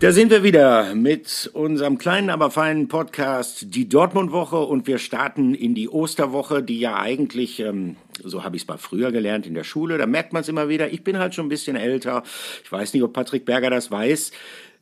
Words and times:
Da 0.00 0.12
sind 0.12 0.30
wir 0.30 0.44
wieder 0.44 0.94
mit 0.94 1.50
unserem 1.54 1.98
kleinen, 1.98 2.30
aber 2.30 2.52
feinen 2.52 2.86
Podcast, 2.86 3.74
die 3.74 3.88
Dortmund-Woche. 3.88 4.60
Und 4.60 4.86
wir 4.86 4.98
starten 4.98 5.56
in 5.56 5.74
die 5.74 5.88
Osterwoche, 5.88 6.62
die 6.62 6.78
ja 6.78 7.00
eigentlich, 7.00 7.58
ähm, 7.58 7.96
so 8.22 8.44
habe 8.44 8.54
ich 8.54 8.62
es 8.62 8.68
mal 8.68 8.78
früher 8.78 9.10
gelernt 9.10 9.44
in 9.44 9.54
der 9.54 9.64
Schule, 9.64 9.98
da 9.98 10.06
merkt 10.06 10.32
man 10.32 10.42
es 10.42 10.48
immer 10.48 10.68
wieder, 10.68 10.92
ich 10.92 11.02
bin 11.02 11.18
halt 11.18 11.34
schon 11.34 11.46
ein 11.46 11.48
bisschen 11.48 11.74
älter. 11.74 12.22
Ich 12.62 12.70
weiß 12.70 12.94
nicht, 12.94 13.02
ob 13.02 13.12
Patrick 13.12 13.44
Berger 13.44 13.70
das 13.70 13.90
weiß. 13.90 14.30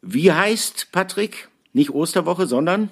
Wie 0.02 0.32
heißt 0.32 0.88
Patrick? 0.92 1.48
Nicht 1.72 1.94
Osterwoche, 1.94 2.46
sondern? 2.46 2.90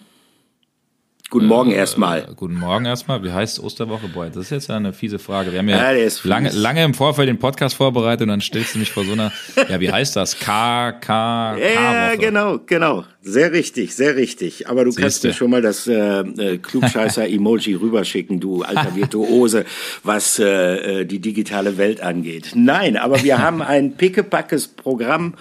Guten 1.30 1.46
Morgen 1.46 1.72
äh, 1.72 1.76
erstmal. 1.76 2.28
Guten 2.36 2.54
Morgen 2.54 2.84
erstmal. 2.84 3.24
Wie 3.24 3.32
heißt 3.32 3.58
Osterwoche? 3.58 4.08
Boy, 4.08 4.28
das 4.28 4.44
ist 4.44 4.50
jetzt 4.50 4.70
eine 4.70 4.92
fiese 4.92 5.18
Frage. 5.18 5.52
Wir 5.52 5.60
haben 5.60 5.68
ja, 5.68 5.92
ja 5.92 6.08
lange, 6.24 6.50
lange 6.50 6.84
im 6.84 6.92
Vorfeld 6.92 7.28
den 7.28 7.38
Podcast 7.38 7.76
vorbereitet 7.76 8.22
und 8.22 8.28
dann 8.28 8.40
stellst 8.42 8.74
du 8.74 8.78
mich 8.78 8.92
vor 8.92 9.04
so 9.04 9.12
einer, 9.12 9.32
ja, 9.68 9.80
wie 9.80 9.90
heißt 9.90 10.14
das? 10.16 10.38
K, 10.38 10.92
K, 10.92 11.56
K. 11.56 11.58
Ja, 11.58 12.14
genau, 12.16 12.60
genau. 12.64 13.04
Sehr 13.22 13.52
richtig, 13.52 13.96
sehr 13.96 14.16
richtig. 14.16 14.68
Aber 14.68 14.84
du 14.84 14.90
Siehste. 14.90 15.02
kannst 15.02 15.24
mir 15.24 15.32
schon 15.32 15.50
mal 15.50 15.62
das 15.62 15.86
äh, 15.86 16.20
äh, 16.20 16.58
Klugscheißer-Emoji 16.58 17.74
rüberschicken, 17.80 18.38
du 18.38 18.62
alter 18.62 18.94
Virtuose, 18.94 19.64
was 20.02 20.38
äh, 20.38 21.00
äh, 21.00 21.04
die 21.06 21.20
digitale 21.20 21.78
Welt 21.78 22.02
angeht. 22.02 22.52
Nein, 22.54 22.98
aber 22.98 23.22
wir 23.22 23.38
haben 23.42 23.62
ein 23.62 23.96
pickepackes 23.96 24.68
Programm 24.68 25.34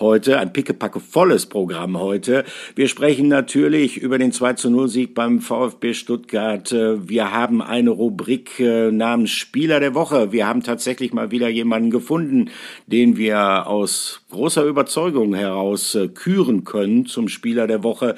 heute, 0.00 0.38
ein 0.38 0.52
pickepacke 0.52 1.00
Programm 1.48 1.98
heute. 1.98 2.44
Wir 2.74 2.88
sprechen 2.88 3.28
natürlich 3.28 3.98
über 3.98 4.18
den 4.18 4.32
2 4.32 4.54
zu 4.54 4.70
0 4.70 4.88
Sieg 4.88 5.14
beim 5.14 5.40
VfB 5.40 5.94
Stuttgart. 5.94 6.72
Wir 6.72 7.32
haben 7.32 7.62
eine 7.62 7.90
Rubrik 7.90 8.58
äh, 8.60 8.90
namens 8.90 9.30
Spieler 9.30 9.80
der 9.80 9.94
Woche. 9.94 10.32
Wir 10.32 10.46
haben 10.46 10.62
tatsächlich 10.62 11.12
mal 11.12 11.30
wieder 11.30 11.48
jemanden 11.48 11.90
gefunden, 11.90 12.50
den 12.86 13.16
wir 13.16 13.66
aus 13.66 14.22
großer 14.30 14.64
Überzeugung 14.64 15.34
heraus 15.34 15.94
äh, 15.94 16.08
küren 16.08 16.64
können 16.64 17.06
zum 17.06 17.28
Spieler 17.28 17.66
der 17.66 17.82
Woche. 17.82 18.16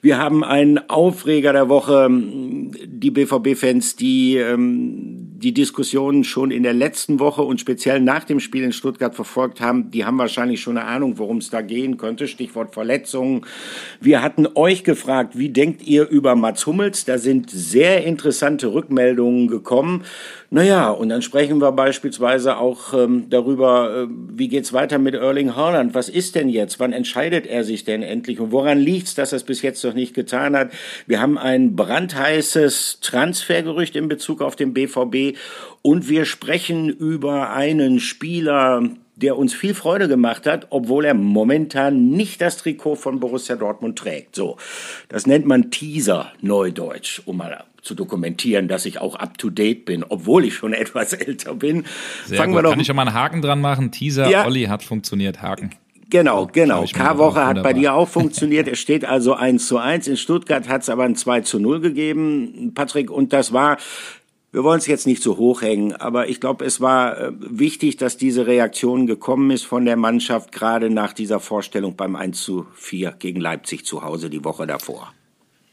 Wir 0.00 0.18
haben 0.18 0.44
einen 0.44 0.90
Aufreger 0.90 1.52
der 1.52 1.68
Woche. 1.68 2.08
Die 2.10 3.10
BVB-Fans, 3.10 3.96
die 3.96 4.36
ähm, 4.36 5.21
die 5.42 5.52
Diskussionen 5.52 6.22
schon 6.22 6.50
in 6.50 6.62
der 6.62 6.72
letzten 6.72 7.18
Woche 7.18 7.42
und 7.42 7.60
speziell 7.60 8.00
nach 8.00 8.24
dem 8.24 8.38
Spiel 8.38 8.62
in 8.62 8.72
Stuttgart 8.72 9.14
verfolgt 9.14 9.60
haben, 9.60 9.90
die 9.90 10.04
haben 10.04 10.18
wahrscheinlich 10.18 10.60
schon 10.60 10.78
eine 10.78 10.86
Ahnung, 10.86 11.18
worum 11.18 11.38
es 11.38 11.50
da 11.50 11.62
gehen 11.62 11.96
könnte. 11.96 12.28
Stichwort 12.28 12.72
Verletzungen. 12.72 13.44
Wir 14.00 14.22
hatten 14.22 14.46
euch 14.54 14.84
gefragt, 14.84 15.36
wie 15.36 15.48
denkt 15.48 15.82
ihr 15.82 16.08
über 16.08 16.36
Mats 16.36 16.66
Hummels? 16.66 17.04
Da 17.04 17.18
sind 17.18 17.50
sehr 17.50 18.04
interessante 18.04 18.72
Rückmeldungen 18.72 19.48
gekommen. 19.48 20.04
Naja, 20.54 20.90
und 20.90 21.08
dann 21.08 21.22
sprechen 21.22 21.62
wir 21.62 21.72
beispielsweise 21.72 22.58
auch 22.58 22.92
ähm, 22.92 23.30
darüber, 23.30 24.02
äh, 24.02 24.06
wie 24.10 24.48
geht's 24.48 24.74
weiter 24.74 24.98
mit 24.98 25.14
Erling 25.14 25.56
Haaland? 25.56 25.94
Was 25.94 26.10
ist 26.10 26.34
denn 26.34 26.50
jetzt? 26.50 26.78
Wann 26.78 26.92
entscheidet 26.92 27.46
er 27.46 27.64
sich 27.64 27.84
denn 27.84 28.02
endlich? 28.02 28.38
Und 28.38 28.52
woran 28.52 28.78
liegt's, 28.78 29.14
dass 29.14 29.32
er 29.32 29.36
es 29.36 29.44
bis 29.44 29.62
jetzt 29.62 29.82
noch 29.82 29.94
nicht 29.94 30.12
getan 30.12 30.54
hat? 30.54 30.70
Wir 31.06 31.22
haben 31.22 31.38
ein 31.38 31.74
brandheißes 31.74 32.98
Transfergerücht 33.00 33.96
in 33.96 34.08
Bezug 34.08 34.42
auf 34.42 34.54
den 34.54 34.74
BVB 34.74 35.38
und 35.80 36.10
wir 36.10 36.26
sprechen 36.26 36.90
über 36.90 37.54
einen 37.54 37.98
Spieler, 37.98 38.82
der 39.16 39.38
uns 39.38 39.54
viel 39.54 39.72
Freude 39.72 40.06
gemacht 40.06 40.46
hat, 40.46 40.66
obwohl 40.68 41.06
er 41.06 41.14
momentan 41.14 42.10
nicht 42.10 42.42
das 42.42 42.58
Trikot 42.58 42.96
von 42.96 43.20
Borussia 43.20 43.56
Dortmund 43.56 43.98
trägt. 43.98 44.36
So, 44.36 44.58
das 45.08 45.26
nennt 45.26 45.46
man 45.46 45.70
Teaser 45.70 46.30
Neudeutsch, 46.42 47.22
um 47.24 47.38
mal 47.38 47.64
zu 47.82 47.94
dokumentieren, 47.94 48.68
dass 48.68 48.86
ich 48.86 49.00
auch 49.00 49.16
up 49.16 49.36
to 49.36 49.50
date 49.50 49.84
bin, 49.84 50.04
obwohl 50.08 50.44
ich 50.44 50.54
schon 50.54 50.72
etwas 50.72 51.12
älter 51.12 51.54
bin. 51.54 51.84
Sehr 52.26 52.38
Fangen 52.38 52.52
gut. 52.52 52.58
wir 52.58 52.62
doch. 52.62 52.70
Kann 52.70 52.80
ich 52.80 52.86
schon 52.86 52.96
mal 52.96 53.06
einen 53.06 53.14
Haken 53.14 53.42
dran 53.42 53.60
machen? 53.60 53.92
Teaser, 53.92 54.30
ja. 54.30 54.46
Olli 54.46 54.64
hat 54.64 54.82
funktioniert, 54.82 55.42
Haken. 55.42 55.70
Genau, 56.08 56.46
genau. 56.46 56.84
K-Woche 56.84 57.46
hat 57.46 57.62
bei 57.62 57.72
dir 57.72 57.94
auch 57.94 58.08
funktioniert. 58.08 58.68
Es 58.72 58.78
steht 58.78 59.06
also 59.06 59.32
1 59.32 59.66
zu 59.66 59.78
1. 59.78 60.08
In 60.08 60.18
Stuttgart 60.18 60.68
hat 60.68 60.82
es 60.82 60.90
aber 60.90 61.04
ein 61.04 61.16
2 61.16 61.40
zu 61.40 61.58
0 61.58 61.80
gegeben, 61.80 62.72
Patrick. 62.74 63.10
Und 63.10 63.32
das 63.32 63.54
war, 63.54 63.78
wir 64.52 64.62
wollen 64.62 64.78
es 64.78 64.86
jetzt 64.86 65.06
nicht 65.06 65.22
so 65.22 65.38
hochhängen, 65.38 65.96
aber 65.96 66.28
ich 66.28 66.38
glaube, 66.38 66.66
es 66.66 66.82
war 66.82 67.18
äh, 67.18 67.32
wichtig, 67.38 67.96
dass 67.96 68.18
diese 68.18 68.46
Reaktion 68.46 69.06
gekommen 69.06 69.50
ist 69.50 69.64
von 69.64 69.86
der 69.86 69.96
Mannschaft, 69.96 70.52
gerade 70.52 70.90
nach 70.90 71.14
dieser 71.14 71.40
Vorstellung 71.40 71.96
beim 71.96 72.14
1 72.14 72.42
zu 72.42 72.66
4 72.74 73.12
gegen 73.12 73.40
Leipzig 73.40 73.86
zu 73.86 74.02
Hause 74.02 74.28
die 74.28 74.44
Woche 74.44 74.66
davor. 74.66 75.14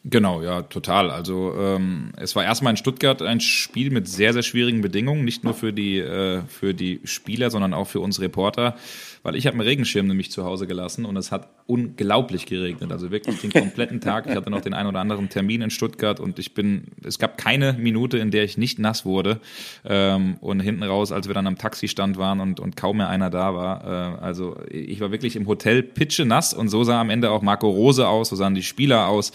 Genau, 0.05 0.41
ja, 0.41 0.61
total. 0.61 1.11
Also 1.11 1.53
ähm, 1.59 2.13
es 2.15 2.33
war 2.33 2.45
erstmal 2.45 2.71
in 2.71 2.77
Stuttgart 2.77 3.21
ein 3.21 3.41
Spiel 3.41 3.91
mit 3.91 4.07
sehr, 4.07 4.31
sehr 4.31 4.43
schwierigen 4.43 4.79
Bedingungen, 4.79 5.25
nicht 5.25 5.43
nur 5.43 5.53
für 5.53 5.73
die, 5.73 5.97
äh, 5.97 6.41
für 6.47 6.73
die 6.73 7.01
Spieler, 7.03 7.49
sondern 7.49 7.73
auch 7.73 7.87
für 7.87 7.99
uns 7.99 8.21
Reporter, 8.21 8.77
weil 9.23 9.35
ich 9.35 9.45
habe 9.45 9.55
einen 9.55 9.67
Regenschirm 9.67 10.07
nämlich 10.07 10.31
zu 10.31 10.45
Hause 10.45 10.67
gelassen 10.67 11.03
und 11.03 11.17
es 11.17 11.33
hat 11.33 11.49
unglaublich 11.65 12.45
geregnet, 12.45 12.93
also 12.93 13.11
wirklich 13.11 13.41
den 13.41 13.51
kompletten 13.51 13.99
Tag. 13.99 14.25
Ich 14.27 14.37
hatte 14.37 14.49
noch 14.49 14.61
den 14.61 14.73
einen 14.73 14.87
oder 14.87 15.01
anderen 15.01 15.27
Termin 15.27 15.63
in 15.63 15.69
Stuttgart 15.69 16.21
und 16.21 16.39
ich 16.39 16.53
bin, 16.53 16.85
es 17.03 17.19
gab 17.19 17.37
keine 17.37 17.73
Minute, 17.73 18.19
in 18.19 18.31
der 18.31 18.45
ich 18.45 18.57
nicht 18.57 18.79
nass 18.79 19.03
wurde 19.03 19.41
ähm, 19.83 20.37
und 20.39 20.61
hinten 20.61 20.83
raus, 20.83 21.11
als 21.11 21.27
wir 21.27 21.33
dann 21.33 21.45
am 21.45 21.57
Taxistand 21.57 22.15
waren 22.15 22.39
und, 22.39 22.61
und 22.61 22.77
kaum 22.77 22.97
mehr 22.97 23.09
einer 23.09 23.29
da 23.29 23.53
war, 23.53 23.83
äh, 23.83 24.23
also 24.23 24.55
ich 24.69 25.01
war 25.01 25.11
wirklich 25.11 25.35
im 25.35 25.45
Hotel 25.45 25.83
pitche 25.83 26.23
nass 26.23 26.53
und 26.53 26.69
so 26.69 26.85
sah 26.85 27.01
am 27.01 27.09
Ende 27.09 27.31
auch 27.31 27.41
Marco 27.41 27.69
Rose 27.69 28.07
aus, 28.07 28.29
so 28.29 28.37
sahen 28.37 28.55
die 28.55 28.63
Spieler 28.63 29.09
aus. 29.09 29.33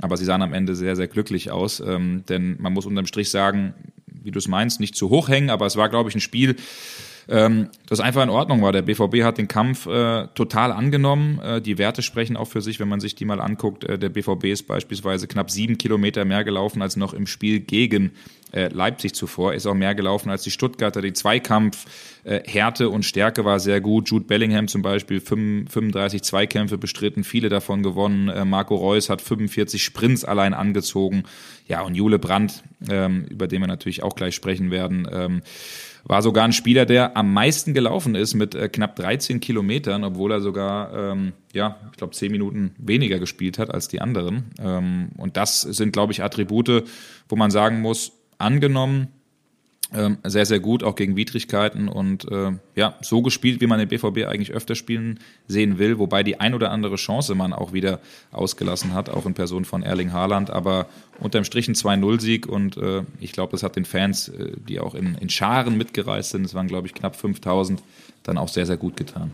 Aber 0.00 0.16
sie 0.16 0.24
sahen 0.24 0.42
am 0.42 0.52
Ende 0.52 0.74
sehr, 0.74 0.96
sehr 0.96 1.08
glücklich 1.08 1.50
aus. 1.50 1.80
Ähm, 1.80 2.24
denn 2.28 2.56
man 2.60 2.72
muss 2.72 2.86
unterm 2.86 3.06
Strich 3.06 3.30
sagen, 3.30 3.74
wie 4.06 4.30
du 4.30 4.38
es 4.38 4.48
meinst, 4.48 4.80
nicht 4.80 4.96
zu 4.96 5.10
hoch 5.10 5.28
hängen, 5.28 5.50
aber 5.50 5.66
es 5.66 5.76
war, 5.76 5.88
glaube 5.88 6.08
ich, 6.08 6.14
ein 6.14 6.20
Spiel, 6.20 6.56
ähm, 7.28 7.68
das 7.88 8.00
einfach 8.00 8.22
in 8.22 8.30
Ordnung 8.30 8.62
war. 8.62 8.72
Der 8.72 8.82
BVB 8.82 9.22
hat 9.22 9.38
den 9.38 9.48
Kampf 9.48 9.86
äh, 9.86 10.28
total 10.34 10.72
angenommen. 10.72 11.40
Äh, 11.40 11.60
die 11.60 11.78
Werte 11.78 12.02
sprechen 12.02 12.36
auch 12.36 12.48
für 12.48 12.62
sich, 12.62 12.78
wenn 12.78 12.88
man 12.88 13.00
sich 13.00 13.14
die 13.14 13.24
mal 13.24 13.40
anguckt. 13.40 13.84
Äh, 13.84 13.98
der 13.98 14.10
BVB 14.10 14.44
ist 14.46 14.66
beispielsweise 14.68 15.26
knapp 15.26 15.50
sieben 15.50 15.78
Kilometer 15.78 16.24
mehr 16.24 16.44
gelaufen 16.44 16.82
als 16.82 16.96
noch 16.96 17.14
im 17.14 17.26
Spiel 17.26 17.60
gegen 17.60 18.12
äh, 18.52 18.68
Leipzig 18.68 19.14
zuvor. 19.14 19.54
Ist 19.54 19.66
auch 19.66 19.74
mehr 19.74 19.94
gelaufen 19.94 20.30
als 20.30 20.44
die 20.44 20.50
Stuttgarter. 20.52 21.02
Die 21.02 21.12
Zweikampf 21.12 21.84
äh, 22.24 22.84
und 22.84 23.04
Stärke 23.04 23.44
war 23.44 23.58
sehr 23.58 23.80
gut. 23.80 24.08
Jude 24.08 24.24
Bellingham 24.24 24.68
zum 24.68 24.82
Beispiel 24.82 25.20
35 25.20 26.22
Zweikämpfe 26.22 26.78
bestritten, 26.78 27.24
viele 27.24 27.48
davon 27.48 27.82
gewonnen. 27.82 28.28
Äh, 28.28 28.44
Marco 28.44 28.76
Reus 28.76 29.10
hat 29.10 29.20
45 29.20 29.82
Sprints 29.82 30.24
allein 30.24 30.54
angezogen. 30.54 31.24
Ja, 31.66 31.82
und 31.82 31.96
Jule 31.96 32.18
Brandt, 32.20 32.62
ähm, 32.88 33.24
über 33.28 33.48
den 33.48 33.60
wir 33.60 33.66
natürlich 33.66 34.02
auch 34.04 34.14
gleich 34.14 34.34
sprechen 34.34 34.70
werden, 34.70 35.08
ähm, 35.12 35.42
war 36.08 36.22
sogar 36.22 36.44
ein 36.44 36.52
Spieler, 36.52 36.86
der 36.86 37.16
am 37.16 37.32
meisten 37.32 37.74
gelaufen 37.74 38.14
ist 38.14 38.34
mit 38.34 38.54
äh, 38.54 38.68
knapp 38.68 38.94
13 38.96 39.40
Kilometern, 39.40 40.04
obwohl 40.04 40.32
er 40.32 40.40
sogar, 40.40 40.94
ähm, 40.94 41.32
ja, 41.52 41.76
ich 41.90 41.98
glaube, 41.98 42.14
10 42.14 42.30
Minuten 42.30 42.74
weniger 42.78 43.18
gespielt 43.18 43.58
hat 43.58 43.72
als 43.74 43.88
die 43.88 44.00
anderen. 44.00 44.50
Ähm, 44.60 45.08
und 45.16 45.36
das 45.36 45.62
sind, 45.62 45.92
glaube 45.92 46.12
ich, 46.12 46.22
Attribute, 46.22 46.84
wo 47.28 47.36
man 47.36 47.50
sagen 47.50 47.80
muss, 47.80 48.12
angenommen, 48.38 49.08
ähm, 49.94 50.18
sehr, 50.24 50.46
sehr 50.46 50.58
gut, 50.58 50.82
auch 50.82 50.96
gegen 50.96 51.14
Widrigkeiten 51.14 51.88
und 51.88 52.30
äh, 52.30 52.52
ja, 52.74 52.96
so 53.02 53.22
gespielt, 53.22 53.60
wie 53.60 53.68
man 53.68 53.78
den 53.78 53.88
BVB 53.88 54.26
eigentlich 54.26 54.52
öfter 54.52 54.74
spielen 54.74 55.20
sehen 55.46 55.78
will, 55.78 55.98
wobei 55.98 56.24
die 56.24 56.40
ein 56.40 56.54
oder 56.54 56.72
andere 56.72 56.96
Chance 56.96 57.36
man 57.36 57.52
auch 57.52 57.72
wieder 57.72 58.00
ausgelassen 58.32 58.94
hat, 58.94 59.08
auch 59.08 59.26
in 59.26 59.34
Person 59.34 59.64
von 59.64 59.84
Erling 59.84 60.12
Haaland, 60.12 60.50
aber 60.50 60.86
unterm 61.20 61.44
Strich 61.44 61.68
ein 61.68 61.74
2-0-Sieg 61.74 62.46
und 62.46 62.76
äh, 62.76 63.02
ich 63.20 63.30
glaube, 63.30 63.52
das 63.52 63.62
hat 63.62 63.76
den 63.76 63.84
Fans, 63.84 64.28
äh, 64.28 64.52
die 64.68 64.80
auch 64.80 64.96
in, 64.96 65.14
in 65.14 65.28
Scharen 65.28 65.78
mitgereist 65.78 66.30
sind, 66.30 66.44
es 66.44 66.54
waren 66.54 66.66
glaube 66.66 66.88
ich 66.88 66.94
knapp 66.94 67.14
5000, 67.14 67.80
dann 68.24 68.38
auch 68.38 68.48
sehr, 68.48 68.66
sehr 68.66 68.76
gut 68.76 68.96
getan. 68.96 69.30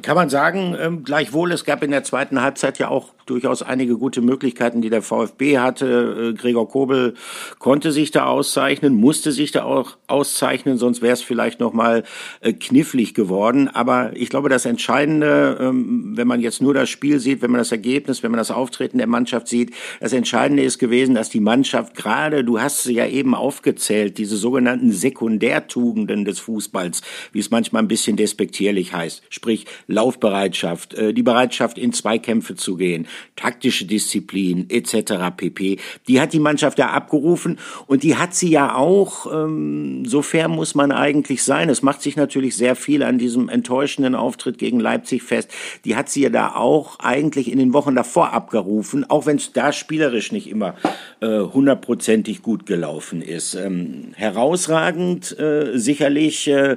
Kann 0.00 0.16
man 0.16 0.30
sagen, 0.30 0.74
ähm, 0.80 1.04
gleichwohl, 1.04 1.52
es 1.52 1.64
gab 1.66 1.82
in 1.82 1.90
der 1.90 2.02
zweiten 2.02 2.40
Halbzeit 2.40 2.78
ja 2.78 2.88
auch 2.88 3.10
durchaus 3.26 3.62
einige 3.62 3.98
gute 3.98 4.22
Möglichkeiten, 4.22 4.80
die 4.80 4.88
der 4.88 5.02
VfB 5.02 5.58
hatte. 5.58 6.30
Äh, 6.32 6.34
Gregor 6.34 6.66
Kobel 6.66 7.14
konnte 7.58 7.92
sich 7.92 8.10
da 8.10 8.24
auszeichnen, 8.24 8.94
musste 8.94 9.32
sich 9.32 9.52
da 9.52 9.64
auch 9.64 9.98
auszeichnen, 10.06 10.78
sonst 10.78 11.02
wäre 11.02 11.12
es 11.12 11.20
vielleicht 11.20 11.60
noch 11.60 11.74
mal 11.74 12.04
äh, 12.40 12.54
knifflig 12.54 13.12
geworden. 13.12 13.68
Aber 13.68 14.16
ich 14.16 14.30
glaube, 14.30 14.48
das 14.48 14.64
Entscheidende, 14.64 15.58
ähm, 15.60 16.16
wenn 16.16 16.26
man 16.26 16.40
jetzt 16.40 16.62
nur 16.62 16.72
das 16.72 16.88
Spiel 16.88 17.20
sieht, 17.20 17.42
wenn 17.42 17.50
man 17.50 17.58
das 17.58 17.72
Ergebnis, 17.72 18.22
wenn 18.22 18.30
man 18.30 18.38
das 18.38 18.50
Auftreten 18.50 18.96
der 18.96 19.06
Mannschaft 19.06 19.46
sieht, 19.46 19.74
das 20.00 20.14
Entscheidende 20.14 20.62
ist 20.62 20.78
gewesen, 20.78 21.14
dass 21.14 21.28
die 21.28 21.40
Mannschaft 21.40 21.94
gerade, 21.94 22.44
du 22.44 22.60
hast 22.60 22.82
sie 22.82 22.94
ja 22.94 23.06
eben 23.06 23.34
aufgezählt, 23.34 24.16
diese 24.16 24.36
sogenannten 24.36 24.90
Sekundärtugenden 24.90 26.24
des 26.24 26.40
Fußballs, 26.40 27.02
wie 27.32 27.40
es 27.40 27.50
manchmal 27.50 27.82
ein 27.82 27.88
bisschen 27.88 28.16
despektierlich 28.16 28.94
heißt, 28.94 29.22
sprich 29.28 29.66
Laufbereitschaft, 29.86 30.94
äh, 30.94 31.12
die 31.12 31.22
Bereitschaft 31.22 31.78
in 31.78 31.92
Zweikämpfe 31.92 32.54
zu 32.54 32.76
gehen, 32.76 33.06
taktische 33.36 33.84
Disziplin 33.84 34.66
etc. 34.68 35.14
pp. 35.36 35.78
Die 36.08 36.20
hat 36.20 36.32
die 36.32 36.40
Mannschaft 36.40 36.78
ja 36.78 36.90
abgerufen 36.90 37.58
und 37.86 38.02
die 38.02 38.16
hat 38.16 38.34
sie 38.34 38.50
ja 38.50 38.74
auch, 38.74 39.26
ähm, 39.32 40.04
so 40.06 40.22
fair 40.22 40.48
muss 40.48 40.74
man 40.74 40.92
eigentlich 40.92 41.42
sein. 41.42 41.68
Es 41.68 41.82
macht 41.82 42.02
sich 42.02 42.16
natürlich 42.16 42.56
sehr 42.56 42.76
viel 42.76 43.02
an 43.02 43.18
diesem 43.18 43.48
enttäuschenden 43.48 44.14
Auftritt 44.14 44.58
gegen 44.58 44.80
Leipzig 44.80 45.22
fest. 45.22 45.50
Die 45.84 45.96
hat 45.96 46.08
sie 46.08 46.22
ja 46.22 46.30
da 46.30 46.54
auch 46.54 46.98
eigentlich 46.98 47.50
in 47.50 47.58
den 47.58 47.72
Wochen 47.72 47.94
davor 47.94 48.32
abgerufen, 48.32 49.08
auch 49.08 49.26
wenn 49.26 49.36
es 49.36 49.52
da 49.52 49.72
spielerisch 49.72 50.32
nicht 50.32 50.48
immer 50.48 50.74
äh, 51.20 51.40
hundertprozentig 51.40 52.42
gut 52.42 52.66
gelaufen 52.66 53.22
ist. 53.22 53.54
Ähm, 53.54 54.12
herausragend 54.14 55.38
äh, 55.38 55.78
sicherlich 55.78 56.48
äh, 56.48 56.76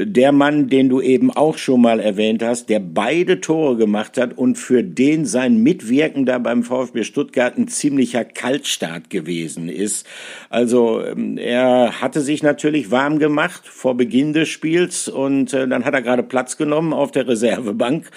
der 0.00 0.30
Mann, 0.32 0.68
den 0.68 0.88
du 0.88 1.00
eben 1.00 1.30
auch 1.30 1.58
schon 1.58 1.80
mal 1.80 1.98
erwähnt 1.98 2.42
hast, 2.42 2.68
der 2.68 2.78
beide 2.78 3.40
Tore 3.40 3.76
gemacht 3.76 4.16
hat 4.16 4.38
und 4.38 4.56
für 4.56 4.84
den 4.84 5.24
sein 5.24 5.62
Mitwirken 5.62 6.24
da 6.24 6.38
beim 6.38 6.62
VfB 6.62 7.02
Stuttgart 7.02 7.58
ein 7.58 7.66
ziemlicher 7.66 8.24
Kaltstart 8.24 9.10
gewesen 9.10 9.68
ist. 9.68 10.06
Also 10.50 11.02
ähm, 11.02 11.36
er 11.36 12.00
hatte 12.00 12.20
sich 12.20 12.42
natürlich 12.42 12.90
warm 12.90 13.18
gemacht 13.18 13.66
vor 13.66 13.96
Beginn 13.96 14.32
des 14.32 14.48
Spiels 14.48 15.08
und 15.08 15.52
äh, 15.52 15.66
dann 15.66 15.84
hat 15.84 15.94
er 15.94 16.02
gerade 16.02 16.22
Platz 16.22 16.56
genommen 16.56 16.92
auf 16.92 17.10
der 17.10 17.26
Reservebank 17.26 18.10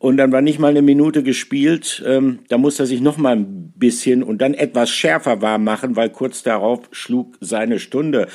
und 0.00 0.16
dann 0.16 0.32
war 0.32 0.40
nicht 0.40 0.58
mal 0.58 0.68
eine 0.68 0.80
Minute 0.80 1.22
gespielt. 1.22 2.02
Ähm, 2.06 2.40
da 2.48 2.56
musste 2.56 2.84
er 2.84 2.86
sich 2.86 3.02
noch 3.02 3.18
mal 3.18 3.36
ein 3.36 3.72
bisschen 3.76 4.22
und 4.22 4.38
dann 4.38 4.54
etwas 4.54 4.88
schärfer 4.90 5.42
warm 5.42 5.62
machen, 5.62 5.94
weil 5.94 6.08
kurz 6.08 6.42
darauf 6.42 6.80
schlug 6.90 7.36
seine 7.40 7.78
Stunde. 7.78 8.26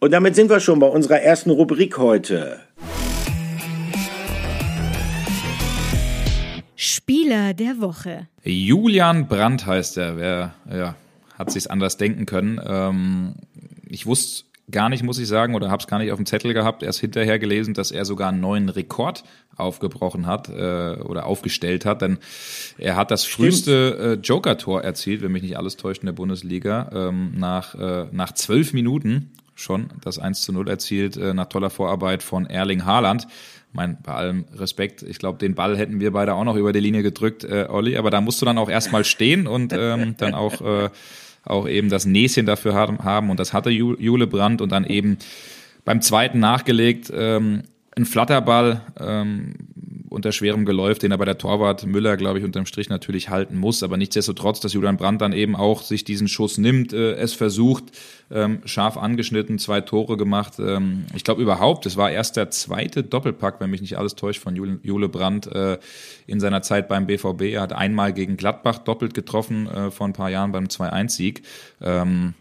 Und 0.00 0.10
damit 0.12 0.34
sind 0.34 0.50
wir 0.50 0.58
schon 0.58 0.80
bei 0.80 0.88
unserer 0.88 1.20
ersten 1.20 1.50
Rubrik 1.50 1.96
heute. 1.96 2.58
Spieler 6.74 7.54
der 7.54 7.80
Woche. 7.80 8.26
Julian 8.42 9.28
Brandt 9.28 9.64
heißt 9.64 9.98
er. 9.98 10.16
Wer 10.16 10.54
ja, 10.68 10.96
hat 11.38 11.52
sich's 11.52 11.68
anders 11.68 11.98
denken 11.98 12.26
können. 12.26 12.60
Ähm, 12.66 13.34
ich 13.88 14.06
wusste 14.06 14.44
gar 14.72 14.88
nicht, 14.88 15.02
muss 15.02 15.18
ich 15.18 15.28
sagen, 15.28 15.54
oder 15.54 15.70
habe 15.70 15.80
es 15.80 15.86
gar 15.86 15.98
nicht 15.98 16.10
auf 16.10 16.18
dem 16.18 16.26
Zettel 16.26 16.54
gehabt, 16.54 16.82
erst 16.82 17.00
hinterher 17.00 17.38
gelesen, 17.38 17.74
dass 17.74 17.90
er 17.90 18.04
sogar 18.04 18.30
einen 18.30 18.40
neuen 18.40 18.68
Rekord 18.68 19.24
aufgebrochen 19.56 20.26
hat 20.26 20.48
äh, 20.48 20.96
oder 21.00 21.26
aufgestellt 21.26 21.84
hat, 21.84 22.02
denn 22.02 22.18
er 22.78 22.96
hat 22.96 23.10
das 23.10 23.24
früheste 23.24 24.18
äh, 24.18 24.20
Joker-Tor 24.20 24.82
erzielt, 24.82 25.22
wenn 25.22 25.32
mich 25.32 25.42
nicht 25.42 25.56
alles 25.56 25.76
täuscht 25.76 26.02
in 26.02 26.06
der 26.06 26.14
Bundesliga, 26.14 26.90
ähm, 26.92 27.32
nach, 27.36 27.74
äh, 27.74 28.06
nach 28.10 28.32
zwölf 28.32 28.72
Minuten 28.72 29.30
schon 29.54 29.90
das 30.02 30.18
1 30.18 30.42
zu 30.42 30.52
0 30.52 30.68
erzielt, 30.68 31.16
äh, 31.16 31.34
nach 31.34 31.46
toller 31.46 31.70
Vorarbeit 31.70 32.22
von 32.22 32.46
Erling 32.46 32.84
Haaland. 32.84 33.26
Mein, 33.72 33.98
bei 34.02 34.12
allem 34.12 34.44
Respekt, 34.54 35.02
ich 35.02 35.18
glaube, 35.18 35.38
den 35.38 35.54
Ball 35.54 35.78
hätten 35.78 36.00
wir 36.00 36.12
beide 36.12 36.34
auch 36.34 36.44
noch 36.44 36.56
über 36.56 36.72
die 36.72 36.80
Linie 36.80 37.02
gedrückt, 37.02 37.44
äh, 37.44 37.66
Olli, 37.70 37.96
aber 37.96 38.10
da 38.10 38.20
musst 38.20 38.42
du 38.42 38.46
dann 38.46 38.58
auch 38.58 38.68
erstmal 38.68 39.04
stehen 39.04 39.46
und 39.46 39.72
ähm, 39.72 40.14
dann 40.18 40.34
auch 40.34 40.60
äh, 40.60 40.90
auch 41.44 41.68
eben 41.68 41.88
das 41.88 42.06
Näschen 42.06 42.46
dafür 42.46 42.74
haben 42.74 43.30
und 43.30 43.40
das 43.40 43.52
hatte 43.52 43.70
Jule 43.70 44.26
Brandt 44.26 44.60
und 44.60 44.70
dann 44.70 44.84
eben 44.84 45.18
beim 45.84 46.00
zweiten 46.00 46.38
nachgelegt, 46.38 47.12
ähm, 47.14 47.62
ein 47.96 48.04
Flatterball 48.04 48.82
ähm, 48.98 49.54
unter 50.12 50.32
schwerem 50.32 50.64
Geläuf, 50.64 50.98
den 50.98 51.12
aber 51.12 51.24
der 51.24 51.38
Torwart 51.38 51.86
Müller, 51.86 52.16
glaube 52.16 52.38
ich, 52.38 52.44
unterm 52.44 52.66
Strich 52.66 52.88
natürlich 52.88 53.28
halten 53.28 53.56
muss. 53.56 53.82
Aber 53.82 53.96
nichtsdestotrotz, 53.96 54.60
dass 54.60 54.72
Julian 54.72 54.96
Brandt 54.96 55.20
dann 55.20 55.32
eben 55.32 55.56
auch 55.56 55.82
sich 55.82 56.04
diesen 56.04 56.28
Schuss 56.28 56.58
nimmt, 56.58 56.92
äh, 56.92 57.14
es 57.14 57.34
versucht, 57.34 57.84
ähm, 58.30 58.60
scharf 58.64 58.96
angeschnitten, 58.96 59.58
zwei 59.58 59.80
Tore 59.80 60.16
gemacht. 60.16 60.54
Ähm, 60.58 61.06
ich 61.14 61.24
glaube 61.24 61.42
überhaupt, 61.42 61.86
es 61.86 61.96
war 61.96 62.10
erst 62.10 62.36
der 62.36 62.50
zweite 62.50 63.02
Doppelpack, 63.02 63.60
wenn 63.60 63.70
mich 63.70 63.80
nicht 63.80 63.98
alles 63.98 64.14
täuscht, 64.14 64.40
von 64.40 64.54
Jule, 64.54 64.78
Jule 64.82 65.08
Brandt 65.08 65.46
äh, 65.46 65.78
in 66.26 66.40
seiner 66.40 66.62
Zeit 66.62 66.88
beim 66.88 67.06
BVB. 67.06 67.42
Er 67.52 67.62
hat 67.62 67.72
einmal 67.72 68.12
gegen 68.12 68.36
Gladbach 68.36 68.78
doppelt 68.78 69.14
getroffen 69.14 69.68
äh, 69.68 69.90
vor 69.90 70.06
ein 70.06 70.12
paar 70.12 70.30
Jahren 70.30 70.52
beim 70.52 70.66
2-1-Sieg. 70.66 71.42
Ähm, 71.80 72.34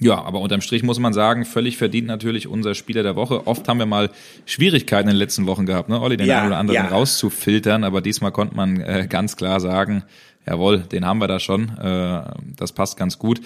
ja, 0.00 0.22
aber 0.22 0.40
unterm 0.40 0.60
Strich 0.60 0.82
muss 0.82 0.98
man 0.98 1.12
sagen, 1.12 1.44
völlig 1.44 1.76
verdient 1.76 2.06
natürlich 2.06 2.46
unser 2.46 2.74
Spieler 2.74 3.02
der 3.02 3.16
Woche. 3.16 3.46
Oft 3.46 3.66
haben 3.68 3.78
wir 3.78 3.86
mal 3.86 4.10
Schwierigkeiten 4.46 5.08
in 5.08 5.14
den 5.14 5.18
letzten 5.18 5.46
Wochen 5.46 5.66
gehabt, 5.66 5.88
ne, 5.88 6.00
Olli, 6.00 6.16
den 6.16 6.26
ja, 6.26 6.38
einen 6.38 6.48
oder 6.48 6.58
anderen 6.58 6.84
ja. 6.84 6.88
rauszufiltern, 6.88 7.84
aber 7.84 8.00
diesmal 8.00 8.32
konnte 8.32 8.54
man 8.54 8.80
äh, 8.80 9.06
ganz 9.08 9.36
klar 9.36 9.60
sagen, 9.60 10.04
jawohl, 10.46 10.78
den 10.78 11.04
haben 11.04 11.18
wir 11.18 11.28
da 11.28 11.40
schon. 11.40 11.76
Äh, 11.78 12.22
das 12.56 12.72
passt 12.72 12.96
ganz 12.96 13.18
gut. 13.18 13.40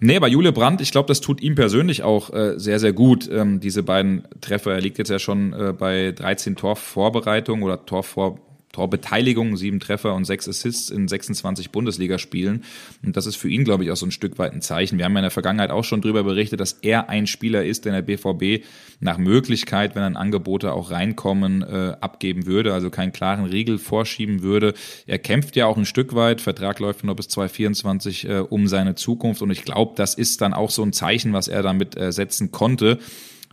Nee, 0.00 0.18
bei 0.18 0.28
Jule 0.28 0.52
Brandt, 0.52 0.80
ich 0.80 0.92
glaube, 0.92 1.08
das 1.08 1.20
tut 1.20 1.42
ihm 1.42 1.54
persönlich 1.54 2.02
auch 2.02 2.32
äh, 2.32 2.58
sehr, 2.58 2.78
sehr 2.78 2.92
gut, 2.92 3.28
ähm, 3.30 3.60
diese 3.60 3.82
beiden 3.82 4.24
Treffer. 4.40 4.72
Er 4.72 4.80
liegt 4.80 4.98
jetzt 4.98 5.10
ja 5.10 5.18
schon 5.18 5.52
äh, 5.52 5.74
bei 5.76 6.12
13 6.12 6.56
Torvorbereitungen 6.56 7.62
oder 7.62 7.84
Torvor 7.84 8.38
Torbeteiligung, 8.72 9.56
sieben 9.56 9.80
Treffer 9.80 10.14
und 10.14 10.24
sechs 10.24 10.48
Assists 10.48 10.90
in 10.90 11.08
26 11.08 11.70
Bundesligaspielen. 11.70 12.64
Und 13.04 13.16
das 13.16 13.26
ist 13.26 13.36
für 13.36 13.48
ihn, 13.48 13.64
glaube 13.64 13.84
ich, 13.84 13.90
auch 13.90 13.96
so 13.96 14.06
ein 14.06 14.12
Stück 14.12 14.38
weit 14.38 14.52
ein 14.52 14.62
Zeichen. 14.62 14.98
Wir 14.98 15.06
haben 15.06 15.12
ja 15.14 15.18
in 15.20 15.24
der 15.24 15.30
Vergangenheit 15.32 15.70
auch 15.70 15.82
schon 15.82 16.02
darüber 16.02 16.22
berichtet, 16.22 16.60
dass 16.60 16.74
er 16.74 17.08
ein 17.08 17.26
Spieler 17.26 17.64
ist, 17.64 17.84
der 17.84 17.96
in 17.96 18.06
der 18.06 18.16
BVB 18.16 18.64
nach 19.00 19.18
Möglichkeit, 19.18 19.94
wenn 19.94 20.02
dann 20.02 20.16
Angebote 20.16 20.72
auch 20.72 20.90
reinkommen, 20.90 21.62
äh, 21.62 21.96
abgeben 22.00 22.46
würde, 22.46 22.72
also 22.72 22.90
keinen 22.90 23.12
klaren 23.12 23.44
Riegel 23.46 23.78
vorschieben 23.78 24.42
würde. 24.42 24.74
Er 25.06 25.18
kämpft 25.18 25.56
ja 25.56 25.66
auch 25.66 25.76
ein 25.76 25.86
Stück 25.86 26.14
weit, 26.14 26.40
Vertrag 26.40 26.78
läuft 26.78 27.02
noch 27.02 27.16
bis 27.16 27.28
2024 27.28 28.28
äh, 28.28 28.38
um 28.38 28.68
seine 28.68 28.94
Zukunft 28.94 29.42
und 29.42 29.50
ich 29.50 29.64
glaube, 29.64 29.94
das 29.96 30.14
ist 30.14 30.40
dann 30.42 30.54
auch 30.54 30.70
so 30.70 30.82
ein 30.82 30.92
Zeichen, 30.92 31.32
was 31.32 31.48
er 31.48 31.62
damit 31.62 31.96
äh, 31.96 32.12
setzen 32.12 32.52
konnte. 32.52 32.98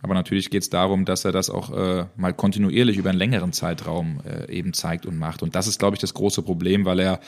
Aber 0.02 0.14
natürlich 0.14 0.50
geht 0.50 0.62
es 0.62 0.70
darum, 0.70 1.04
dass 1.04 1.24
er 1.24 1.32
das 1.32 1.50
auch 1.50 1.70
äh, 1.70 2.06
mal 2.16 2.32
kontinuierlich 2.32 2.96
über 2.96 3.10
einen 3.10 3.18
längeren 3.18 3.52
Zeitraum 3.52 4.20
äh, 4.24 4.50
eben 4.50 4.72
zeigt 4.72 5.06
und 5.06 5.18
macht. 5.18 5.42
Und 5.42 5.54
das 5.54 5.66
ist, 5.66 5.78
glaube 5.78 5.96
ich, 5.96 6.00
das 6.00 6.14
große 6.14 6.42
Problem, 6.42 6.84
weil 6.84 7.00
er 7.00 7.20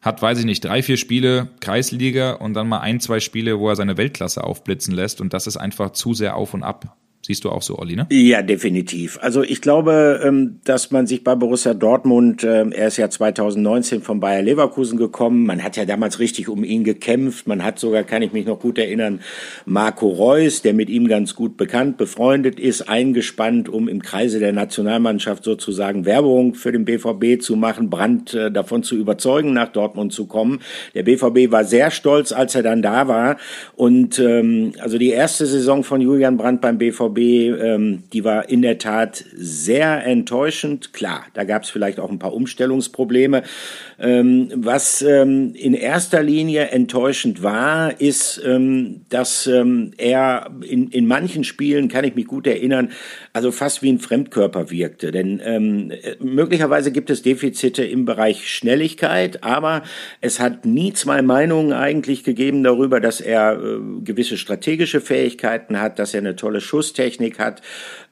hat, 0.00 0.22
weiß 0.22 0.38
ich 0.38 0.44
nicht, 0.44 0.64
drei, 0.64 0.82
vier 0.82 0.96
Spiele 0.96 1.48
Kreisliga 1.60 2.34
und 2.34 2.54
dann 2.54 2.68
mal 2.68 2.80
ein, 2.80 3.00
zwei 3.00 3.20
Spiele, 3.20 3.58
wo 3.58 3.68
er 3.68 3.76
seine 3.76 3.96
Weltklasse 3.96 4.44
aufblitzen 4.44 4.94
lässt. 4.94 5.20
Und 5.20 5.32
das 5.32 5.46
ist 5.46 5.56
einfach 5.56 5.90
zu 5.90 6.14
sehr 6.14 6.36
auf 6.36 6.54
und 6.54 6.62
ab. 6.62 6.96
Siehst 7.26 7.42
du 7.46 7.48
auch 7.48 7.62
so, 7.62 7.78
Olli, 7.78 7.96
ne? 7.96 8.06
Ja, 8.10 8.42
definitiv. 8.42 9.18
Also 9.22 9.42
ich 9.42 9.62
glaube, 9.62 10.20
ähm, 10.22 10.60
dass 10.64 10.90
man 10.90 11.06
sich 11.06 11.24
bei 11.24 11.34
Borussia 11.34 11.72
Dortmund, 11.72 12.44
ähm, 12.44 12.70
er 12.70 12.88
ist 12.88 12.98
ja 12.98 13.08
2019 13.08 14.02
von 14.02 14.20
Bayer 14.20 14.42
Leverkusen 14.42 14.98
gekommen, 14.98 15.46
man 15.46 15.62
hat 15.64 15.78
ja 15.78 15.86
damals 15.86 16.18
richtig 16.18 16.50
um 16.50 16.64
ihn 16.64 16.84
gekämpft, 16.84 17.46
man 17.46 17.64
hat 17.64 17.78
sogar, 17.78 18.02
kann 18.02 18.20
ich 18.20 18.34
mich 18.34 18.44
noch 18.44 18.60
gut 18.60 18.76
erinnern, 18.76 19.20
Marco 19.64 20.08
Reus, 20.08 20.60
der 20.60 20.74
mit 20.74 20.90
ihm 20.90 21.08
ganz 21.08 21.34
gut 21.34 21.56
bekannt, 21.56 21.96
befreundet 21.96 22.60
ist, 22.60 22.90
eingespannt, 22.90 23.70
um 23.70 23.88
im 23.88 24.02
Kreise 24.02 24.38
der 24.38 24.52
Nationalmannschaft 24.52 25.44
sozusagen 25.44 26.04
Werbung 26.04 26.52
für 26.52 26.72
den 26.72 26.84
BVB 26.84 27.40
zu 27.40 27.56
machen, 27.56 27.88
Brand 27.88 28.34
äh, 28.34 28.52
davon 28.52 28.82
zu 28.82 28.96
überzeugen, 28.96 29.54
nach 29.54 29.72
Dortmund 29.72 30.12
zu 30.12 30.26
kommen. 30.26 30.60
Der 30.94 31.04
BVB 31.04 31.50
war 31.50 31.64
sehr 31.64 31.90
stolz, 31.90 32.32
als 32.32 32.54
er 32.54 32.62
dann 32.62 32.82
da 32.82 33.08
war 33.08 33.38
und 33.76 34.18
ähm, 34.18 34.72
also 34.80 34.98
die 34.98 35.08
erste 35.08 35.46
Saison 35.46 35.84
von 35.84 36.02
Julian 36.02 36.36
Brandt 36.36 36.60
beim 36.60 36.76
BVB 36.76 37.13
BVB, 37.14 37.62
ähm, 37.62 38.02
die 38.12 38.24
war 38.24 38.48
in 38.48 38.62
der 38.62 38.78
Tat 38.78 39.24
sehr 39.34 40.04
enttäuschend. 40.04 40.92
Klar, 40.92 41.24
da 41.34 41.44
gab 41.44 41.62
es 41.62 41.70
vielleicht 41.70 42.00
auch 42.00 42.10
ein 42.10 42.18
paar 42.18 42.34
Umstellungsprobleme. 42.34 43.42
Ähm, 43.98 44.50
was 44.54 45.02
ähm, 45.02 45.54
in 45.54 45.74
erster 45.74 46.22
Linie 46.22 46.68
enttäuschend 46.68 47.42
war, 47.42 48.00
ist, 48.00 48.42
ähm, 48.44 49.02
dass 49.08 49.46
ähm, 49.46 49.92
er 49.96 50.50
in, 50.68 50.88
in 50.88 51.06
manchen 51.06 51.44
Spielen, 51.44 51.88
kann 51.88 52.04
ich 52.04 52.14
mich 52.14 52.26
gut 52.26 52.46
erinnern, 52.46 52.90
also 53.32 53.52
fast 53.52 53.82
wie 53.82 53.92
ein 53.92 53.98
Fremdkörper 53.98 54.70
wirkte. 54.70 55.12
Denn 55.12 55.40
ähm, 55.44 55.92
möglicherweise 56.20 56.92
gibt 56.92 57.10
es 57.10 57.22
Defizite 57.22 57.84
im 57.84 58.04
Bereich 58.04 58.48
Schnelligkeit, 58.48 59.44
aber 59.44 59.82
es 60.20 60.40
hat 60.40 60.66
nie 60.66 60.92
zwei 60.92 61.22
Meinungen 61.22 61.72
eigentlich 61.72 62.24
gegeben 62.24 62.62
darüber, 62.64 63.00
dass 63.00 63.20
er 63.20 63.54
äh, 63.54 63.78
gewisse 64.02 64.36
strategische 64.36 65.00
Fähigkeiten 65.00 65.80
hat, 65.80 65.98
dass 65.98 66.14
er 66.14 66.20
eine 66.20 66.36
tolle 66.36 66.60
Schusstechnik 66.60 67.03
hat, 67.38 67.62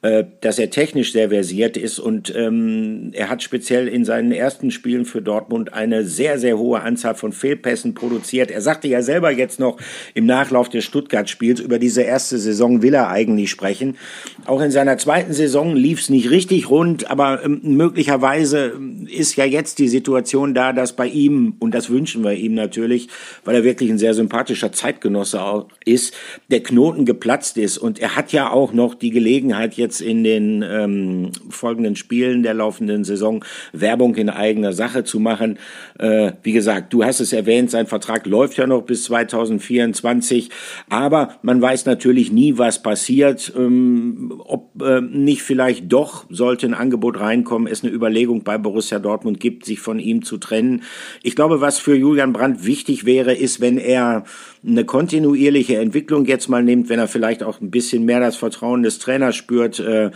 äh, 0.01 0.23
dass 0.41 0.59
er 0.59 0.69
technisch 0.69 1.13
sehr 1.13 1.29
versiert 1.29 1.77
ist 1.77 1.99
und 1.99 2.33
ähm, 2.35 3.11
er 3.13 3.29
hat 3.29 3.41
speziell 3.41 3.87
in 3.87 4.05
seinen 4.05 4.31
ersten 4.31 4.71
Spielen 4.71 5.05
für 5.05 5.21
Dortmund 5.21 5.73
eine 5.73 6.03
sehr, 6.03 6.39
sehr 6.39 6.57
hohe 6.57 6.81
Anzahl 6.81 7.15
von 7.15 7.31
Fehlpässen 7.31 7.93
produziert. 7.93 8.51
Er 8.51 8.61
sagte 8.61 8.87
ja 8.87 9.01
selber 9.01 9.31
jetzt 9.31 9.59
noch 9.59 9.77
im 10.13 10.25
Nachlauf 10.25 10.69
des 10.69 10.83
Stuttgart-Spiels, 10.83 11.59
über 11.59 11.79
diese 11.79 12.01
erste 12.01 12.37
Saison 12.37 12.81
will 12.81 12.93
er 12.93 13.09
eigentlich 13.09 13.49
sprechen. 13.49 13.97
Auch 14.45 14.61
in 14.61 14.71
seiner 14.71 14.97
zweiten 14.97 15.33
Saison 15.33 15.75
lief 15.75 16.01
es 16.01 16.09
nicht 16.09 16.29
richtig 16.29 16.69
rund, 16.69 17.09
aber 17.09 17.43
ähm, 17.43 17.61
möglicherweise 17.63 18.73
ist 19.07 19.37
ja 19.37 19.45
jetzt 19.45 19.79
die 19.79 19.87
Situation 19.87 20.53
da, 20.53 20.73
dass 20.73 20.95
bei 20.95 21.07
ihm, 21.07 21.55
und 21.59 21.73
das 21.73 21.89
wünschen 21.89 22.23
wir 22.23 22.33
ihm 22.33 22.55
natürlich, 22.55 23.07
weil 23.45 23.55
er 23.55 23.63
wirklich 23.63 23.89
ein 23.89 23.97
sehr 23.97 24.13
sympathischer 24.13 24.71
Zeitgenosse 24.73 25.65
ist, 25.85 26.13
der 26.49 26.61
Knoten 26.61 27.05
geplatzt 27.05 27.57
ist. 27.57 27.77
Und 27.77 27.99
er 27.99 28.17
hat 28.17 28.33
ja 28.33 28.51
auch 28.51 28.73
noch 28.73 28.82
die 28.93 29.09
Gelegenheit, 29.09 29.75
jetzt 29.75 30.01
in 30.01 30.23
den 30.23 30.63
ähm, 30.67 31.31
folgenden 31.49 31.95
Spielen 31.95 32.43
der 32.43 32.53
laufenden 32.53 33.03
Saison 33.03 33.43
Werbung 33.71 34.15
in 34.15 34.29
eigener 34.29 34.73
Sache 34.73 35.03
zu 35.03 35.19
machen. 35.19 35.57
Äh, 35.97 36.33
wie 36.43 36.51
gesagt, 36.51 36.91
du 36.91 37.03
hast 37.03 37.19
es 37.19 37.31
erwähnt, 37.31 37.71
sein 37.71 37.87
Vertrag 37.87 38.25
läuft 38.25 38.57
ja 38.57 38.67
noch 38.67 38.83
bis 38.83 39.05
2024, 39.05 40.49
aber 40.89 41.35
man 41.41 41.61
weiß 41.61 41.85
natürlich 41.85 42.31
nie, 42.31 42.57
was 42.57 42.83
passiert, 42.83 43.53
ähm, 43.55 44.41
ob 44.45 44.81
äh, 44.81 45.01
nicht 45.01 45.43
vielleicht 45.43 45.91
doch 45.91 46.25
sollte 46.29 46.67
ein 46.67 46.73
Angebot 46.73 47.19
reinkommen, 47.19 47.71
es 47.71 47.83
eine 47.83 47.93
Überlegung 47.93 48.43
bei 48.43 48.57
Borussia 48.57 48.99
Dortmund 48.99 49.39
gibt, 49.39 49.65
sich 49.65 49.79
von 49.79 49.99
ihm 49.99 50.23
zu 50.23 50.37
trennen. 50.37 50.83
Ich 51.21 51.35
glaube, 51.35 51.61
was 51.61 51.79
für 51.79 51.95
Julian 51.95 52.33
Brandt 52.33 52.65
wichtig 52.65 53.05
wäre, 53.05 53.33
ist, 53.33 53.61
wenn 53.61 53.77
er 53.77 54.23
eine 54.65 54.85
kontinuierliche 54.85 55.77
Entwicklung 55.77 56.25
jetzt 56.25 56.47
mal 56.47 56.63
nimmt, 56.63 56.89
wenn 56.89 56.99
er 56.99 57.07
vielleicht 57.07 57.43
auch 57.43 57.61
ein 57.61 57.71
bisschen 57.71 58.05
mehr 58.05 58.19
das 58.19 58.37
Vertrauen 58.37 58.83
des 58.83 58.99
Trainers 58.99 59.35
spürt, 59.35 59.79
äh, 59.79 60.11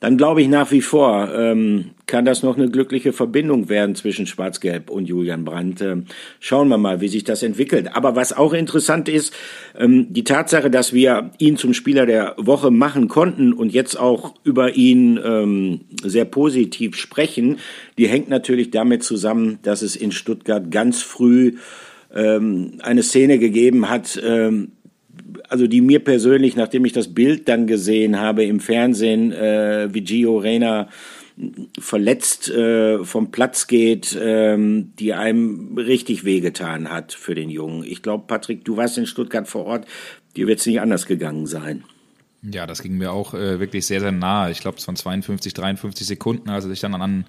dann 0.00 0.16
glaube 0.16 0.40
ich 0.40 0.48
nach 0.48 0.70
wie 0.70 0.80
vor, 0.80 1.30
ähm, 1.34 1.90
kann 2.06 2.24
das 2.24 2.42
noch 2.42 2.56
eine 2.56 2.70
glückliche 2.70 3.12
Verbindung 3.12 3.68
werden 3.68 3.94
zwischen 3.94 4.26
Schwarz-Gelb 4.26 4.88
und 4.88 5.06
Julian 5.06 5.44
Brandt. 5.44 5.82
Ähm, 5.82 6.06
schauen 6.40 6.68
wir 6.68 6.78
mal, 6.78 7.02
wie 7.02 7.08
sich 7.08 7.22
das 7.22 7.42
entwickelt. 7.42 7.94
Aber 7.94 8.16
was 8.16 8.32
auch 8.32 8.54
interessant 8.54 9.10
ist, 9.10 9.34
ähm, 9.78 10.06
die 10.10 10.24
Tatsache, 10.24 10.70
dass 10.70 10.94
wir 10.94 11.32
ihn 11.36 11.58
zum 11.58 11.74
Spieler 11.74 12.06
der 12.06 12.34
Woche 12.38 12.70
machen 12.70 13.08
konnten 13.08 13.52
und 13.52 13.74
jetzt 13.74 14.00
auch 14.00 14.34
über 14.42 14.74
ihn 14.74 15.20
ähm, 15.22 15.80
sehr 16.02 16.24
positiv 16.24 16.96
sprechen, 16.96 17.58
die 17.98 18.08
hängt 18.08 18.30
natürlich 18.30 18.70
damit 18.70 19.02
zusammen, 19.02 19.58
dass 19.62 19.82
es 19.82 19.96
in 19.96 20.12
Stuttgart 20.12 20.70
ganz 20.70 21.02
früh 21.02 21.56
ähm, 22.14 22.78
eine 22.80 23.02
Szene 23.02 23.38
gegeben 23.38 23.88
hat, 23.88 24.20
ähm, 24.24 24.72
also 25.48 25.66
die 25.66 25.80
mir 25.80 26.00
persönlich, 26.00 26.56
nachdem 26.56 26.84
ich 26.84 26.92
das 26.92 27.14
Bild 27.14 27.48
dann 27.48 27.66
gesehen 27.66 28.18
habe 28.18 28.44
im 28.44 28.60
Fernsehen, 28.60 29.32
äh, 29.32 29.88
wie 29.92 30.02
Gio 30.02 30.38
Reyna 30.38 30.88
verletzt 31.78 32.50
äh, 32.50 33.04
vom 33.04 33.30
Platz 33.30 33.66
geht, 33.66 34.18
ähm, 34.20 34.92
die 34.98 35.14
einem 35.14 35.76
richtig 35.78 36.24
wehgetan 36.24 36.90
hat 36.90 37.12
für 37.12 37.34
den 37.34 37.50
Jungen. 37.50 37.84
Ich 37.84 38.02
glaube, 38.02 38.24
Patrick, 38.26 38.64
du 38.64 38.76
warst 38.76 38.98
in 38.98 39.06
Stuttgart 39.06 39.48
vor 39.48 39.64
Ort, 39.64 39.86
dir 40.36 40.46
wird 40.46 40.60
es 40.60 40.66
nicht 40.66 40.80
anders 40.80 41.06
gegangen 41.06 41.46
sein. 41.46 41.84
Ja, 42.42 42.66
das 42.66 42.82
ging 42.82 42.96
mir 42.96 43.12
auch 43.12 43.34
äh, 43.34 43.60
wirklich 43.60 43.86
sehr, 43.86 44.00
sehr 44.00 44.12
nahe. 44.12 44.50
Ich 44.50 44.60
glaube, 44.60 44.78
es 44.78 44.86
waren 44.86 44.96
52, 44.96 45.52
53 45.52 46.06
Sekunden, 46.06 46.48
als 46.48 46.64
er 46.64 46.70
sich 46.70 46.80
dann 46.80 46.94
an 46.94 47.26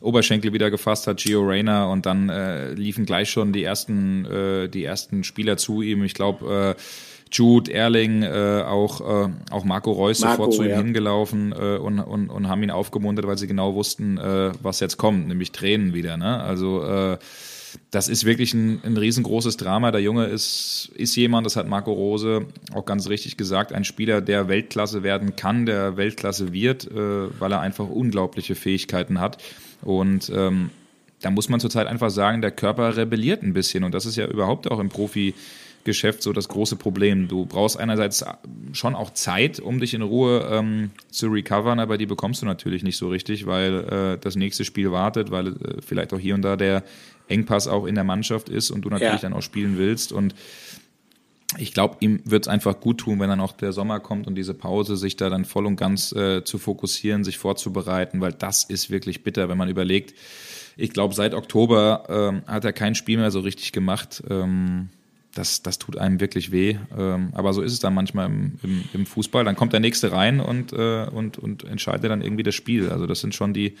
Oberschenkel 0.00 0.52
wieder 0.52 0.70
gefasst 0.70 1.06
hat, 1.06 1.18
Gio 1.18 1.42
Reyna, 1.42 1.86
und 1.86 2.06
dann 2.06 2.28
äh, 2.28 2.72
liefen 2.72 3.06
gleich 3.06 3.30
schon 3.30 3.52
die 3.52 3.62
ersten, 3.62 4.24
äh, 4.24 4.68
die 4.68 4.84
ersten 4.84 5.22
Spieler 5.22 5.58
zu 5.58 5.80
ihm. 5.80 6.02
Ich 6.02 6.14
glaube, 6.14 6.74
äh, 6.76 6.82
Jude, 7.30 7.72
Erling, 7.72 8.22
äh, 8.22 8.62
auch, 8.66 9.00
äh, 9.00 9.30
auch 9.50 9.64
Marco 9.64 9.92
Reus 9.92 10.20
Marco, 10.20 10.36
sofort 10.36 10.54
zu 10.54 10.62
ihm 10.62 10.70
ja. 10.70 10.76
hingelaufen 10.78 11.52
äh, 11.52 11.76
und, 11.76 12.00
und, 12.00 12.30
und 12.30 12.48
haben 12.48 12.62
ihn 12.62 12.70
aufgemuntert, 12.70 13.26
weil 13.26 13.38
sie 13.38 13.46
genau 13.46 13.74
wussten, 13.74 14.18
äh, 14.18 14.52
was 14.62 14.80
jetzt 14.80 14.96
kommt, 14.96 15.28
nämlich 15.28 15.52
Tränen 15.52 15.94
wieder. 15.94 16.16
Ne? 16.16 16.40
Also 16.40 16.82
äh, 16.84 17.18
das 17.90 18.08
ist 18.08 18.24
wirklich 18.24 18.52
ein, 18.54 18.80
ein 18.84 18.96
riesengroßes 18.96 19.56
Drama. 19.56 19.90
Der 19.90 20.02
Junge 20.02 20.26
ist, 20.26 20.90
ist 20.94 21.16
jemand, 21.16 21.46
das 21.46 21.56
hat 21.56 21.68
Marco 21.68 21.92
Rose 21.92 22.46
auch 22.74 22.84
ganz 22.84 23.08
richtig 23.08 23.36
gesagt, 23.36 23.72
ein 23.72 23.84
Spieler, 23.84 24.20
der 24.20 24.48
Weltklasse 24.48 25.02
werden 25.02 25.36
kann, 25.36 25.64
der 25.64 25.96
Weltklasse 25.96 26.52
wird, 26.52 26.90
äh, 26.90 27.40
weil 27.40 27.52
er 27.52 27.60
einfach 27.60 27.88
unglaubliche 27.88 28.54
Fähigkeiten 28.54 29.20
hat. 29.20 29.42
Und 29.82 30.30
ähm, 30.34 30.70
da 31.22 31.30
muss 31.30 31.48
man 31.48 31.60
zurzeit 31.60 31.86
einfach 31.86 32.10
sagen, 32.10 32.42
der 32.42 32.50
Körper 32.50 32.96
rebelliert 32.96 33.42
ein 33.42 33.54
bisschen. 33.54 33.84
Und 33.84 33.94
das 33.94 34.06
ist 34.06 34.16
ja 34.16 34.26
überhaupt 34.26 34.70
auch 34.70 34.80
im 34.80 34.90
Profi- 34.90 35.34
Geschäft 35.84 36.22
so 36.22 36.34
das 36.34 36.48
große 36.48 36.76
Problem. 36.76 37.28
Du 37.28 37.46
brauchst 37.46 37.78
einerseits 37.78 38.24
schon 38.72 38.94
auch 38.94 39.10
Zeit, 39.10 39.60
um 39.60 39.80
dich 39.80 39.94
in 39.94 40.02
Ruhe 40.02 40.48
ähm, 40.50 40.90
zu 41.10 41.28
recovern, 41.28 41.80
aber 41.80 41.98
die 41.98 42.06
bekommst 42.06 42.42
du 42.42 42.46
natürlich 42.46 42.82
nicht 42.82 42.96
so 42.96 43.08
richtig, 43.08 43.46
weil 43.46 43.84
äh, 43.84 44.18
das 44.18 44.36
nächste 44.36 44.64
Spiel 44.64 44.92
wartet, 44.92 45.30
weil 45.30 45.48
äh, 45.48 45.80
vielleicht 45.80 46.12
auch 46.12 46.18
hier 46.18 46.34
und 46.34 46.42
da 46.42 46.56
der 46.56 46.84
Engpass 47.28 47.68
auch 47.68 47.86
in 47.86 47.94
der 47.94 48.04
Mannschaft 48.04 48.48
ist 48.48 48.70
und 48.70 48.82
du 48.82 48.90
natürlich 48.90 49.14
ja. 49.14 49.28
dann 49.28 49.32
auch 49.32 49.42
spielen 49.42 49.78
willst. 49.78 50.12
Und 50.12 50.34
ich 51.56 51.72
glaube, 51.72 51.96
ihm 52.00 52.20
wird 52.24 52.44
es 52.44 52.48
einfach 52.48 52.80
gut 52.80 52.98
tun, 52.98 53.20
wenn 53.20 53.28
dann 53.28 53.40
auch 53.40 53.52
der 53.52 53.72
Sommer 53.72 54.00
kommt 54.00 54.26
und 54.26 54.34
diese 54.34 54.54
Pause, 54.54 54.96
sich 54.96 55.16
da 55.16 55.30
dann 55.30 55.44
voll 55.44 55.66
und 55.66 55.76
ganz 55.76 56.12
äh, 56.12 56.44
zu 56.44 56.58
fokussieren, 56.58 57.24
sich 57.24 57.38
vorzubereiten, 57.38 58.20
weil 58.20 58.32
das 58.32 58.64
ist 58.64 58.90
wirklich 58.90 59.22
bitter, 59.22 59.48
wenn 59.48 59.58
man 59.58 59.68
überlegt. 59.68 60.14
Ich 60.76 60.90
glaube, 60.90 61.14
seit 61.14 61.34
Oktober 61.34 62.04
ähm, 62.08 62.42
hat 62.46 62.64
er 62.64 62.72
kein 62.72 62.94
Spiel 62.94 63.18
mehr 63.18 63.30
so 63.30 63.40
richtig 63.40 63.72
gemacht. 63.72 64.22
Ähm, 64.28 64.90
das, 65.38 65.62
das 65.62 65.78
tut 65.78 65.96
einem 65.96 66.20
wirklich 66.20 66.50
weh. 66.50 66.76
Ähm, 66.96 67.30
aber 67.32 67.52
so 67.52 67.62
ist 67.62 67.72
es 67.72 67.80
dann 67.80 67.94
manchmal 67.94 68.26
im, 68.26 68.58
im, 68.62 68.84
im 68.92 69.06
Fußball. 69.06 69.44
Dann 69.44 69.54
kommt 69.56 69.72
der 69.72 69.80
Nächste 69.80 70.10
rein 70.12 70.40
und, 70.40 70.72
äh, 70.72 71.06
und, 71.06 71.38
und 71.38 71.64
entscheidet 71.64 72.10
dann 72.10 72.22
irgendwie 72.22 72.42
das 72.42 72.56
Spiel. 72.56 72.90
Also 72.90 73.06
das 73.06 73.20
sind 73.20 73.34
schon 73.34 73.54
die 73.54 73.76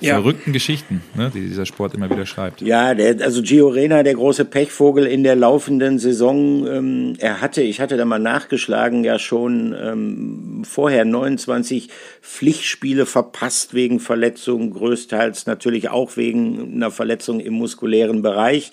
ja. 0.00 0.14
verrückten 0.14 0.52
Geschichten, 0.52 1.02
ne, 1.14 1.30
die 1.34 1.40
dieser 1.40 1.66
Sport 1.66 1.94
immer 1.94 2.10
wieder 2.10 2.26
schreibt. 2.26 2.60
Ja, 2.60 2.94
der, 2.94 3.20
also 3.22 3.42
Gio 3.42 3.68
Reyna, 3.68 4.02
der 4.02 4.14
große 4.14 4.44
Pechvogel 4.44 5.06
in 5.06 5.24
der 5.24 5.36
laufenden 5.36 5.98
Saison, 5.98 6.66
ähm, 6.66 7.14
er 7.18 7.40
hatte, 7.40 7.62
ich 7.62 7.80
hatte 7.80 7.96
da 7.96 8.04
mal 8.04 8.18
nachgeschlagen, 8.18 9.04
ja 9.04 9.18
schon 9.18 9.74
ähm, 9.80 10.62
vorher 10.64 11.04
29 11.04 11.88
Pflichtspiele 12.22 13.06
verpasst 13.06 13.74
wegen 13.74 14.00
Verletzungen, 14.00 14.72
größtenteils 14.72 15.46
natürlich 15.46 15.90
auch 15.90 16.16
wegen 16.16 16.74
einer 16.74 16.90
Verletzung 16.90 17.40
im 17.40 17.54
muskulären 17.54 18.22
Bereich. 18.22 18.72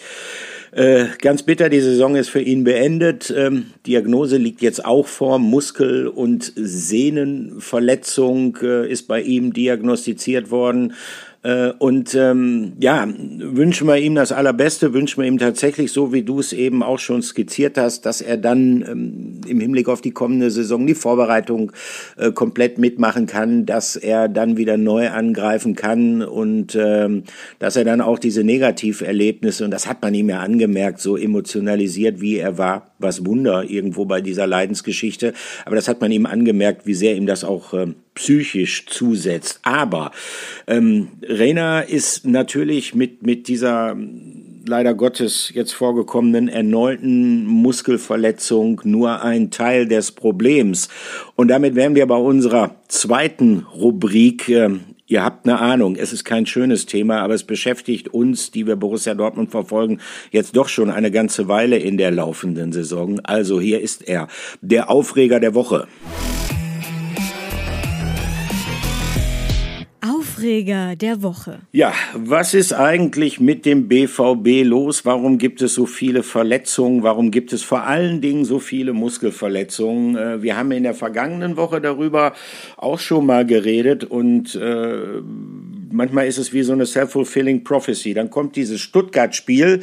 Äh, 0.75 1.07
ganz 1.21 1.43
bitter, 1.43 1.69
die 1.69 1.79
Saison 1.79 2.17
ist 2.17 2.27
für 2.27 2.41
ihn 2.41 2.65
beendet. 2.65 3.33
Ähm, 3.33 3.67
Diagnose 3.87 4.35
liegt 4.35 4.61
jetzt 4.61 4.83
auch 4.83 5.07
vor. 5.07 5.39
Muskel- 5.39 6.09
und 6.09 6.51
Sehnenverletzung 6.53 8.57
äh, 8.61 8.91
ist 8.91 9.07
bei 9.07 9.21
ihm 9.21 9.53
diagnostiziert 9.53 10.51
worden. 10.51 10.91
Äh, 11.45 11.73
und 11.77 12.15
ähm, 12.15 12.73
ja, 12.79 13.07
wünschen 13.07 13.87
wir 13.87 13.97
ihm 13.97 14.15
das 14.15 14.31
Allerbeste, 14.31 14.93
wünschen 14.93 15.21
wir 15.21 15.27
ihm 15.27 15.37
tatsächlich, 15.37 15.91
so 15.91 16.11
wie 16.11 16.23
du 16.23 16.39
es 16.39 16.53
eben 16.53 16.81
auch 16.81 16.97
schon 16.97 17.21
skizziert 17.21 17.77
hast, 17.77 18.07
dass 18.07 18.19
er 18.19 18.37
dann 18.37 18.83
ähm, 18.89 19.41
im 19.47 19.59
Hinblick 19.59 19.87
auf 19.87 20.01
die 20.01 20.09
kommende 20.09 20.49
Saison 20.49 20.87
die 20.87 20.95
Vorbereitung 20.95 21.71
äh, 22.17 22.31
komplett 22.31 22.79
mitmachen 22.79 23.27
kann, 23.27 23.67
dass 23.67 23.95
er 23.95 24.27
dann 24.27 24.57
wieder 24.57 24.77
neu 24.77 25.11
angreifen 25.11 25.75
kann 25.75 26.23
und 26.23 26.75
ähm, 26.81 27.25
dass 27.59 27.75
er 27.75 27.85
dann 27.85 28.01
auch 28.01 28.17
diese 28.17 28.43
Negativerlebnisse, 28.43 29.65
und 29.65 29.71
das 29.71 29.87
hat 29.87 30.01
man 30.01 30.15
ihm 30.15 30.29
ja 30.29 30.39
angemerkt, 30.39 30.99
so 30.99 31.15
emotionalisiert 31.15 32.21
wie 32.21 32.37
er 32.37 32.57
war, 32.57 32.89
was 32.97 33.23
Wunder 33.23 33.69
irgendwo 33.69 34.05
bei 34.05 34.19
dieser 34.19 34.47
Leidensgeschichte, 34.47 35.33
aber 35.63 35.75
das 35.75 35.87
hat 35.87 36.01
man 36.01 36.11
ihm 36.11 36.25
angemerkt, 36.25 36.87
wie 36.87 36.95
sehr 36.95 37.15
ihm 37.15 37.27
das 37.27 37.43
auch 37.43 37.75
äh, 37.75 37.93
psychisch 38.15 38.85
zusetzt. 38.87 39.59
Aber 39.63 40.11
ähm, 40.67 41.09
Reina 41.21 41.81
ist 41.81 42.25
natürlich 42.25 42.95
mit, 42.95 43.23
mit 43.23 43.47
dieser 43.47 43.95
leider 44.67 44.93
Gottes 44.93 45.51
jetzt 45.53 45.73
vorgekommenen 45.73 46.47
erneuten 46.47 47.45
Muskelverletzung 47.45 48.81
nur 48.83 49.21
ein 49.21 49.51
Teil 49.51 49.87
des 49.87 50.11
Problems. 50.11 50.89
Und 51.35 51.49
damit 51.49 51.75
wären 51.75 51.95
wir 51.95 52.07
bei 52.07 52.15
unserer 52.15 52.75
zweiten 52.87 53.65
Rubrik. 53.73 54.49
Ähm, 54.49 54.81
ihr 55.07 55.23
habt 55.23 55.47
eine 55.47 55.59
Ahnung, 55.59 55.95
es 55.95 56.13
ist 56.13 56.23
kein 56.23 56.45
schönes 56.45 56.85
Thema, 56.85 57.21
aber 57.21 57.35
es 57.35 57.43
beschäftigt 57.43 58.07
uns, 58.07 58.51
die 58.51 58.65
wir 58.65 58.75
Borussia 58.75 59.13
Dortmund 59.13 59.51
verfolgen, 59.51 59.99
jetzt 60.31 60.55
doch 60.55 60.67
schon 60.67 60.89
eine 60.89 61.11
ganze 61.11 61.47
Weile 61.47 61.77
in 61.77 61.97
der 61.97 62.11
laufenden 62.11 62.71
Saison. 62.73 63.19
Also 63.23 63.61
hier 63.61 63.81
ist 63.81 64.07
er, 64.07 64.27
der 64.61 64.89
Aufreger 64.89 65.39
der 65.39 65.53
Woche. 65.53 65.87
Aufreger 70.45 70.95
der 70.95 71.23
Woche. 71.23 71.57
Ja, 71.71 71.91
was 72.13 72.53
ist 72.53 72.71
eigentlich 72.71 73.39
mit 73.39 73.65
dem 73.65 73.87
BVB 73.87 74.63
los? 74.63 75.03
Warum 75.03 75.39
gibt 75.39 75.63
es 75.63 75.73
so 75.73 75.87
viele 75.87 76.21
Verletzungen? 76.21 77.01
Warum 77.01 77.31
gibt 77.31 77.51
es 77.51 77.63
vor 77.63 77.81
allen 77.85 78.21
Dingen 78.21 78.45
so 78.45 78.59
viele 78.59 78.93
Muskelverletzungen? 78.93 80.15
Äh, 80.15 80.43
wir 80.43 80.55
haben 80.55 80.71
in 80.71 80.83
der 80.83 80.93
vergangenen 80.93 81.57
Woche 81.57 81.81
darüber 81.81 82.33
auch 82.77 82.99
schon 82.99 83.25
mal 83.25 83.43
geredet 83.43 84.03
und 84.03 84.53
äh, 84.53 85.21
manchmal 85.91 86.27
ist 86.27 86.37
es 86.37 86.53
wie 86.53 86.61
so 86.61 86.73
eine 86.73 86.85
self-fulfilling 86.85 87.63
prophecy. 87.63 88.13
Dann 88.13 88.29
kommt 88.29 88.55
dieses 88.55 88.81
Stuttgart-Spiel, 88.81 89.81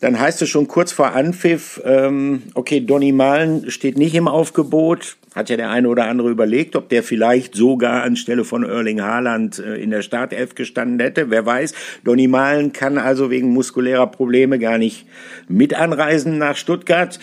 dann 0.00 0.20
heißt 0.20 0.42
es 0.42 0.50
schon 0.50 0.68
kurz 0.68 0.92
vor 0.92 1.12
Anpfiff, 1.14 1.80
ähm, 1.82 2.42
okay, 2.52 2.80
Donny 2.80 3.12
Malen 3.12 3.70
steht 3.70 3.96
nicht 3.96 4.14
im 4.14 4.28
Aufgebot, 4.28 5.16
hat 5.34 5.50
ja 5.50 5.56
der 5.56 5.70
eine 5.70 5.88
oder 5.88 6.06
andere 6.06 6.30
überlegt, 6.30 6.76
ob 6.76 6.88
der 6.88 7.02
vielleicht 7.02 7.54
sogar 7.54 8.02
anstelle 8.02 8.44
von 8.44 8.64
Erling 8.64 9.02
Haaland 9.02 9.58
äh, 9.58 9.76
in 9.76 9.90
der 9.90 10.02
Startelf 10.02 10.54
gestanden 10.54 11.00
hätte. 11.00 11.30
Wer 11.30 11.44
weiß. 11.44 11.74
Donny 12.04 12.28
Malen 12.28 12.72
kann 12.72 12.98
also 12.98 13.30
wegen 13.30 13.52
muskulärer 13.52 14.06
Probleme 14.06 14.58
gar 14.58 14.78
nicht 14.78 15.06
mit 15.48 15.74
anreisen 15.74 16.38
nach 16.38 16.56
Stuttgart. 16.56 17.18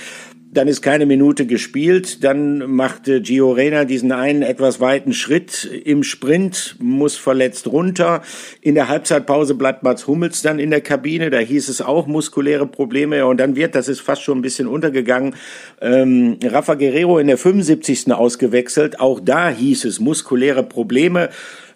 Dann 0.53 0.67
ist 0.67 0.81
keine 0.81 1.05
Minute 1.05 1.45
gespielt. 1.45 2.25
Dann 2.25 2.69
machte 2.69 3.21
Gio 3.21 3.53
Reyna 3.53 3.85
diesen 3.85 4.11
einen 4.11 4.41
etwas 4.41 4.81
weiten 4.81 5.13
Schritt 5.13 5.63
im 5.85 6.03
Sprint, 6.03 6.75
muss 6.79 7.15
verletzt 7.15 7.67
runter. 7.67 8.21
In 8.59 8.75
der 8.75 8.89
Halbzeitpause 8.89 9.55
bleibt 9.55 9.83
Mats 9.83 10.07
Hummels 10.07 10.41
dann 10.41 10.59
in 10.59 10.69
der 10.69 10.81
Kabine. 10.81 11.29
Da 11.29 11.39
hieß 11.39 11.69
es 11.69 11.81
auch 11.81 12.05
muskuläre 12.05 12.67
Probleme. 12.67 13.25
Und 13.25 13.39
dann 13.39 13.55
wird, 13.55 13.75
das 13.75 13.87
ist 13.87 14.01
fast 14.01 14.23
schon 14.23 14.39
ein 14.39 14.41
bisschen 14.41 14.67
untergegangen, 14.67 15.35
ähm, 15.79 16.37
Rafa 16.43 16.73
Guerrero 16.73 17.17
in 17.17 17.27
der 17.27 17.37
75. 17.37 18.11
ausgewechselt. 18.11 18.99
Auch 18.99 19.21
da 19.21 19.49
hieß 19.49 19.85
es 19.85 20.01
muskuläre 20.01 20.63
Probleme. 20.63 21.29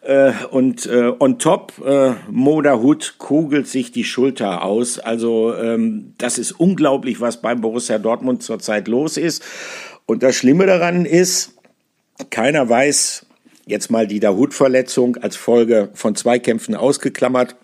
Äh, 0.06 0.34
und 0.52 0.86
äh, 0.86 1.14
on 1.20 1.40
top, 1.40 1.74
äh, 1.84 2.12
Moda 2.30 2.78
Hut 2.78 3.16
kugelt 3.18 3.68
sich 3.68 3.92
die 3.92 4.04
Schulter 4.04 4.64
aus. 4.64 5.00
Also 5.00 5.56
ähm, 5.56 6.14
das 6.20 6.38
ist 6.38 6.52
unglaublich, 6.52 7.22
was 7.22 7.42
beim 7.42 7.62
Borussia 7.62 7.98
Dortmund 7.98 8.44
zurzeit 8.44 8.88
los 8.88 9.18
ist. 9.18 9.44
Und 10.06 10.22
das 10.22 10.36
Schlimme 10.36 10.68
daran 10.68 11.06
ist, 11.06 11.54
keiner 12.30 12.70
weiß, 12.70 13.26
jetzt 13.66 13.90
mal 13.90 14.06
die 14.06 14.20
Dahut-Verletzung 14.20 15.18
als 15.18 15.36
Folge 15.36 15.90
von 15.96 16.16
Zweikämpfen 16.16 16.76
ausgeklammert, 16.76 17.56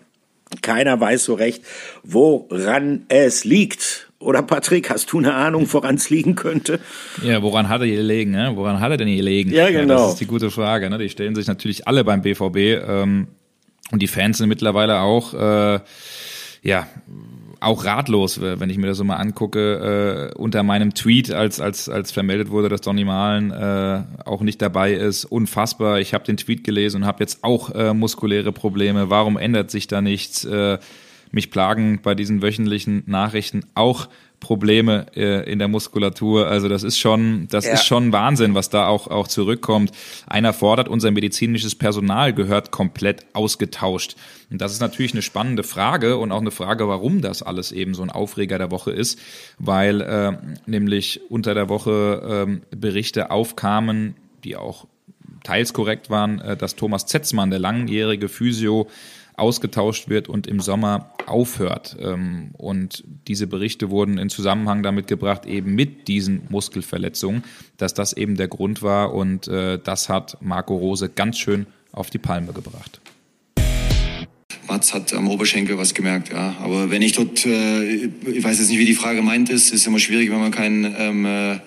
keiner 0.60 1.00
weiß 1.00 1.24
so 1.24 1.34
recht, 1.34 1.64
woran 2.02 3.06
es 3.08 3.44
liegt. 3.44 4.11
Oder 4.22 4.42
Patrick, 4.42 4.90
hast 4.90 5.12
du 5.12 5.18
eine 5.18 5.34
Ahnung, 5.34 5.66
woran 5.72 5.96
es 5.96 6.10
liegen 6.10 6.34
könnte? 6.34 6.80
Ja, 7.22 7.42
woran 7.42 7.68
hat 7.68 7.80
er 7.80 7.88
gelegen? 7.88 8.30
Ne? 8.30 8.52
Woran 8.54 8.80
hat 8.80 8.90
er 8.90 8.96
denn 8.96 9.14
gelegen? 9.14 9.52
Ja, 9.52 9.68
genau. 9.70 9.94
Ja, 9.94 10.00
das 10.00 10.12
ist 10.12 10.20
die 10.20 10.26
gute 10.26 10.50
Frage. 10.50 10.88
Ne? 10.88 10.98
Die 10.98 11.08
stellen 11.08 11.34
sich 11.34 11.46
natürlich 11.46 11.86
alle 11.88 12.04
beim 12.04 12.22
BVB. 12.22 12.56
Ähm, 12.56 13.28
und 13.90 14.00
die 14.00 14.06
Fans 14.06 14.38
sind 14.38 14.48
mittlerweile 14.48 15.00
auch, 15.00 15.34
äh, 15.34 15.80
ja, 16.62 16.86
auch 17.60 17.84
ratlos, 17.84 18.40
wenn 18.40 18.70
ich 18.70 18.78
mir 18.78 18.88
das 18.88 18.96
so 18.96 19.04
mal 19.04 19.16
angucke, 19.16 20.32
äh, 20.34 20.38
unter 20.38 20.62
meinem 20.62 20.94
Tweet, 20.94 21.32
als, 21.32 21.60
als, 21.60 21.88
als 21.88 22.10
vermeldet 22.10 22.50
wurde, 22.50 22.68
dass 22.68 22.80
Donny 22.80 23.04
Malen 23.04 23.52
äh, 23.52 24.02
auch 24.24 24.40
nicht 24.40 24.60
dabei 24.60 24.94
ist. 24.94 25.24
Unfassbar. 25.24 26.00
Ich 26.00 26.12
habe 26.12 26.24
den 26.24 26.36
Tweet 26.36 26.64
gelesen 26.64 27.02
und 27.02 27.06
habe 27.06 27.22
jetzt 27.22 27.44
auch 27.44 27.70
äh, 27.70 27.94
muskuläre 27.94 28.52
Probleme. 28.52 29.10
Warum 29.10 29.36
ändert 29.36 29.70
sich 29.70 29.86
da 29.86 30.00
nichts? 30.00 30.44
Äh, 30.44 30.78
mich 31.32 31.50
plagen 31.50 32.00
bei 32.02 32.14
diesen 32.14 32.42
wöchentlichen 32.42 33.02
Nachrichten 33.06 33.64
auch 33.74 34.08
Probleme 34.42 35.06
äh, 35.14 35.48
in 35.50 35.60
der 35.60 35.68
Muskulatur. 35.68 36.48
Also 36.48 36.68
das 36.68 36.82
ist 36.82 36.98
schon, 36.98 37.46
das 37.48 37.64
ja. 37.64 37.74
ist 37.74 37.84
schon 37.84 38.12
Wahnsinn, 38.12 38.54
was 38.54 38.70
da 38.70 38.88
auch, 38.88 39.06
auch 39.06 39.28
zurückkommt. 39.28 39.92
Einer 40.26 40.52
fordert, 40.52 40.88
unser 40.88 41.12
medizinisches 41.12 41.76
Personal 41.76 42.34
gehört 42.34 42.72
komplett 42.72 43.24
ausgetauscht. 43.34 44.16
Und 44.50 44.60
das 44.60 44.72
ist 44.72 44.80
natürlich 44.80 45.12
eine 45.12 45.22
spannende 45.22 45.62
Frage 45.62 46.18
und 46.18 46.32
auch 46.32 46.40
eine 46.40 46.50
Frage, 46.50 46.88
warum 46.88 47.22
das 47.22 47.42
alles 47.42 47.70
eben 47.70 47.94
so 47.94 48.02
ein 48.02 48.10
Aufreger 48.10 48.58
der 48.58 48.72
Woche 48.72 48.90
ist, 48.90 49.20
weil 49.58 50.00
äh, 50.00 50.32
nämlich 50.66 51.20
unter 51.30 51.54
der 51.54 51.68
Woche 51.68 52.58
äh, 52.72 52.76
Berichte 52.76 53.30
aufkamen, 53.30 54.16
die 54.42 54.56
auch 54.56 54.86
teils 55.44 55.72
korrekt 55.72 56.10
waren, 56.10 56.40
äh, 56.40 56.56
dass 56.56 56.74
Thomas 56.74 57.06
Zetzmann, 57.06 57.50
der 57.50 57.60
langjährige 57.60 58.28
Physio, 58.28 58.88
ausgetauscht 59.34 60.08
wird 60.08 60.28
und 60.28 60.46
im 60.46 60.60
Sommer 60.60 61.12
aufhört. 61.26 61.96
Ähm, 62.00 62.50
und 62.58 63.04
diese 63.28 63.46
Berichte 63.46 63.90
wurden 63.90 64.18
in 64.18 64.28
Zusammenhang 64.28 64.82
damit 64.82 65.06
gebracht, 65.06 65.46
eben 65.46 65.74
mit 65.74 66.08
diesen 66.08 66.42
Muskelverletzungen, 66.48 67.44
dass 67.76 67.94
das 67.94 68.12
eben 68.12 68.36
der 68.36 68.48
Grund 68.48 68.82
war. 68.82 69.14
Und 69.14 69.48
äh, 69.48 69.78
das 69.82 70.08
hat 70.08 70.36
Marco 70.40 70.76
Rose 70.76 71.08
ganz 71.08 71.38
schön 71.38 71.66
auf 71.92 72.10
die 72.10 72.18
Palme 72.18 72.52
gebracht. 72.52 73.00
Mats 74.68 74.94
hat 74.94 75.12
am 75.12 75.28
Oberschenkel 75.28 75.76
was 75.76 75.92
gemerkt, 75.92 76.32
ja. 76.32 76.56
Aber 76.60 76.90
wenn 76.90 77.02
ich 77.02 77.12
dort, 77.12 77.44
äh, 77.46 77.82
ich 77.84 78.44
weiß 78.44 78.58
jetzt 78.58 78.68
nicht, 78.68 78.78
wie 78.78 78.86
die 78.86 78.94
Frage 78.94 79.22
meint 79.22 79.50
ist, 79.50 79.72
ist 79.72 79.86
immer 79.86 79.98
schwierig, 79.98 80.30
wenn 80.30 80.40
man 80.40 80.50
keinen 80.50 80.94
ähm, 80.98 81.60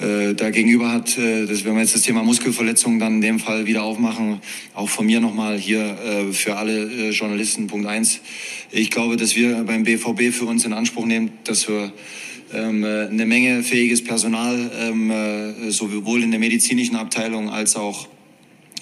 äh, 0.00 0.34
da 0.34 0.50
gegenüber 0.50 0.92
hat, 0.92 1.16
äh, 1.18 1.46
dass 1.46 1.64
wenn 1.64 1.74
wir 1.74 1.80
jetzt 1.80 1.94
das 1.94 2.02
Thema 2.02 2.22
Muskelverletzung 2.22 2.98
dann 2.98 3.14
in 3.14 3.20
dem 3.20 3.38
Fall 3.38 3.66
wieder 3.66 3.82
aufmachen, 3.82 4.40
auch 4.74 4.88
von 4.88 5.06
mir 5.06 5.20
nochmal 5.20 5.58
hier 5.58 5.80
äh, 5.80 6.32
für 6.32 6.56
alle 6.56 6.84
äh, 6.84 7.10
Journalisten 7.10 7.66
Punkt 7.66 7.86
eins. 7.86 8.20
Ich 8.70 8.90
glaube, 8.90 9.16
dass 9.16 9.36
wir 9.36 9.64
beim 9.64 9.84
BVB 9.84 10.32
für 10.32 10.44
uns 10.44 10.64
in 10.64 10.72
Anspruch 10.72 11.06
nehmen, 11.06 11.32
dass 11.44 11.68
wir 11.68 11.92
ähm, 12.52 12.84
äh, 12.84 13.06
eine 13.06 13.26
Menge 13.26 13.62
fähiges 13.62 14.04
Personal 14.04 14.70
ähm, 14.78 15.10
äh, 15.10 15.70
sowohl 15.70 16.22
in 16.22 16.30
der 16.30 16.40
medizinischen 16.40 16.96
Abteilung 16.96 17.50
als 17.50 17.76
auch 17.76 18.08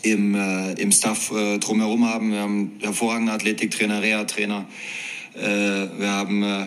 im, 0.02 0.35
äh, 0.35 0.73
im 0.73 0.92
Staff 0.92 1.30
äh, 1.30 1.59
drumherum 1.59 2.06
haben. 2.06 2.33
Wir 2.33 2.40
haben 2.40 2.73
hervorragende 2.80 3.33
Athletiktrainer, 3.33 4.02
Reha-Trainer. 4.02 4.66
Äh, 5.35 5.40
wir 5.40 6.11
haben 6.11 6.42
äh, 6.42 6.66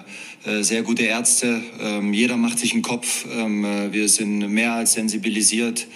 sehr 0.62 0.84
gute 0.84 1.04
Ärzte. 1.04 1.62
Ähm, 1.82 2.13
jeder 2.13 2.38
macht 2.38 2.60
sich 2.60 2.74
einen 2.74 2.82
Kopf. 2.82 3.25
Ähm, 3.32 3.66
äh, 3.66 3.92
wir 3.92 4.08
sind 4.08 4.39
mehr 4.50 4.74
als 4.74 4.94
sensibilisiert. 4.94 5.88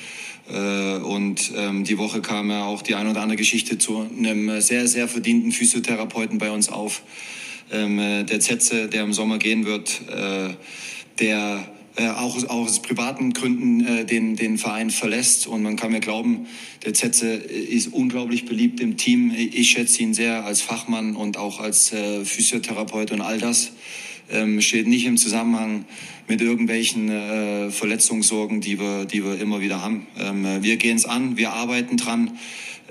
Äh, 0.51 0.97
und 0.97 1.51
ähm, 1.55 1.83
die 1.83 1.97
Woche 1.97 2.21
kam 2.21 2.49
ja 2.49 2.65
auch 2.65 2.81
die 2.81 2.95
ein 2.95 3.07
oder 3.07 3.21
andere 3.21 3.37
Geschichte 3.37 3.77
zu 3.77 4.07
einem 4.17 4.59
sehr, 4.59 4.87
sehr 4.87 5.07
verdienten 5.07 5.51
Physiotherapeuten 5.51 6.37
bei 6.37 6.51
uns 6.51 6.69
auf. 6.69 7.03
der 7.73 8.39
Zetze, 8.41 8.89
der 8.89 9.03
im 9.03 9.13
Sommer 9.13 9.37
gehen 9.37 9.65
wird, 9.65 10.01
der 11.21 11.65
auch, 11.97 12.37
auch 12.45 12.49
aus 12.49 12.81
privaten 12.81 13.33
Gründen 13.33 13.85
äh, 13.85 14.05
den, 14.05 14.35
den 14.35 14.57
Verein 14.57 14.89
verlässt. 14.89 15.47
Und 15.47 15.61
man 15.63 15.75
kann 15.75 15.91
mir 15.91 15.99
glauben, 15.99 16.47
der 16.85 16.93
Zetze 16.93 17.33
ist 17.33 17.87
unglaublich 17.93 18.45
beliebt 18.45 18.79
im 18.79 18.97
Team. 18.97 19.31
Ich 19.35 19.71
schätze 19.71 20.01
ihn 20.01 20.13
sehr 20.13 20.45
als 20.45 20.61
Fachmann 20.61 21.15
und 21.15 21.37
auch 21.37 21.59
als 21.59 21.91
äh, 21.91 22.23
Physiotherapeut 22.23 23.11
und 23.11 23.21
all 23.21 23.39
das 23.39 23.71
ähm, 24.31 24.61
steht 24.61 24.87
nicht 24.87 25.05
im 25.05 25.17
Zusammenhang 25.17 25.85
mit 26.27 26.41
irgendwelchen 26.41 27.09
äh, 27.09 27.71
Verletzungssorgen, 27.71 28.61
die 28.61 28.79
wir, 28.79 29.05
die 29.05 29.23
wir 29.23 29.39
immer 29.39 29.59
wieder 29.59 29.81
haben. 29.81 30.07
Ähm, 30.17 30.45
wir 30.61 30.77
gehen 30.77 30.95
es 30.95 31.05
an, 31.05 31.35
wir 31.35 31.51
arbeiten 31.51 31.97
dran, 31.97 32.37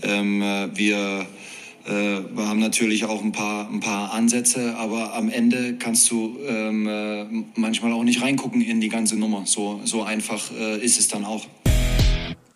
ähm, 0.02 0.40
wir 0.74 1.20
äh, 1.20 1.24
wir 1.86 2.48
haben 2.48 2.60
natürlich 2.60 3.04
auch 3.04 3.22
ein 3.22 3.32
paar, 3.32 3.68
ein 3.70 3.80
paar 3.80 4.12
Ansätze, 4.12 4.76
aber 4.76 5.14
am 5.14 5.28
Ende 5.28 5.76
kannst 5.78 6.10
du 6.10 6.36
ähm, 6.46 6.86
äh, 6.86 7.24
manchmal 7.56 7.92
auch 7.92 8.04
nicht 8.04 8.22
reingucken 8.22 8.60
in 8.60 8.80
die 8.80 8.88
ganze 8.88 9.16
Nummer. 9.16 9.42
So, 9.46 9.80
so 9.84 10.02
einfach 10.02 10.50
äh, 10.52 10.78
ist 10.78 10.98
es 10.98 11.08
dann 11.08 11.24
auch. 11.24 11.46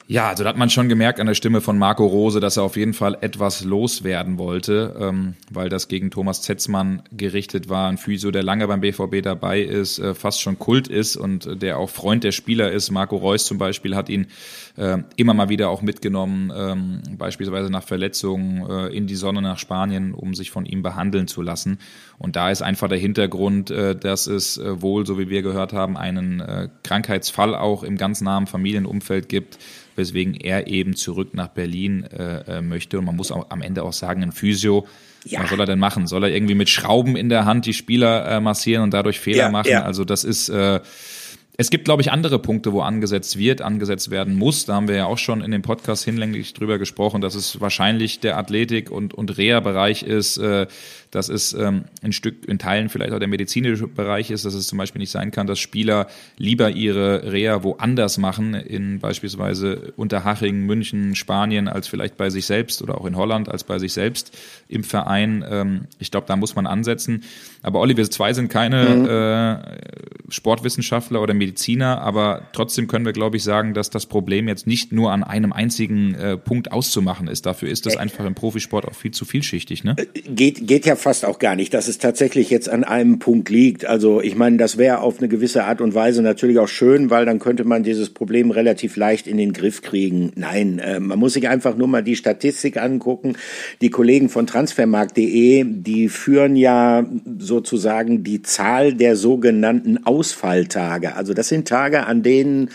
Ja, 0.07 0.29
also 0.29 0.45
da 0.45 0.51
hat 0.51 0.59
man 0.59 0.69
schon 0.69 0.91
gemerkt 0.91 1.19
an 1.19 1.27
der 1.27 1.35
Stimme 1.35 1.63
von 1.63 1.79
Marco 1.79 2.05
Rose, 2.05 2.39
dass 2.39 2.59
er 2.59 2.63
auf 2.63 2.77
jeden 2.77 2.93
Fall 2.93 3.17
etwas 3.23 3.65
loswerden 3.65 4.37
wollte, 4.37 4.95
ähm, 5.01 5.33
weil 5.51 5.71
das 5.71 5.89
gegen 5.89 6.11
Thomas 6.11 6.43
Zetzmann 6.43 7.03
gerichtet 7.11 7.71
war. 7.71 7.89
Ein 7.89 7.97
Physio, 7.97 8.31
der 8.31 8.43
lange 8.43 8.69
beim 8.69 8.83
BVB 8.83 9.23
dabei 9.23 9.63
ist, 9.63 9.99
äh, 9.99 10.15
fast 10.15 10.43
schon 10.43 10.59
Kult 10.59 10.89
ist 10.89 11.17
und 11.17 11.63
der 11.63 11.79
auch 11.79 11.89
Freund 11.89 12.23
der 12.23 12.33
Spieler 12.33 12.71
ist. 12.71 12.91
Marco 12.91 13.17
Reus 13.17 13.47
zum 13.47 13.57
Beispiel 13.57 13.97
hat 13.97 14.11
ihn 14.11 14.27
äh, 14.77 14.99
immer 15.17 15.33
mal 15.33 15.49
wieder 15.49 15.71
auch 15.71 15.81
mitgenommen, 15.81 16.53
ähm, 16.55 17.03
beispielsweise 17.17 17.71
nach 17.71 17.85
Verletzungen 17.85 18.69
äh, 18.69 18.89
in 18.89 19.07
die 19.07 19.17
Sonne 19.17 19.41
nach 19.41 19.57
Spanien, 19.57 20.13
um 20.13 20.35
sich 20.35 20.51
von 20.51 20.67
ihm 20.67 20.83
behandeln 20.83 21.29
zu 21.29 21.41
lassen. 21.41 21.79
Und 22.19 22.37
da 22.37 22.51
ist 22.51 22.63
einfach 22.63 22.89
der 22.89 22.99
Hintergrund, 22.99 23.71
äh, 23.71 23.97
dass 23.97 24.27
es 24.27 24.57
äh, 24.59 24.81
wohl, 24.81 25.07
so 25.07 25.19
wie 25.19 25.29
wir 25.29 25.43
gehört 25.43 25.73
haben, 25.73 25.97
einen 25.97 26.41
äh, 26.41 26.69
Krankheitsfall 26.83 27.55
auch 27.55 27.83
im 27.83 27.97
ganz 27.97 28.21
nahen 28.21 28.47
Familienumfeld 28.47 29.29
gibt 29.29 29.59
weswegen 29.97 30.35
er 30.35 30.67
eben 30.67 30.97
zurück 30.97 31.35
nach 31.35 31.47
Berlin 31.47 32.05
möchte. 32.63 32.99
Und 32.99 33.05
man 33.05 33.15
muss 33.15 33.31
auch 33.31 33.51
am 33.51 33.63
Ende 33.63 33.85
auch 33.85 33.93
sagen, 33.93 34.25
ein 34.25 34.33
Physio, 34.33 34.89
ja. 35.25 35.41
was 35.41 35.51
soll 35.51 35.61
er 35.61 35.67
denn 35.67 35.79
machen? 35.79 36.09
Soll 36.09 36.25
er 36.25 36.31
irgendwie 36.31 36.57
mit 36.57 36.69
Schrauben 36.69 37.15
in 37.15 37.29
der 37.29 37.45
Hand 37.45 37.65
die 37.65 37.75
Spieler 37.75 38.41
massieren 38.41 38.83
und 38.83 38.93
dadurch 38.93 39.21
Fehler 39.21 39.45
ja, 39.45 39.51
machen? 39.51 39.71
Ja. 39.71 39.85
Also 39.85 40.05
das 40.05 40.25
ist 40.25 40.51
es 41.57 41.71
gibt, 41.71 41.85
glaube 41.85 42.03
ich, 42.03 42.11
andere 42.11 42.41
Punkte, 42.41 42.73
wo 42.73 42.81
angesetzt 42.81 43.39
wird, 43.39 43.63
angesetzt 43.63 44.11
werden 44.11 44.35
muss. 44.35 44.67
Da 44.67 44.75
haben 44.75 44.89
wir 44.89 44.97
ja 44.97 45.07
auch 45.07 45.19
schon 45.19 45.41
in 45.41 45.53
dem 45.53 45.63
Podcast 45.63 46.05
hinlänglich 46.05 46.53
drüber 46.53 46.79
gesprochen, 46.79 47.21
dass 47.21 47.37
es 47.37 47.61
wahrscheinlich 47.61 48.19
der 48.19 48.37
Athletik- 48.39 48.91
und, 48.91 49.15
und 49.15 49.37
Reha-Bereich 49.39 50.03
ist, 50.03 50.37
äh, 50.39 50.67
dass 51.15 51.29
es 51.29 51.53
ähm, 51.53 51.85
ein 52.03 52.13
Stück 52.13 52.49
in 52.49 52.59
Teilen 52.59 52.89
vielleicht 52.89 53.13
auch 53.13 53.19
der 53.21 53.29
medizinische 53.29 53.87
Bereich 53.87 54.31
ist, 54.31 54.45
dass 54.45 54.55
es 54.55 54.67
zum 54.67 54.79
Beispiel 54.79 54.99
nicht 54.99 55.13
sein 55.13 55.31
kann, 55.31 55.47
dass 55.47 55.61
Spieler 55.61 56.09
lieber 56.39 56.71
ihre 56.71 57.33
Reha 57.33 57.63
woanders 57.63 58.19
machen, 58.19 58.55
in 58.55 58.99
beispielsweise 58.99 59.93
Unterhaching, 59.97 60.67
München, 60.67 61.15
Spanien, 61.15 61.69
als 61.69 61.87
vielleicht 61.87 62.17
bei 62.17 62.31
sich 62.31 62.47
selbst 62.47 62.83
oder 62.83 63.01
auch 63.01 63.07
in 63.07 63.17
Holland 63.17 63.49
als 63.49 63.63
bei 63.65 63.79
sich 63.79 63.93
selbst 63.93 64.37
im 64.69 64.83
Verein. 64.83 65.45
Ähm, 65.49 65.87
ich 66.01 66.11
glaube, 66.11 66.27
da 66.27 66.35
muss 66.37 66.57
man 66.57 66.67
ansetzen. 66.67 67.23
Aber 67.63 67.81
Olli, 67.81 67.97
wir 67.97 68.11
zwei 68.11 68.33
sind 68.33 68.49
keine 68.49 68.89
mhm. 68.91 69.07
äh, 69.09 70.33
Sportwissenschaftler 70.33 71.23
oder 71.23 71.33
Mediziner, 71.33 72.01
aber 72.01 72.49
trotzdem 72.53 72.89
können 72.89 73.05
wir, 73.05 73.13
glaube 73.13 73.37
ich, 73.37 73.45
sagen, 73.45 73.73
dass 73.73 73.89
das 73.91 74.07
Problem 74.07 74.49
jetzt 74.49 74.67
nicht 74.67 74.93
nur 74.93 75.13
an 75.13 75.23
einem 75.23 75.53
einzigen 75.53 76.15
äh, 76.15 76.37
Punkt 76.37 76.73
auszumachen 76.73 77.29
ist. 77.29 77.47
Dafür 77.47 77.69
ist 77.69 77.87
das 77.87 77.97
einfach 77.97 78.25
im 78.25 78.35
Profisport 78.35 78.87
auch 78.87 78.95
viel 78.95 79.13
zu 79.13 79.25
vielschichtig. 79.25 79.85
Ne? 79.85 79.97
Geht, 80.27 80.67
geht 80.67 80.87
ja 80.87 80.97
fast 81.05 81.27
auch 81.27 81.39
gar 81.39 81.55
nicht, 81.55 81.75
dass 81.75 81.87
es 81.87 81.99
tatsächlich 81.99 82.49
jetzt 82.49 82.69
an 82.69 82.83
einem 82.83 83.19
Punkt 83.19 83.51
liegt. 83.51 83.85
Also 83.85 84.23
ich 84.23 84.37
meine, 84.37 84.57
das 84.57 84.79
wäre 84.79 85.01
auf 85.01 85.19
eine 85.19 85.29
gewisse 85.29 85.65
Art 85.65 85.83
und 85.83 85.95
Weise 85.95 86.23
natürlich 86.23 86.59
auch 86.59 86.67
schön, 86.67 87.11
weil 87.11 87.27
dann 87.27 87.39
könnte 87.39 87.65
man 87.65 87.83
dieses 87.83 88.09
Problem 88.09 88.51
relativ 88.51 88.97
leicht 88.97 89.27
in 89.27 89.37
den 89.37 89.53
Griff 89.53 89.83
kriegen. 89.83 90.33
Nein, 90.35 90.79
äh, 90.79 91.01
man 91.01 91.19
muss 91.19 91.35
sich 91.35 91.47
einfach 91.47 91.77
nur 91.77 91.89
mal 91.89 92.03
die 92.03 92.17
Statistik 92.17 92.79
angucken. 92.79 93.37
Die 93.83 93.91
Kollegen 93.91 94.31
von 94.31 94.47
transfermarkt.de, 94.47 95.67
die 95.69 96.09
führen 96.09 96.57
ja 96.57 97.07
sozusagen 97.39 98.25
die 98.25 98.41
Zahl 98.41 98.95
der 98.95 99.15
sogenannten 99.15 100.07
Ausfalltage. 100.07 101.17
Also 101.17 101.35
das 101.35 101.49
sind 101.49 101.69
Tage, 101.69 102.07
an 102.07 102.23
denen 102.23 102.71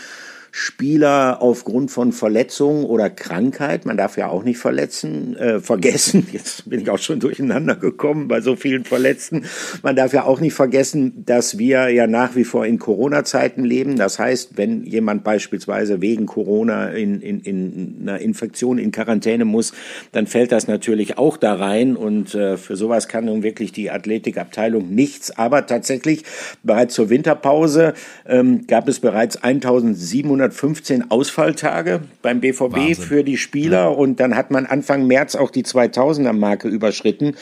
Spieler 0.52 1.38
aufgrund 1.40 1.90
von 1.90 2.12
Verletzung 2.12 2.84
oder 2.84 3.10
Krankheit, 3.10 3.86
man 3.86 3.96
darf 3.96 4.16
ja 4.16 4.28
auch 4.28 4.42
nicht 4.42 4.58
verletzen, 4.58 5.36
äh, 5.36 5.60
vergessen, 5.60 6.26
jetzt 6.32 6.68
bin 6.68 6.80
ich 6.80 6.90
auch 6.90 6.98
schon 6.98 7.20
durcheinander 7.20 7.76
gekommen 7.76 8.28
bei 8.28 8.40
so 8.40 8.56
vielen 8.56 8.84
Verletzten, 8.84 9.44
man 9.82 9.96
darf 9.96 10.12
ja 10.12 10.24
auch 10.24 10.40
nicht 10.40 10.54
vergessen, 10.54 11.24
dass 11.24 11.58
wir 11.58 11.88
ja 11.90 12.06
nach 12.06 12.34
wie 12.34 12.44
vor 12.44 12.66
in 12.66 12.78
Corona-Zeiten 12.78 13.64
leben. 13.64 13.96
Das 13.96 14.18
heißt, 14.18 14.56
wenn 14.56 14.84
jemand 14.84 15.24
beispielsweise 15.24 16.00
wegen 16.00 16.26
Corona 16.26 16.88
in, 16.88 17.20
in, 17.20 17.40
in 17.40 17.98
einer 18.02 18.18
Infektion 18.18 18.78
in 18.78 18.90
Quarantäne 18.90 19.44
muss, 19.44 19.72
dann 20.12 20.26
fällt 20.26 20.52
das 20.52 20.66
natürlich 20.66 21.18
auch 21.18 21.36
da 21.36 21.54
rein 21.54 21.96
und 21.96 22.34
äh, 22.34 22.56
für 22.56 22.76
sowas 22.76 23.08
kann 23.08 23.26
nun 23.26 23.42
wirklich 23.42 23.72
die 23.72 23.90
Athletikabteilung 23.90 24.92
nichts. 24.94 25.30
Aber 25.36 25.66
tatsächlich 25.66 26.24
bereits 26.62 26.94
zur 26.94 27.10
Winterpause 27.10 27.94
ähm, 28.26 28.66
gab 28.66 28.88
es 28.88 29.00
bereits 29.00 29.36
1700 29.36 30.39
215 30.40 31.10
Ausfalltage 31.10 32.00
beim 32.22 32.40
BVB 32.40 32.72
Wahnsinn. 32.72 32.94
für 33.04 33.24
die 33.24 33.36
Spieler 33.36 33.84
ja. 33.84 33.88
und 33.88 34.20
dann 34.20 34.36
hat 34.36 34.50
man 34.50 34.66
Anfang 34.66 35.06
März 35.06 35.34
auch 35.34 35.50
die 35.50 35.64
2000er 35.64 36.32
Marke 36.32 36.68
überschritten 36.68 37.36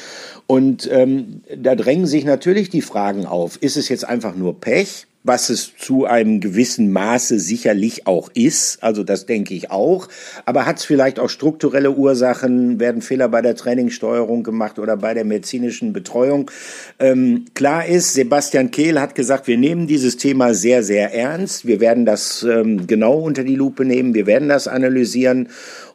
und 0.46 0.88
ähm, 0.90 1.42
da 1.56 1.74
drängen 1.74 2.06
sich 2.06 2.24
natürlich 2.24 2.70
die 2.70 2.82
Fragen 2.82 3.26
auf, 3.26 3.56
ist 3.62 3.76
es 3.76 3.88
jetzt 3.88 4.08
einfach 4.08 4.34
nur 4.34 4.60
Pech? 4.60 5.07
Was 5.24 5.50
es 5.50 5.76
zu 5.76 6.06
einem 6.06 6.40
gewissen 6.40 6.90
Maße 6.90 7.38
sicherlich 7.38 8.06
auch 8.06 8.30
ist. 8.34 8.82
Also 8.82 9.02
das 9.02 9.26
denke 9.26 9.52
ich 9.52 9.70
auch. 9.70 10.08
Aber 10.46 10.64
hat 10.64 10.78
es 10.78 10.84
vielleicht 10.84 11.18
auch 11.18 11.28
strukturelle 11.28 11.90
Ursachen? 11.90 12.80
Werden 12.80 13.02
Fehler 13.02 13.28
bei 13.28 13.42
der 13.42 13.56
Trainingssteuerung 13.56 14.42
gemacht 14.42 14.78
oder 14.78 14.96
bei 14.96 15.14
der 15.14 15.24
medizinischen 15.24 15.92
Betreuung? 15.92 16.50
Ähm, 16.98 17.46
klar 17.54 17.86
ist, 17.86 18.14
Sebastian 18.14 18.70
Kehl 18.70 19.00
hat 19.00 19.14
gesagt, 19.14 19.48
wir 19.48 19.58
nehmen 19.58 19.86
dieses 19.86 20.16
Thema 20.16 20.54
sehr, 20.54 20.82
sehr 20.82 21.12
ernst. 21.12 21.66
Wir 21.66 21.80
werden 21.80 22.06
das 22.06 22.42
ähm, 22.44 22.86
genau 22.86 23.18
unter 23.18 23.44
die 23.44 23.56
Lupe 23.56 23.84
nehmen. 23.84 24.14
Wir 24.14 24.26
werden 24.26 24.48
das 24.48 24.68
analysieren. 24.68 25.48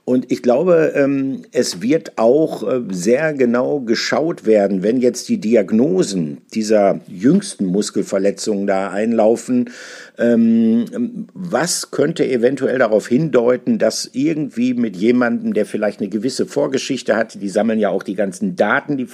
Und 0.05 0.33
ich 0.33 0.43
glaube, 0.43 0.91
ähm, 0.95 1.43
es 1.53 1.81
wird 1.81 2.17
auch 2.17 2.69
äh, 2.69 2.81
sehr 2.89 3.33
genau 3.33 3.79
geschaut 3.79 4.45
werden, 4.45 4.83
wenn 4.83 4.97
jetzt 4.99 5.29
die 5.29 5.39
Diagnosen 5.39 6.39
dieser 6.53 6.99
jüngsten 7.07 7.65
Muskelverletzungen 7.65 8.67
da 8.67 8.89
einlaufen, 8.89 9.69
ähm, 10.17 11.27
was 11.33 11.91
könnte 11.91 12.27
eventuell 12.27 12.79
darauf 12.79 13.07
hindeuten, 13.07 13.79
dass 13.79 14.09
irgendwie 14.11 14.73
mit 14.73 14.97
jemandem, 14.97 15.53
der 15.53 15.65
vielleicht 15.65 16.01
eine 16.01 16.09
gewisse 16.09 16.47
Vorgeschichte 16.47 17.15
hat, 17.15 17.41
die 17.41 17.49
sammeln 17.49 17.79
ja 17.79 17.87
auch 17.87 18.03
die 18.03 18.15
ganzen 18.15 18.57
Daten 18.57 18.97
die, 18.97 19.07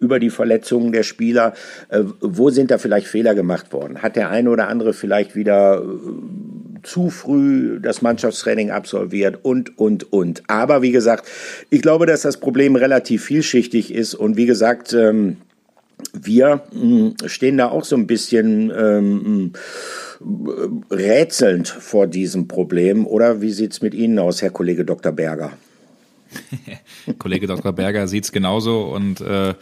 über 0.00 0.18
die 0.18 0.30
Verletzungen 0.30 0.90
der 0.90 1.04
Spieler, 1.04 1.52
äh, 1.88 2.02
wo 2.20 2.50
sind 2.50 2.72
da 2.72 2.78
vielleicht 2.78 3.06
Fehler 3.06 3.36
gemacht 3.36 3.72
worden? 3.72 4.02
Hat 4.02 4.16
der 4.16 4.30
eine 4.30 4.50
oder 4.50 4.66
andere 4.66 4.92
vielleicht 4.92 5.36
wieder 5.36 5.84
zu 6.82 7.10
früh 7.10 7.80
das 7.80 8.02
Mannschaftstraining 8.02 8.70
absolviert 8.70 9.38
und, 9.42 9.78
und, 9.78 10.12
und. 10.12 10.42
Aber 10.48 10.82
wie 10.82 10.92
gesagt, 10.92 11.28
ich 11.70 11.82
glaube, 11.82 12.06
dass 12.06 12.22
das 12.22 12.38
Problem 12.38 12.76
relativ 12.76 13.24
vielschichtig 13.24 13.92
ist 13.92 14.14
und 14.14 14.36
wie 14.36 14.46
gesagt, 14.46 14.92
ähm, 14.92 15.38
wir 16.12 16.62
hm, 16.72 17.14
stehen 17.26 17.58
da 17.58 17.68
auch 17.68 17.84
so 17.84 17.96
ein 17.96 18.06
bisschen 18.06 18.72
ähm, 18.76 19.52
rätselnd 20.90 21.68
vor 21.68 22.06
diesem 22.06 22.48
Problem. 22.48 23.06
Oder 23.06 23.40
wie 23.40 23.52
sieht 23.52 23.72
es 23.72 23.82
mit 23.82 23.94
Ihnen 23.94 24.18
aus, 24.18 24.42
Herr 24.42 24.50
Kollege 24.50 24.84
Dr. 24.84 25.12
Berger? 25.12 25.52
Kollege 27.18 27.46
Dr. 27.46 27.72
Berger 27.72 28.08
sieht 28.08 28.24
es 28.24 28.32
genauso 28.32 28.82
und 28.82 29.20
äh, 29.20 29.54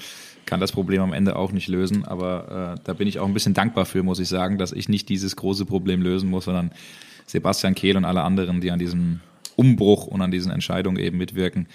kann 0.46 0.60
das 0.60 0.72
Problem 0.72 1.02
am 1.02 1.12
Ende 1.12 1.36
auch 1.36 1.52
nicht 1.52 1.68
lösen. 1.68 2.04
Aber 2.04 2.76
äh, 2.76 2.80
da 2.84 2.92
bin 2.92 3.08
ich 3.08 3.18
auch 3.18 3.26
ein 3.26 3.34
bisschen 3.34 3.54
dankbar 3.54 3.86
für, 3.86 4.02
muss 4.02 4.20
ich 4.20 4.28
sagen, 4.28 4.58
dass 4.58 4.72
ich 4.72 4.88
nicht 4.88 5.08
dieses 5.08 5.36
große 5.36 5.64
Problem 5.64 6.02
lösen 6.02 6.28
muss, 6.28 6.44
sondern 6.44 6.72
Sebastian 7.30 7.74
Kehl 7.74 7.96
und 7.96 8.04
alle 8.04 8.22
anderen, 8.22 8.60
die 8.60 8.70
an 8.70 8.78
diesem 8.78 9.20
Umbruch 9.56 10.06
und 10.06 10.22
an 10.22 10.30
diesen 10.30 10.50
Entscheidungen 10.50 10.98
eben 10.98 11.18
mitwirken, 11.18 11.66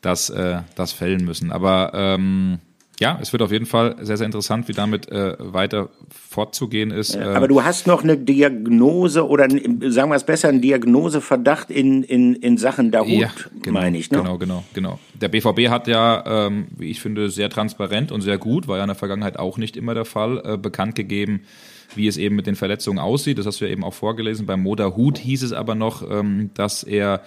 das, 0.00 0.30
äh, 0.30 0.62
das 0.74 0.92
fällen 0.92 1.24
müssen. 1.24 1.52
Aber 1.52 1.92
ähm, 1.94 2.58
ja, 2.98 3.18
es 3.20 3.32
wird 3.32 3.42
auf 3.42 3.52
jeden 3.52 3.66
Fall 3.66 3.96
sehr, 4.00 4.16
sehr 4.16 4.24
interessant, 4.24 4.68
wie 4.68 4.72
damit 4.72 5.10
äh, 5.10 5.34
weiter 5.38 5.90
fortzugehen 6.08 6.90
ist. 6.90 7.14
Ja, 7.14 7.34
aber 7.34 7.46
du 7.46 7.62
hast 7.62 7.86
noch 7.86 8.02
eine 8.02 8.16
Diagnose 8.16 9.28
oder 9.28 9.48
sagen 9.50 10.10
wir 10.10 10.14
es 10.16 10.24
besser, 10.24 10.48
einen 10.48 10.62
Diagnoseverdacht 10.62 11.70
in, 11.70 12.02
in, 12.02 12.34
in 12.36 12.56
Sachen 12.56 12.90
Dahut, 12.90 13.08
ja, 13.08 13.30
genau, 13.60 13.80
meine 13.80 13.98
ich. 13.98 14.10
Ne? 14.10 14.18
Genau, 14.18 14.38
genau, 14.38 14.64
genau. 14.72 14.98
Der 15.12 15.28
BVB 15.28 15.68
hat 15.68 15.88
ja, 15.88 16.46
ähm, 16.46 16.68
wie 16.76 16.90
ich 16.90 17.00
finde, 17.00 17.28
sehr 17.28 17.50
transparent 17.50 18.12
und 18.12 18.22
sehr 18.22 18.38
gut, 18.38 18.66
war 18.66 18.78
ja 18.78 18.84
in 18.84 18.88
der 18.88 18.96
Vergangenheit 18.96 19.38
auch 19.38 19.58
nicht 19.58 19.76
immer 19.76 19.92
der 19.92 20.06
Fall, 20.06 20.40
äh, 20.44 20.56
bekannt 20.56 20.94
gegeben, 20.94 21.42
wie 21.96 22.06
es 22.06 22.16
eben 22.16 22.36
mit 22.36 22.46
den 22.46 22.56
Verletzungen 22.56 22.98
aussieht. 22.98 23.38
Das 23.38 23.46
hast 23.46 23.60
du 23.60 23.64
ja 23.64 23.70
eben 23.70 23.84
auch 23.84 23.94
vorgelesen. 23.94 24.46
Beim 24.46 24.62
Moda 24.62 24.94
Hut 24.96 25.18
hieß 25.18 25.42
es 25.42 25.52
aber 25.52 25.74
noch, 25.74 26.08
ähm, 26.08 26.50
dass 26.54 26.82
er 26.82 27.22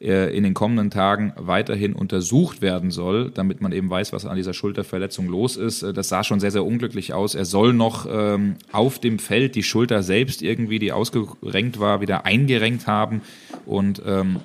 in 0.00 0.42
den 0.42 0.54
kommenden 0.54 0.90
Tagen 0.90 1.32
weiterhin 1.36 1.94
untersucht 1.94 2.60
werden 2.60 2.90
soll, 2.90 3.30
damit 3.30 3.62
man 3.62 3.72
eben 3.72 3.88
weiß, 3.88 4.12
was 4.12 4.26
an 4.26 4.36
dieser 4.36 4.52
Schulterverletzung 4.52 5.28
los 5.28 5.56
ist. 5.56 5.82
Äh, 5.82 5.92
das 5.94 6.08
sah 6.08 6.24
schon 6.24 6.40
sehr, 6.40 6.50
sehr 6.50 6.64
unglücklich 6.64 7.14
aus. 7.14 7.34
Er 7.34 7.44
soll 7.44 7.72
noch 7.72 8.06
ähm, 8.10 8.56
auf 8.72 8.98
dem 8.98 9.18
Feld 9.18 9.54
die 9.54 9.62
Schulter 9.62 10.02
selbst 10.02 10.42
irgendwie, 10.42 10.78
die 10.78 10.92
ausgerenkt 10.92 11.78
war, 11.78 12.00
wieder 12.00 12.26
eingerenkt 12.26 12.86
haben 12.86 13.22
und 13.66 14.02
ähm, 14.04 14.40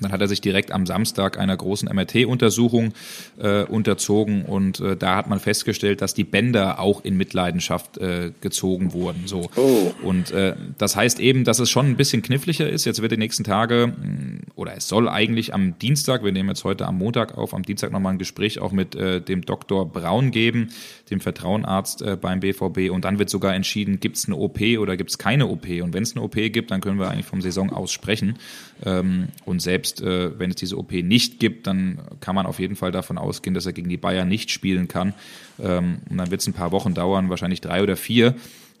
dann 0.00 0.12
hat 0.12 0.20
er 0.20 0.28
sich 0.28 0.40
direkt 0.40 0.72
am 0.72 0.86
Samstag 0.86 1.38
einer 1.38 1.56
großen 1.56 1.88
MRT-Untersuchung 1.92 2.92
äh, 3.38 3.64
unterzogen 3.64 4.44
und 4.44 4.80
äh, 4.80 4.96
da 4.96 5.16
hat 5.16 5.28
man 5.28 5.40
festgestellt, 5.40 6.00
dass 6.00 6.14
die 6.14 6.24
Bänder 6.24 6.80
auch 6.80 7.04
in 7.04 7.16
Mitleidenschaft 7.16 7.98
äh, 7.98 8.32
gezogen 8.40 8.92
wurden. 8.92 9.26
So. 9.26 9.50
Oh. 9.56 9.92
Und 10.02 10.30
äh, 10.30 10.54
das 10.78 10.96
heißt 10.96 11.20
eben, 11.20 11.44
dass 11.44 11.58
es 11.58 11.70
schon 11.70 11.86
ein 11.86 11.96
bisschen 11.96 12.22
kniffliger 12.22 12.68
ist. 12.68 12.84
Jetzt 12.84 13.02
wird 13.02 13.12
die 13.12 13.16
nächsten 13.16 13.44
Tage, 13.44 13.88
mm, 13.88 14.50
oder 14.56 14.76
es 14.76 14.88
soll 14.88 15.08
eigentlich 15.08 15.54
am 15.54 15.78
Dienstag, 15.78 16.24
wir 16.24 16.32
nehmen 16.32 16.48
jetzt 16.48 16.64
heute 16.64 16.86
am 16.86 16.98
Montag 16.98 17.36
auf, 17.36 17.54
am 17.54 17.62
Dienstag 17.62 17.92
nochmal 17.92 18.14
ein 18.14 18.18
Gespräch 18.18 18.60
auch 18.60 18.72
mit 18.72 18.94
äh, 18.94 19.20
dem 19.20 19.42
Dr. 19.42 19.90
Braun 19.90 20.30
geben, 20.30 20.70
dem 21.10 21.20
Vertrauenarzt 21.20 22.02
äh, 22.02 22.16
beim 22.20 22.40
BVB. 22.40 22.90
Und 22.90 23.04
dann 23.04 23.18
wird 23.18 23.30
sogar 23.30 23.54
entschieden, 23.54 24.00
gibt 24.00 24.16
es 24.16 24.26
eine 24.26 24.36
OP 24.36 24.60
oder 24.78 24.96
gibt 24.96 25.10
es 25.10 25.18
keine 25.18 25.46
OP. 25.46 25.68
Und 25.68 25.94
wenn 25.94 26.02
es 26.02 26.16
eine 26.16 26.24
OP 26.24 26.34
gibt, 26.34 26.70
dann 26.70 26.80
können 26.80 26.98
wir 26.98 27.10
eigentlich 27.10 27.26
vom 27.26 27.40
Saison 27.40 27.70
aus 27.70 27.92
sprechen. 27.92 28.38
Ähm, 28.84 29.28
und 29.44 29.60
selbst 29.60 30.00
äh, 30.00 30.38
wenn 30.38 30.50
es 30.50 30.56
diese 30.56 30.78
OP 30.78 30.92
nicht 30.92 31.40
gibt, 31.40 31.66
dann 31.66 31.98
kann 32.20 32.34
man 32.34 32.46
auf 32.46 32.58
jeden 32.58 32.76
Fall 32.76 32.92
davon 32.92 33.18
ausgehen, 33.18 33.54
dass 33.54 33.66
er 33.66 33.72
gegen 33.72 33.88
die 33.88 33.96
Bayern 33.96 34.28
nicht 34.28 34.50
spielen 34.50 34.88
kann. 34.88 35.14
Ähm, 35.60 35.98
und 36.08 36.18
dann 36.18 36.30
wird 36.30 36.40
es 36.40 36.46
ein 36.46 36.52
paar 36.52 36.72
Wochen 36.72 36.94
dauern, 36.94 37.30
wahrscheinlich 37.30 37.60
drei 37.60 37.82
oder 37.82 37.96
vier, 37.96 38.34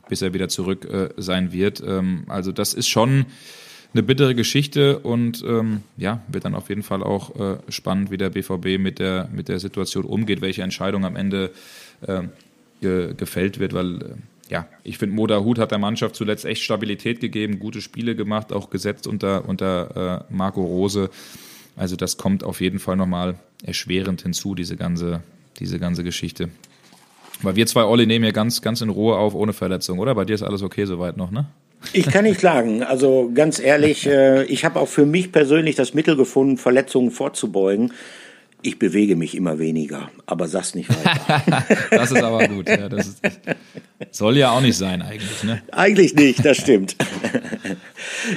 bis 0.08 0.22
er 0.22 0.34
wieder 0.34 0.48
zurück 0.48 0.84
äh, 0.84 1.08
sein 1.16 1.52
wird. 1.52 1.82
Ähm, 1.84 2.24
also 2.28 2.52
das 2.52 2.74
ist 2.74 2.88
schon 2.88 3.26
eine 3.94 4.02
bittere 4.02 4.34
Geschichte 4.34 4.98
und 4.98 5.42
ähm, 5.46 5.82
ja, 5.96 6.22
wird 6.28 6.44
dann 6.44 6.54
auf 6.54 6.68
jeden 6.68 6.82
Fall 6.82 7.02
auch 7.02 7.34
äh, 7.36 7.58
spannend, 7.68 8.10
wie 8.10 8.18
der 8.18 8.30
BVB 8.30 8.78
mit 8.78 8.98
der, 8.98 9.28
mit 9.32 9.48
der 9.48 9.58
Situation 9.60 10.04
umgeht, 10.04 10.40
welche 10.40 10.62
Entscheidung 10.62 11.04
am 11.04 11.16
Ende 11.16 11.52
äh, 12.02 12.22
ge 12.80 13.14
gefällt 13.16 13.58
wird, 13.58 13.72
weil 13.72 14.02
äh, 14.02 14.04
ja, 14.48 14.66
ich 14.82 14.98
finde, 14.98 15.14
Moda 15.14 15.40
Hut 15.40 15.58
hat 15.58 15.70
der 15.70 15.78
Mannschaft 15.78 16.16
zuletzt 16.16 16.44
echt 16.44 16.62
Stabilität 16.62 17.20
gegeben, 17.20 17.58
gute 17.58 17.80
Spiele 17.80 18.16
gemacht, 18.16 18.52
auch 18.52 18.70
gesetzt 18.70 19.06
unter, 19.06 19.48
unter 19.48 20.26
äh, 20.30 20.34
Marco 20.34 20.62
Rose. 20.62 21.10
Also 21.76 21.96
das 21.96 22.16
kommt 22.16 22.44
auf 22.44 22.60
jeden 22.60 22.78
Fall 22.78 22.96
nochmal 22.96 23.36
erschwerend 23.62 24.22
hinzu, 24.22 24.54
diese 24.54 24.76
ganze, 24.76 25.22
diese 25.58 25.78
ganze 25.78 26.02
Geschichte. 26.02 26.48
Weil 27.42 27.56
wir 27.56 27.66
zwei, 27.66 27.84
Olli, 27.84 28.06
nehmen 28.06 28.24
hier 28.24 28.32
ganz, 28.32 28.62
ganz 28.62 28.80
in 28.80 28.88
Ruhe 28.88 29.16
auf, 29.16 29.34
ohne 29.34 29.52
Verletzung, 29.52 29.98
oder? 29.98 30.14
Bei 30.14 30.24
dir 30.24 30.34
ist 30.34 30.42
alles 30.42 30.62
okay 30.62 30.86
soweit 30.86 31.16
noch, 31.16 31.30
ne? 31.30 31.46
Ich 31.92 32.06
kann 32.06 32.24
nicht 32.24 32.40
klagen. 32.40 32.82
Also 32.82 33.30
ganz 33.32 33.60
ehrlich, 33.60 34.06
äh, 34.08 34.44
ich 34.44 34.64
habe 34.64 34.80
auch 34.80 34.88
für 34.88 35.06
mich 35.06 35.30
persönlich 35.30 35.76
das 35.76 35.94
Mittel 35.94 36.16
gefunden, 36.16 36.56
Verletzungen 36.56 37.10
vorzubeugen. 37.10 37.92
Ich 38.62 38.78
bewege 38.78 39.14
mich 39.14 39.36
immer 39.36 39.60
weniger, 39.60 40.10
aber 40.26 40.48
sag's 40.48 40.74
nicht 40.74 40.90
weiter. 40.90 41.64
das 41.90 42.10
ist 42.10 42.22
aber 42.22 42.48
gut. 42.48 42.68
Ja, 42.68 42.88
das 42.88 43.06
ist, 43.06 43.22
soll 44.10 44.36
ja 44.36 44.50
auch 44.50 44.60
nicht 44.60 44.76
sein 44.76 45.00
eigentlich. 45.00 45.44
Ne? 45.44 45.62
Eigentlich 45.70 46.14
nicht, 46.14 46.44
das 46.44 46.56
stimmt. 46.56 46.96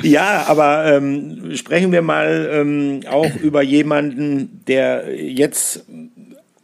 ja, 0.03 0.45
aber 0.47 0.93
ähm, 0.93 1.55
sprechen 1.55 1.91
wir 1.91 2.03
mal 2.03 2.49
ähm, 2.53 3.01
auch 3.09 3.35
über 3.37 3.63
jemanden, 3.63 4.63
der 4.67 5.19
jetzt 5.19 5.85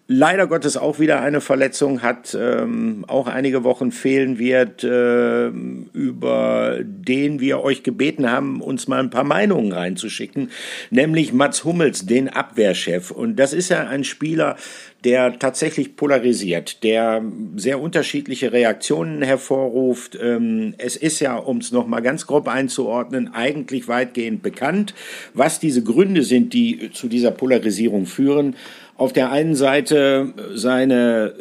leider 0.07 0.47
Gottes 0.47 0.77
auch 0.77 0.99
wieder 0.99 1.21
eine 1.21 1.41
Verletzung 1.41 2.01
hat, 2.01 2.35
ähm, 2.39 3.03
auch 3.07 3.27
einige 3.27 3.63
Wochen 3.63 3.91
fehlen 3.91 4.39
wird, 4.39 4.83
äh, 4.83 5.47
über 5.47 6.77
den 6.81 7.39
wir 7.39 7.61
euch 7.61 7.83
gebeten 7.83 8.31
haben, 8.31 8.61
uns 8.61 8.87
mal 8.87 8.99
ein 8.99 9.09
paar 9.09 9.25
Meinungen 9.25 9.73
reinzuschicken, 9.73 10.49
nämlich 10.91 11.33
Mats 11.33 11.65
Hummels, 11.65 12.05
den 12.05 12.29
Abwehrchef. 12.29 13.11
Und 13.11 13.35
das 13.37 13.51
ist 13.51 13.69
ja 13.69 13.85
ein 13.87 14.05
Spieler, 14.05 14.55
der 15.03 15.37
tatsächlich 15.37 15.95
polarisiert, 15.95 16.83
der 16.83 17.21
sehr 17.55 17.79
unterschiedliche 17.79 18.51
Reaktionen 18.51 19.21
hervorruft. 19.21 20.17
Ähm, 20.21 20.73
es 20.77 20.95
ist 20.95 21.19
ja, 21.19 21.35
um 21.35 21.57
es 21.57 21.71
nochmal 21.71 22.01
ganz 22.01 22.25
grob 22.25 22.47
einzuordnen, 22.47 23.33
eigentlich 23.33 23.87
weitgehend 23.87 24.41
bekannt, 24.41 24.95
was 25.33 25.59
diese 25.59 25.83
Gründe 25.83 26.23
sind, 26.23 26.53
die 26.53 26.91
zu 26.93 27.07
dieser 27.07 27.31
Polarisierung 27.31 28.05
führen 28.05 28.55
auf 28.97 29.13
der 29.13 29.31
einen 29.31 29.55
Seite 29.55 30.33
seine 30.55 31.33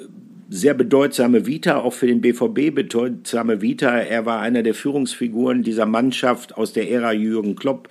sehr 0.48 0.74
bedeutsame 0.74 1.46
Vita, 1.46 1.78
auch 1.78 1.92
für 1.92 2.06
den 2.06 2.20
BVB 2.20 2.72
bedeutsame 2.74 3.62
Vita. 3.62 3.98
Er 3.98 4.26
war 4.26 4.40
einer 4.40 4.62
der 4.62 4.74
Führungsfiguren 4.74 5.62
dieser 5.62 5.86
Mannschaft 5.86 6.56
aus 6.56 6.72
der 6.72 6.88
Ära 6.88 7.12
Jürgen 7.12 7.56
Klopp 7.56 7.88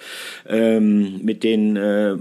ähm, 0.48 1.20
mit 1.22 1.44
den 1.44 1.76
äh, 1.76 2.16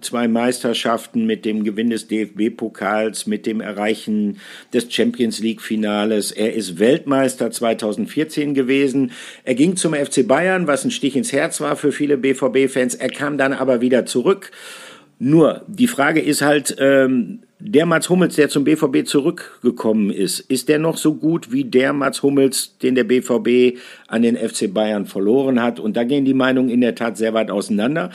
zwei 0.00 0.28
Meisterschaften, 0.28 1.26
mit 1.26 1.44
dem 1.44 1.64
Gewinn 1.64 1.90
des 1.90 2.06
DFB-Pokals, 2.06 3.26
mit 3.26 3.46
dem 3.46 3.60
Erreichen 3.60 4.38
des 4.72 4.92
Champions 4.92 5.40
League-Finales. 5.40 6.30
Er 6.30 6.54
ist 6.54 6.78
Weltmeister 6.78 7.50
2014 7.50 8.54
gewesen. 8.54 9.10
Er 9.44 9.56
ging 9.56 9.74
zum 9.74 9.94
FC 9.94 10.26
Bayern, 10.26 10.68
was 10.68 10.84
ein 10.84 10.92
Stich 10.92 11.16
ins 11.16 11.32
Herz 11.32 11.60
war 11.60 11.74
für 11.74 11.90
viele 11.90 12.16
BVB-Fans. 12.16 12.94
Er 12.94 13.10
kam 13.10 13.38
dann 13.38 13.52
aber 13.52 13.80
wieder 13.80 14.06
zurück 14.06 14.52
nur 15.20 15.64
die 15.68 15.86
Frage 15.86 16.20
ist 16.20 16.42
halt, 16.42 16.74
ähm, 16.78 17.42
der 17.60 17.84
Mats 17.84 18.08
Hummels, 18.08 18.36
der 18.36 18.48
zum 18.48 18.64
BVB 18.64 19.06
zurückgekommen 19.06 20.10
ist, 20.10 20.40
ist 20.40 20.68
der 20.70 20.78
noch 20.78 20.96
so 20.96 21.14
gut 21.14 21.52
wie 21.52 21.64
der 21.64 21.92
Mats 21.92 22.22
Hummels, 22.22 22.78
den 22.78 22.94
der 22.94 23.04
BVB 23.04 23.78
an 24.08 24.22
den 24.22 24.36
FC 24.36 24.72
Bayern 24.72 25.04
verloren 25.04 25.62
hat? 25.62 25.78
Und 25.78 25.96
da 25.96 26.04
gehen 26.04 26.24
die 26.24 26.34
Meinungen 26.34 26.70
in 26.70 26.80
der 26.80 26.94
Tat 26.94 27.18
sehr 27.18 27.34
weit 27.34 27.50
auseinander. 27.50 28.10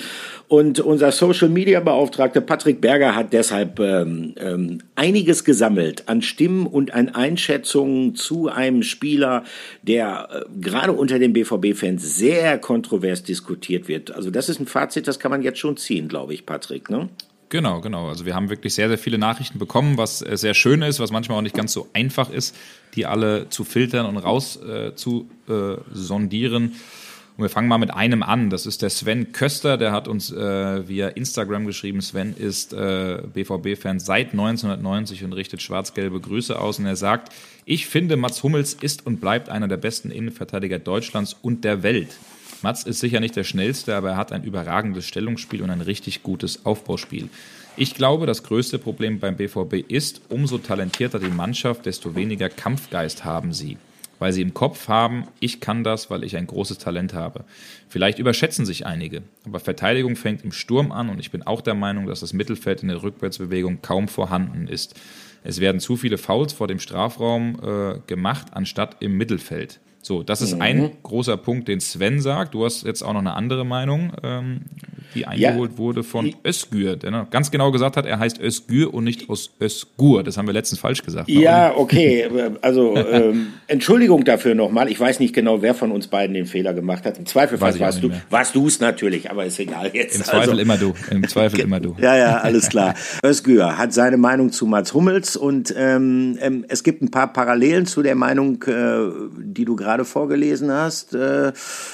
Und 0.48 0.80
unser 0.80 1.12
Social 1.12 1.50
Media 1.50 1.80
Beauftragter 1.80 2.42
Patrick 2.42 2.82
Berger 2.82 3.16
hat 3.16 3.34
deshalb 3.34 3.80
ähm, 3.80 4.34
ähm, 4.38 4.80
einiges 4.96 5.44
gesammelt 5.44 6.04
an 6.08 6.24
Stimmen 6.24 6.66
und 6.66 6.94
an 6.94 7.10
Einschätzungen 7.10 8.16
zu 8.16 8.50
einem 8.50 8.82
Spieler, 8.82 9.44
der 9.84 10.28
äh, 10.32 10.60
gerade 10.60 10.92
unter 10.92 11.20
den 11.20 11.34
BVB-Fans 11.34 12.18
sehr 12.18 12.58
kontrovers 12.58 13.24
diskutiert 13.24 13.88
wird. 13.88 14.12
Also 14.12 14.32
das 14.32 14.50
ist 14.50 14.60
ein 14.60 14.66
Fazit, 14.66 15.08
das 15.08 15.20
kann 15.20 15.30
man 15.30 15.44
jetzt 15.44 15.60
schon 15.60 15.78
ziehen, 15.78 16.08
glaube 16.08 16.34
ich, 16.34 16.48
Patrick. 16.48 16.90
Ne? 16.90 17.10
Genau, 17.50 17.80
genau. 17.80 18.10
Also 18.10 18.26
wir 18.26 18.34
haben 18.34 18.50
wirklich 18.50 18.74
sehr, 18.74 18.88
sehr 18.88 18.98
viele 18.98 19.18
Nachrichten 19.18 19.60
bekommen, 19.60 19.98
was 19.98 20.22
äh, 20.22 20.36
sehr 20.36 20.54
schön 20.54 20.82
ist, 20.82 21.00
was 21.00 21.12
manchmal 21.12 21.38
auch 21.38 21.44
nicht 21.44 21.56
ganz 21.56 21.74
so 21.74 21.88
einfach 21.94 22.30
ist, 22.30 22.56
die 22.96 23.06
alle 23.06 23.50
zu 23.50 23.64
filtern 23.64 24.06
und 24.06 24.18
raus 24.18 24.58
äh, 24.58 24.96
zu 24.96 25.30
äh, 25.48 25.76
sondieren. 25.92 26.74
Und 27.38 27.44
wir 27.44 27.50
fangen 27.50 27.68
mal 27.68 27.78
mit 27.78 27.92
einem 27.94 28.24
an. 28.24 28.50
Das 28.50 28.66
ist 28.66 28.82
der 28.82 28.90
Sven 28.90 29.34
Köster, 29.34 29.78
der 29.78 29.92
hat 29.92 30.08
uns 30.08 30.32
äh, 30.32 30.88
via 30.88 31.10
Instagram 31.10 31.66
geschrieben. 31.66 32.02
Sven 32.02 32.34
ist 32.36 32.74
äh, 32.74 33.22
BVB-Fan 33.34 34.00
seit 34.00 34.32
1990 34.32 35.26
und 35.26 35.34
richtet 35.34 35.62
schwarz-gelbe 35.62 36.22
Grüße 36.22 36.58
aus. 36.58 36.80
Und 36.80 36.86
er 36.86 36.96
sagt, 36.96 37.34
ich 37.66 37.88
finde, 37.88 38.16
Mats 38.16 38.42
Hummels 38.42 38.74
ist 38.74 39.06
und 39.06 39.20
bleibt 39.20 39.50
einer 39.50 39.68
der 39.68 39.78
besten 39.78 40.12
Innenverteidiger 40.12 40.80
Deutschlands 40.80 41.36
und 41.42 41.66
der 41.66 41.84
Welt. 41.84 42.16
Mats 42.65 42.82
ist 42.82 42.99
sicher 42.99 43.19
nicht 43.19 43.36
der 43.36 43.43
schnellste, 43.43 43.95
aber 43.95 44.10
er 44.10 44.17
hat 44.17 44.32
ein 44.32 44.43
überragendes 44.43 45.06
Stellungsspiel 45.06 45.62
und 45.62 45.69
ein 45.69 45.82
richtig 45.82 46.23
gutes 46.23 46.65
Aufbauspiel. 46.65 47.30
Ich 47.78 47.93
glaube, 47.93 48.25
das 48.25 48.41
größte 48.41 48.80
Problem 48.80 49.19
beim 49.19 49.36
BVB 49.36 49.88
ist, 49.88 50.21
umso 50.30 50.58
talentierter 50.58 51.19
die 51.19 51.30
Mannschaft, 51.30 51.86
desto 51.86 52.15
weniger 52.15 52.49
Kampfgeist 52.49 53.23
haben 53.23 53.54
sie. 53.54 53.78
Weil 54.17 54.34
sie 54.34 54.41
im 54.41 54.56
Kopf 54.56 54.88
haben, 54.88 55.28
ich 55.39 55.60
kann 55.60 55.84
das, 55.84 56.10
weil 56.10 56.23
ich 56.23 56.38
ein 56.38 56.47
großes 56.47 56.80
Talent 56.80 57.13
habe. 57.13 57.45
Vielleicht 57.88 58.17
überschätzen 58.17 58.65
sich 58.65 58.88
einige, 58.88 59.21
aber 59.45 59.60
Verteidigung 59.60 60.15
fängt 60.15 60.43
im 60.43 60.51
Sturm 60.51 60.91
an 60.91 61.10
und 61.10 61.19
ich 61.19 61.30
bin 61.30 61.43
auch 61.43 61.62
der 61.62 61.75
Meinung, 61.75 62.08
dass 62.08 62.21
das 62.21 62.34
Mittelfeld 62.34 62.82
in 62.82 62.88
der 62.88 63.04
Rückwärtsbewegung 63.04 63.84
kaum 63.84 64.08
vorhanden 64.08 64.67
ist. 64.67 64.99
Es 65.43 65.60
werden 65.60 65.80
zu 65.80 65.97
viele 65.97 66.17
Fouls 66.17 66.54
vor 66.54 66.67
dem 66.67 66.80
Strafraum 66.80 67.60
äh, 67.62 67.99
gemacht, 68.08 68.47
anstatt 68.54 68.95
im 69.01 69.17
Mittelfeld. 69.17 69.80
So, 70.06 70.22
das 70.22 70.44
ist 70.44 70.54
mhm. 70.54 70.62
ein 70.62 70.91
großer 71.02 71.36
Punkt, 71.36 71.68
den 71.68 71.80
Sven 71.80 72.22
sagt. 72.22 72.54
Du 72.54 72.63
hast 72.63 72.86
jetzt 72.86 73.02
auch 73.02 73.13
noch 73.13 73.22
eine 73.22 73.34
andere 73.34 73.65
Meinung, 73.65 74.12
ähm, 74.22 74.62
die 75.15 75.26
eingeholt 75.26 75.72
ja. 75.72 75.78
wurde 75.80 76.04
von 76.04 76.32
Özgür, 76.46 76.96
der 76.96 77.26
ganz 77.32 77.50
genau 77.50 77.72
gesagt 77.72 77.98
hat, 77.98 78.06
er 78.06 78.20
heißt 78.20 78.39
Özgür 78.39 78.94
und 78.94 79.04
nicht 79.04 79.32
aus 79.32 79.50
Özgur. 79.60 80.24
Das 80.24 80.38
haben 80.38 80.46
wir 80.46 80.54
letztens 80.54 80.80
falsch 80.80 81.02
gesagt. 81.02 81.28
Ja, 81.28 81.76
okay. 81.76 82.30
Also 82.62 82.96
ähm, 82.96 83.48
Entschuldigung 83.68 84.24
dafür 84.24 84.56
nochmal. 84.56 84.89
Ich 84.89 85.00
weiß 85.00 85.20
nicht 85.20 85.34
genau, 85.34 85.62
wer 85.62 85.74
von 85.74 85.91
uns 85.91 86.08
beiden 86.08 86.34
den 86.34 86.46
Fehler 86.46 86.74
gemacht 86.74 87.06
hat. 87.06 87.18
Im 87.18 87.26
Zweifelsfall 87.26 87.80
warst 87.80 88.04
du, 88.04 88.12
warst 88.30 88.56
du 88.56 88.68
es 88.68 88.80
natürlich, 88.80 89.32
aber 89.32 89.46
ist 89.46 89.60
egal 89.60 89.91
jetzt. 89.94 90.15
Im 90.15 90.24
Zweifel 90.24 90.52
also, 90.52 90.62
immer 90.62 90.78
du. 90.78 90.94
Im 91.12 91.28
Zweifel 91.28 91.60
immer 91.62 91.80
du. 91.80 91.96
Ja, 92.00 92.15
ja, 92.18 92.38
alles 92.38 92.70
klar. 92.70 92.94
Özgür 93.26 93.78
hat 93.78 93.94
seine 93.94 94.18
Meinung 94.18 94.52
zu 94.52 94.65
Mats 94.68 94.94
Hummels 94.94 95.36
und 95.36 95.74
ähm, 95.78 96.38
ähm, 96.41 96.65
es 96.68 96.84
gibt 96.84 97.02
ein 97.02 97.12
paar 97.12 97.34
Parallelen 97.34 97.86
zu 97.86 98.04
der 98.04 98.15
Meinung, 98.15 98.62
äh, 98.63 98.98
die 99.38 99.65
du 99.65 99.76
gerade 99.76 99.95
gerade 99.96 100.06
vorgelesen 100.06 100.72
hast. 100.72 101.14
Äh, 101.14 101.54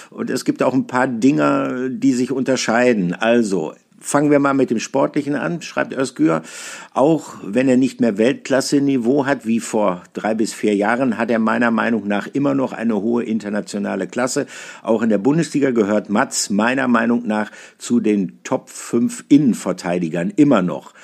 und 0.09 0.29
es 0.29 0.43
gibt 0.43 0.63
auch 0.63 0.73
ein 0.73 0.87
paar 0.87 1.07
Dinge, 1.07 1.89
die 1.91 2.13
sich 2.13 2.31
unterscheiden. 2.31 3.13
Also, 3.13 3.73
Fangen 4.03 4.31
wir 4.31 4.39
mal 4.39 4.55
mit 4.55 4.71
dem 4.71 4.79
Sportlichen 4.79 5.35
an, 5.35 5.61
schreibt 5.61 5.93
Özgür. 5.93 6.41
Auch 6.95 7.35
wenn 7.43 7.69
er 7.69 7.77
nicht 7.77 8.01
mehr 8.01 8.17
Weltklasse-Niveau 8.17 9.27
hat, 9.27 9.45
wie 9.45 9.59
vor 9.59 10.01
drei 10.13 10.33
bis 10.33 10.55
vier 10.55 10.73
Jahren, 10.73 11.19
hat 11.19 11.29
er 11.29 11.37
meiner 11.37 11.69
Meinung 11.69 12.07
nach 12.07 12.25
immer 12.25 12.55
noch 12.55 12.73
eine 12.73 12.99
hohe 12.99 13.23
internationale 13.23 14.07
Klasse. 14.07 14.47
Auch 14.81 15.03
in 15.03 15.09
der 15.09 15.19
Bundesliga 15.19 15.69
gehört 15.69 16.09
Mats 16.09 16.49
meiner 16.49 16.87
Meinung 16.87 17.27
nach 17.27 17.51
zu 17.77 17.99
den 17.99 18.39
Top 18.43 18.69
5 18.71 19.25
Innenverteidigern 19.29 20.33
immer 20.35 20.63
noch. 20.63 20.95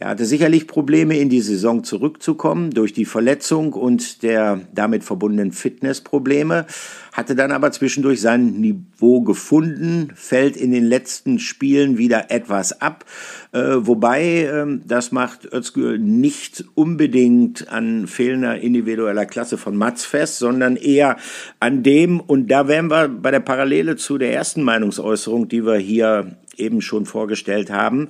Er 0.00 0.08
hatte 0.08 0.24
sicherlich 0.24 0.66
Probleme, 0.66 1.18
in 1.18 1.28
die 1.28 1.42
Saison 1.42 1.84
zurückzukommen 1.84 2.70
durch 2.70 2.94
die 2.94 3.04
Verletzung 3.04 3.74
und 3.74 4.22
der 4.22 4.62
damit 4.72 5.04
verbundenen 5.04 5.52
Fitnessprobleme, 5.52 6.64
hatte 7.12 7.34
dann 7.34 7.52
aber 7.52 7.70
zwischendurch 7.70 8.22
sein 8.22 8.52
Niveau 8.62 9.20
gefunden, 9.20 10.10
fällt 10.14 10.56
in 10.56 10.70
den 10.70 10.86
letzten 10.86 11.38
Spielen 11.38 11.98
wieder 11.98 12.30
etwas 12.30 12.80
ab, 12.80 13.04
äh, 13.52 13.60
wobei 13.76 14.44
äh, 14.44 14.78
das 14.86 15.12
macht 15.12 15.44
Özgür 15.52 15.98
nicht 15.98 16.64
unbedingt 16.74 17.68
an 17.68 18.06
fehlender 18.06 18.58
individueller 18.58 19.26
Klasse 19.26 19.58
von 19.58 19.76
Mats 19.76 20.06
fest, 20.06 20.38
sondern 20.38 20.76
eher 20.76 21.18
an 21.58 21.82
dem, 21.82 22.20
und 22.20 22.50
da 22.50 22.68
wären 22.68 22.90
wir 22.90 23.08
bei 23.08 23.30
der 23.30 23.40
Parallele 23.40 23.96
zu 23.96 24.16
der 24.16 24.32
ersten 24.32 24.62
Meinungsäußerung, 24.62 25.48
die 25.48 25.66
wir 25.66 25.76
hier 25.76 26.38
eben 26.60 26.80
schon 26.80 27.06
vorgestellt 27.06 27.70
haben. 27.70 28.08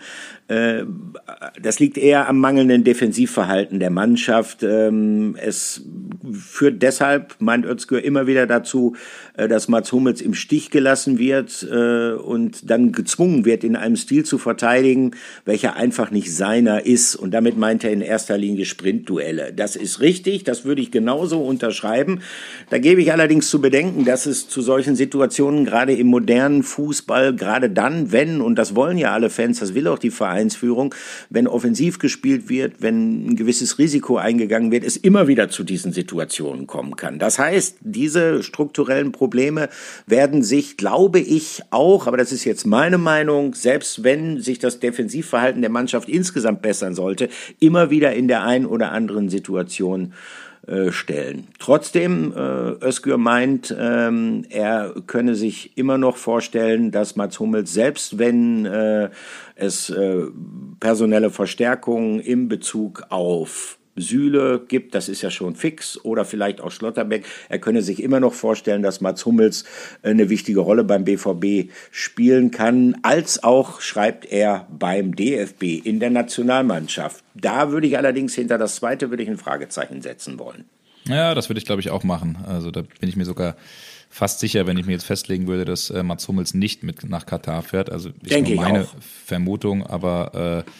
Äh, 0.51 0.85
das 1.63 1.79
liegt 1.79 1.97
eher 1.97 2.29
am 2.29 2.39
mangelnden 2.39 2.83
Defensivverhalten 2.83 3.79
der 3.79 3.91
Mannschaft. 3.91 4.65
Ähm, 4.65 5.37
es 5.41 5.83
führt 6.33 6.83
deshalb, 6.83 7.37
meint 7.39 7.65
Özgür, 7.65 8.03
immer 8.03 8.27
wieder 8.27 8.47
dazu, 8.49 8.97
äh, 9.37 9.47
dass 9.47 9.69
Mats 9.69 9.93
Hummels 9.93 10.21
im 10.21 10.35
Stich 10.35 10.71
gelassen 10.71 11.19
wird 11.19 11.67
äh, 11.71 12.13
und 12.13 12.69
dann 12.69 12.91
gezwungen 12.91 13.45
wird, 13.45 13.63
in 13.63 13.77
einem 13.77 13.95
Stil 13.95 14.25
zu 14.25 14.39
verteidigen, 14.39 15.13
welcher 15.45 15.77
einfach 15.77 16.11
nicht 16.11 16.35
seiner 16.35 16.85
ist. 16.85 17.15
Und 17.15 17.33
damit 17.33 17.57
meint 17.57 17.85
er 17.85 17.93
in 17.93 18.01
erster 18.01 18.37
Linie 18.37 18.65
Sprintduelle. 18.65 19.53
Das 19.53 19.77
ist 19.77 20.01
richtig, 20.01 20.43
das 20.43 20.65
würde 20.65 20.83
ich 20.83 20.91
genauso 20.91 21.41
unterschreiben. 21.41 22.23
Da 22.71 22.79
gebe 22.79 23.01
ich 23.01 23.13
allerdings 23.13 23.51
zu 23.51 23.61
bedenken, 23.61 24.05
dass 24.05 24.27
es 24.27 24.49
zu 24.49 24.63
solchen 24.63 24.97
Situationen 24.97 25.65
gerade 25.65 25.95
im 25.95 26.09
modernen 26.09 26.65
Fußball, 26.65 27.37
gerade 27.37 27.71
dann, 27.71 28.11
wenn, 28.11 28.41
und 28.41 28.57
das 28.57 28.75
wollen 28.75 28.99
ja 28.99 29.13
alle 29.13 29.31
Fans, 29.31 29.61
das 29.61 29.75
will 29.75 29.87
auch 29.87 29.99
die 29.99 30.11
Vereinsführung, 30.41 30.95
wenn 31.29 31.47
offensiv 31.47 31.99
gespielt 31.99 32.49
wird, 32.49 32.81
wenn 32.81 33.31
ein 33.31 33.37
gewisses 33.37 33.79
Risiko 33.79 34.17
eingegangen 34.17 34.73
wird, 34.73 34.85
es 34.85 34.97
immer 34.97 35.29
wieder 35.29 35.51
zu 35.51 35.65
diesen 35.65 35.93
Situationen 35.93 36.67
kommen 36.67 36.97
kann. 36.97 37.19
Das 37.19 37.39
heißt, 37.39 37.77
diese 37.81 38.43
strukturellen 38.43 39.13
Probleme 39.13 39.69
werden 40.07 40.43
sich, 40.43 40.79
glaube 40.79 41.21
ich, 41.21 41.63
auch, 41.71 42.07
aber 42.07 42.17
das 42.17 42.33
ist 42.33 42.45
jetzt 42.45 42.67
meine 42.67 42.97
Meinung, 42.97 43.55
selbst 43.55 44.03
wenn 44.03 44.41
sich 44.41 44.59
das 44.59 44.81
Defensivverhalten 44.81 45.61
der 45.61 45.71
Mannschaft 45.71 46.09
insgesamt 46.09 46.63
bessern 46.63 46.95
sollte, 46.95 47.29
immer 47.59 47.91
wieder 47.91 48.15
in 48.15 48.27
der 48.27 48.43
einen 48.43 48.65
oder 48.67 48.93
anderen 48.93 49.29
Situation 49.29 50.15
äh, 50.67 50.93
stellen. 50.93 51.49
Trotzdem, 51.59 52.33
äh, 52.33 52.85
Özgür 52.87 53.17
meint, 53.17 53.75
ähm, 53.77 54.45
er 54.51 54.95
könne 55.07 55.35
sich 55.35 55.77
immer 55.77 55.99
noch 55.99 56.17
vorstellen, 56.17 56.91
dass 56.91 57.17
Mats 57.17 57.41
Hummels, 57.41 57.73
selbst 57.73 58.19
wenn 58.19 58.67
äh, 58.67 59.11
es 59.55 59.91
äh, 59.91 60.27
personelle 60.79 61.31
Verstärkungen 61.31 62.21
in 62.21 62.49
Bezug 62.49 63.05
auf 63.09 63.80
Sühle 64.01 64.65
gibt, 64.67 64.95
das 64.95 65.09
ist 65.09 65.23
ja 65.23 65.31
schon 65.31 65.55
fix, 65.55 66.03
oder 66.05 66.25
vielleicht 66.25 66.61
auch 66.61 66.71
Schlotterbeck. 66.71 67.25
Er 67.49 67.59
könne 67.59 67.83
sich 67.83 68.03
immer 68.03 68.21
noch 68.21 68.35
vorstellen, 68.35 68.83
dass 68.83 69.01
Mats 69.01 69.25
Hummels 69.27 69.65
äh, 70.03 70.11
eine 70.11 70.29
wichtige 70.29 70.61
Rolle 70.61 70.85
beim 70.85 71.05
BVB 71.05 71.71
spielen 71.91 72.51
kann, 72.51 72.97
als 73.03 73.43
auch, 73.43 73.81
schreibt 73.81 74.27
er, 74.27 74.67
beim 74.71 75.15
DFB 75.15 75.85
in 75.85 76.01
der 76.01 76.11
Nationalmannschaft. 76.11 77.25
Da 77.35 77.71
würde 77.71 77.87
ich 77.87 77.97
allerdings 77.97 78.35
hinter 78.35 78.59
das 78.59 78.77
zweite 78.77 79.11
würde 79.11 79.23
ich 79.23 79.29
ein 79.29 79.39
Fragezeichen 79.39 80.03
setzen 80.03 80.39
wollen. 80.39 80.65
Ja, 81.07 81.35
das 81.35 81.49
würde 81.49 81.59
ich 81.59 81.65
glaube 81.65 81.81
ich 81.81 81.91
auch 81.91 82.05
machen. 82.05 82.39
Also 82.47 82.71
da 82.71 82.83
bin 82.83 83.09
ich 83.09 83.17
mir 83.17 83.25
sogar 83.25 83.57
fast 84.11 84.41
sicher, 84.41 84.67
wenn 84.67 84.77
ich 84.77 84.87
mir 84.87 84.93
jetzt 84.93 85.07
festlegen 85.07 85.47
würde, 85.47 85.65
dass 85.65 85.89
äh, 85.91 86.03
Mats 86.03 86.27
Hummels 86.29 86.53
nicht 86.53 86.83
mit 86.83 87.09
nach 87.09 87.27
Katar 87.27 87.63
fährt. 87.63 87.91
Also 87.91 88.11
ist 88.11 88.31
Denke 88.31 88.55
nur 88.55 88.65
meine 88.65 88.87
Vermutung, 89.25 89.87
aber 89.87 90.65
äh, 90.67 90.71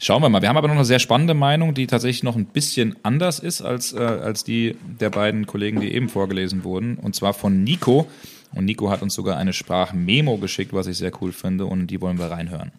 Schauen 0.00 0.22
wir 0.22 0.28
mal. 0.28 0.42
Wir 0.42 0.48
haben 0.48 0.56
aber 0.56 0.68
noch 0.68 0.74
eine 0.74 0.84
sehr 0.84 0.98
spannende 0.98 1.34
Meinung, 1.34 1.74
die 1.74 1.86
tatsächlich 1.86 2.22
noch 2.22 2.36
ein 2.36 2.46
bisschen 2.46 2.96
anders 3.02 3.38
ist 3.38 3.62
als, 3.62 3.92
äh, 3.92 3.98
als 3.98 4.44
die 4.44 4.76
der 5.00 5.10
beiden 5.10 5.46
Kollegen, 5.46 5.80
die 5.80 5.92
eben 5.92 6.08
vorgelesen 6.08 6.64
wurden. 6.64 6.96
Und 6.96 7.14
zwar 7.14 7.34
von 7.34 7.64
Nico. 7.64 8.06
Und 8.54 8.66
Nico 8.66 8.90
hat 8.90 9.02
uns 9.02 9.14
sogar 9.14 9.36
eine 9.36 9.52
Sprachmemo 9.52 10.38
geschickt, 10.38 10.72
was 10.72 10.86
ich 10.86 10.98
sehr 10.98 11.12
cool 11.20 11.32
finde. 11.32 11.66
Und 11.66 11.88
die 11.88 12.00
wollen 12.00 12.18
wir 12.18 12.26
reinhören. 12.26 12.72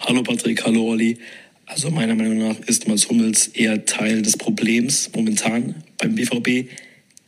Hallo 0.00 0.22
Patrick, 0.22 0.64
hallo 0.64 0.90
Olli. 0.90 1.18
Also 1.66 1.90
meiner 1.90 2.14
Meinung 2.14 2.38
nach 2.38 2.58
ist 2.60 2.88
Mats 2.88 3.08
Hummels 3.10 3.48
eher 3.48 3.84
Teil 3.84 4.22
des 4.22 4.38
Problems 4.38 5.10
momentan 5.14 5.74
beim 5.98 6.14
BVB, 6.14 6.70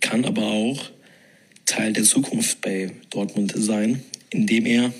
kann 0.00 0.24
aber 0.24 0.42
auch 0.42 0.80
Teil 1.66 1.92
der 1.92 2.04
Zukunft 2.04 2.62
bei 2.62 2.90
Dortmund 3.10 3.52
sein, 3.54 4.02
indem 4.30 4.64
er 4.64 4.92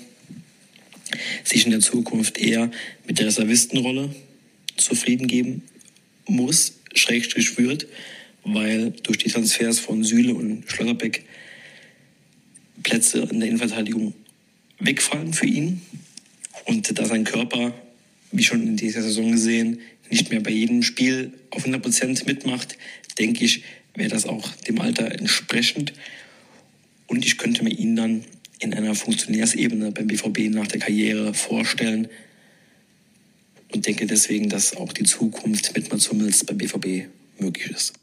sich 1.43 1.65
in 1.65 1.71
der 1.71 1.79
Zukunft 1.79 2.37
eher 2.37 2.71
mit 3.07 3.19
der 3.19 3.27
Reservistenrolle 3.27 4.13
zufrieden 4.77 5.27
geben 5.27 5.63
muss, 6.27 6.79
schrägstrich 6.93 7.57
wird, 7.57 7.87
weil 8.43 8.91
durch 9.03 9.17
die 9.17 9.29
Transfers 9.29 9.79
von 9.79 10.03
Süle 10.03 10.33
und 10.33 10.63
Schlotterbeck 10.67 11.25
Plätze 12.83 13.27
in 13.31 13.39
der 13.39 13.49
Innenverteidigung 13.49 14.13
wegfallen 14.79 15.33
für 15.33 15.45
ihn 15.45 15.81
und 16.65 16.97
da 16.97 17.05
sein 17.05 17.23
Körper 17.23 17.73
wie 18.31 18.43
schon 18.43 18.65
in 18.65 18.77
dieser 18.77 19.01
Saison 19.01 19.31
gesehen, 19.31 19.81
nicht 20.09 20.29
mehr 20.29 20.41
bei 20.41 20.51
jedem 20.51 20.83
Spiel 20.83 21.33
auf 21.51 21.59
100 21.59 21.81
Prozent 21.81 22.25
mitmacht, 22.25 22.77
denke 23.19 23.45
ich, 23.45 23.63
wäre 23.95 24.09
das 24.09 24.25
auch 24.25 24.49
dem 24.67 24.79
Alter 24.79 25.11
entsprechend. 25.11 25.93
Und 27.07 27.25
ich 27.25 27.37
könnte 27.37 27.63
mir 27.63 27.71
ihn 27.71 27.95
dann 27.95 28.23
in 28.61 28.73
einer 28.73 28.95
Funktionärsebene 28.95 29.91
beim 29.91 30.07
BVB 30.07 30.53
nach 30.53 30.67
der 30.67 30.79
Karriere 30.79 31.33
vorstellen 31.33 32.07
und 33.73 33.85
denke 33.85 34.05
deswegen, 34.05 34.49
dass 34.49 34.75
auch 34.77 34.93
die 34.93 35.03
Zukunft 35.03 35.75
mit 35.75 35.91
Mats 35.91 36.09
Hummels 36.09 36.45
beim 36.45 36.57
BVB 36.57 37.07
möglich 37.39 37.71
ist. 37.71 37.93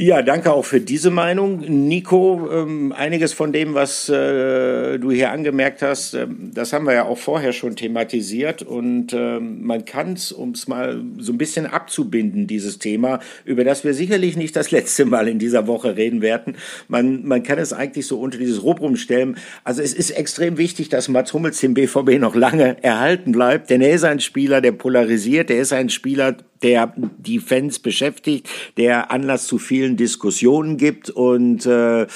Ja, 0.00 0.22
danke 0.22 0.52
auch 0.52 0.64
für 0.64 0.80
diese 0.80 1.10
Meinung. 1.10 1.58
Nico, 1.58 2.48
ähm, 2.52 2.92
einiges 2.92 3.32
von 3.32 3.52
dem, 3.52 3.74
was 3.74 4.08
äh, 4.08 4.96
du 4.96 5.10
hier 5.10 5.32
angemerkt 5.32 5.82
hast, 5.82 6.14
äh, 6.14 6.28
das 6.54 6.72
haben 6.72 6.86
wir 6.86 6.94
ja 6.94 7.04
auch 7.06 7.18
vorher 7.18 7.52
schon 7.52 7.74
thematisiert. 7.74 8.62
Und 8.62 9.12
äh, 9.12 9.40
man 9.40 9.86
kann 9.86 10.12
es, 10.12 10.30
um 10.30 10.52
es 10.52 10.68
mal 10.68 11.02
so 11.18 11.32
ein 11.32 11.38
bisschen 11.38 11.66
abzubinden, 11.66 12.46
dieses 12.46 12.78
Thema, 12.78 13.18
über 13.44 13.64
das 13.64 13.82
wir 13.82 13.92
sicherlich 13.92 14.36
nicht 14.36 14.54
das 14.54 14.70
letzte 14.70 15.04
Mal 15.04 15.26
in 15.26 15.40
dieser 15.40 15.66
Woche 15.66 15.96
reden 15.96 16.22
werden. 16.22 16.54
Man, 16.86 17.26
man 17.26 17.42
kann 17.42 17.58
es 17.58 17.72
eigentlich 17.72 18.06
so 18.06 18.20
unter 18.20 18.38
dieses 18.38 18.62
Rubrum 18.62 18.94
stellen. 18.94 19.36
Also 19.64 19.82
es 19.82 19.94
ist 19.94 20.10
extrem 20.10 20.58
wichtig, 20.58 20.90
dass 20.90 21.08
Mats 21.08 21.32
Hummels 21.32 21.58
dem 21.58 21.74
BVB 21.74 22.20
noch 22.20 22.36
lange 22.36 22.76
erhalten 22.84 23.32
bleibt, 23.32 23.68
denn 23.68 23.80
er 23.80 23.94
ist 23.94 24.04
ein 24.04 24.20
Spieler, 24.20 24.60
der 24.60 24.70
polarisiert, 24.70 25.50
er 25.50 25.60
ist 25.60 25.72
ein 25.72 25.88
Spieler, 25.88 26.36
der 26.62 26.92
die 26.96 27.38
Fans 27.38 27.78
beschäftigt, 27.78 28.48
der 28.76 29.10
Anlass 29.10 29.46
zu 29.46 29.58
vielen 29.58 29.96
Diskussionen 29.96 30.76
gibt 30.76 31.10
und 31.10 31.66
äh, 31.66 32.06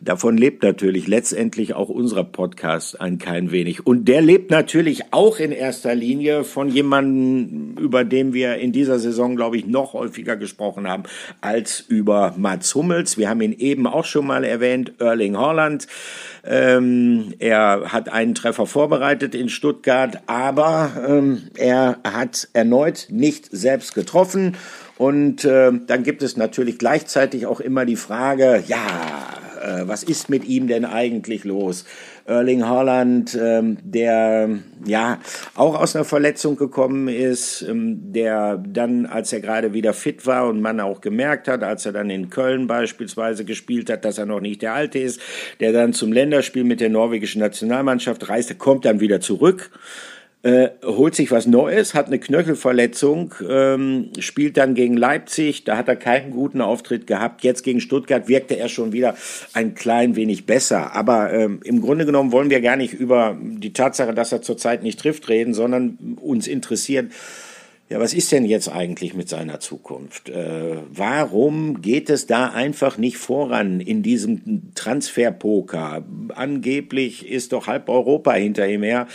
davon 0.00 0.36
lebt 0.36 0.62
natürlich 0.62 1.06
letztendlich 1.06 1.74
auch 1.74 1.88
unser 1.88 2.24
Podcast 2.24 3.00
ein 3.00 3.18
klein 3.18 3.50
wenig. 3.50 3.86
Und 3.86 4.06
der 4.06 4.20
lebt 4.20 4.50
natürlich 4.50 5.12
auch 5.12 5.38
in 5.38 5.52
erster 5.52 5.94
Linie 5.94 6.44
von 6.44 6.68
jemandem, 6.68 7.76
über 7.82 8.04
den 8.04 8.32
wir 8.32 8.56
in 8.56 8.72
dieser 8.72 8.98
Saison, 8.98 9.36
glaube 9.36 9.56
ich, 9.56 9.66
noch 9.66 9.92
häufiger 9.92 10.36
gesprochen 10.36 10.88
haben, 10.88 11.04
als 11.40 11.80
über 11.80 12.34
Mats 12.36 12.74
Hummels. 12.74 13.18
Wir 13.18 13.28
haben 13.28 13.40
ihn 13.40 13.52
eben 13.52 13.86
auch 13.86 14.04
schon 14.04 14.26
mal 14.26 14.44
erwähnt, 14.44 14.92
Erling 14.98 15.36
Haaland. 15.36 15.86
Ähm, 16.44 17.34
er 17.40 17.92
hat 17.92 18.08
einen 18.08 18.34
Treffer 18.34 18.66
vorbereitet 18.66 19.34
in 19.34 19.48
Stuttgart, 19.48 20.20
aber 20.26 20.92
ähm, 21.08 21.42
er 21.56 21.98
hat 22.04 22.48
erneut 22.52 23.08
nicht 23.10 23.48
selbst 23.50 23.85
getroffen. 23.94 24.56
Und 24.98 25.44
äh, 25.44 25.72
dann 25.86 26.02
gibt 26.02 26.22
es 26.22 26.36
natürlich 26.36 26.78
gleichzeitig 26.78 27.46
auch 27.46 27.60
immer 27.60 27.84
die 27.84 27.96
Frage, 27.96 28.62
ja, 28.66 29.36
äh, 29.66 29.86
was 29.86 30.02
ist 30.02 30.28
mit 30.28 30.44
ihm 30.44 30.68
denn 30.68 30.84
eigentlich 30.84 31.44
los? 31.44 31.84
Erling 32.24 32.64
Haaland, 32.64 33.38
ähm, 33.40 33.78
der 33.82 34.48
ja 34.84 35.20
auch 35.54 35.78
aus 35.78 35.94
einer 35.94 36.04
Verletzung 36.04 36.56
gekommen 36.56 37.08
ist, 37.08 37.62
ähm, 37.62 38.12
der 38.12 38.56
dann, 38.56 39.06
als 39.06 39.32
er 39.32 39.40
gerade 39.40 39.72
wieder 39.72 39.92
fit 39.92 40.26
war 40.26 40.48
und 40.48 40.60
man 40.60 40.80
auch 40.80 41.00
gemerkt 41.00 41.48
hat, 41.48 41.62
als 41.62 41.86
er 41.86 41.92
dann 41.92 42.10
in 42.10 42.30
Köln 42.30 42.66
beispielsweise 42.66 43.44
gespielt 43.44 43.90
hat, 43.90 44.04
dass 44.04 44.18
er 44.18 44.26
noch 44.26 44.40
nicht 44.40 44.62
der 44.62 44.74
Alte 44.74 44.98
ist, 44.98 45.20
der 45.60 45.72
dann 45.72 45.92
zum 45.92 46.12
Länderspiel 46.12 46.64
mit 46.64 46.80
der 46.80 46.90
norwegischen 46.90 47.40
Nationalmannschaft 47.40 48.28
reiste, 48.28 48.54
kommt 48.54 48.84
dann 48.84 49.00
wieder 49.00 49.20
zurück 49.20 49.70
äh, 50.42 50.68
holt 50.84 51.14
sich 51.14 51.30
was 51.30 51.46
Neues, 51.46 51.94
hat 51.94 52.06
eine 52.06 52.18
Knöchelverletzung, 52.18 53.34
ähm, 53.48 54.10
spielt 54.20 54.56
dann 54.56 54.74
gegen 54.74 54.96
Leipzig, 54.96 55.64
da 55.64 55.76
hat 55.76 55.88
er 55.88 55.96
keinen 55.96 56.30
guten 56.30 56.60
Auftritt 56.60 57.06
gehabt. 57.06 57.42
Jetzt 57.42 57.64
gegen 57.64 57.80
Stuttgart 57.80 58.28
wirkte 58.28 58.56
er 58.56 58.68
schon 58.68 58.92
wieder 58.92 59.16
ein 59.54 59.74
klein 59.74 60.14
wenig 60.14 60.46
besser. 60.46 60.94
Aber 60.94 61.32
ähm, 61.32 61.60
im 61.64 61.80
Grunde 61.80 62.06
genommen 62.06 62.32
wollen 62.32 62.50
wir 62.50 62.60
gar 62.60 62.76
nicht 62.76 62.94
über 62.94 63.36
die 63.40 63.72
Tatsache, 63.72 64.14
dass 64.14 64.30
er 64.30 64.42
zurzeit 64.42 64.82
nicht 64.82 65.00
trifft, 65.00 65.28
reden, 65.28 65.52
sondern 65.52 65.98
uns 66.20 66.46
interessiert, 66.46 67.10
ja, 67.88 68.00
was 68.00 68.14
ist 68.14 68.32
denn 68.32 68.44
jetzt 68.44 68.68
eigentlich 68.68 69.14
mit 69.14 69.28
seiner 69.28 69.60
Zukunft? 69.60 70.28
Äh, 70.28 70.76
warum 70.90 71.82
geht 71.82 72.10
es 72.10 72.26
da 72.26 72.48
einfach 72.48 72.98
nicht 72.98 73.16
voran 73.16 73.80
in 73.80 74.02
diesem 74.02 74.74
Transferpoker? 74.74 76.04
Angeblich 76.34 77.28
ist 77.28 77.52
doch 77.52 77.68
halb 77.68 77.88
Europa 77.88 78.32
hinter 78.32 78.66
ihm 78.68 78.82
her. 78.82 79.06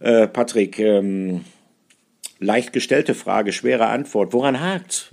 Äh, 0.00 0.26
Patrick, 0.26 0.78
ähm, 0.78 1.44
leicht 2.38 2.72
gestellte 2.72 3.14
Frage, 3.14 3.52
schwere 3.52 3.86
Antwort. 3.86 4.32
Woran 4.32 4.60
hakt, 4.60 5.12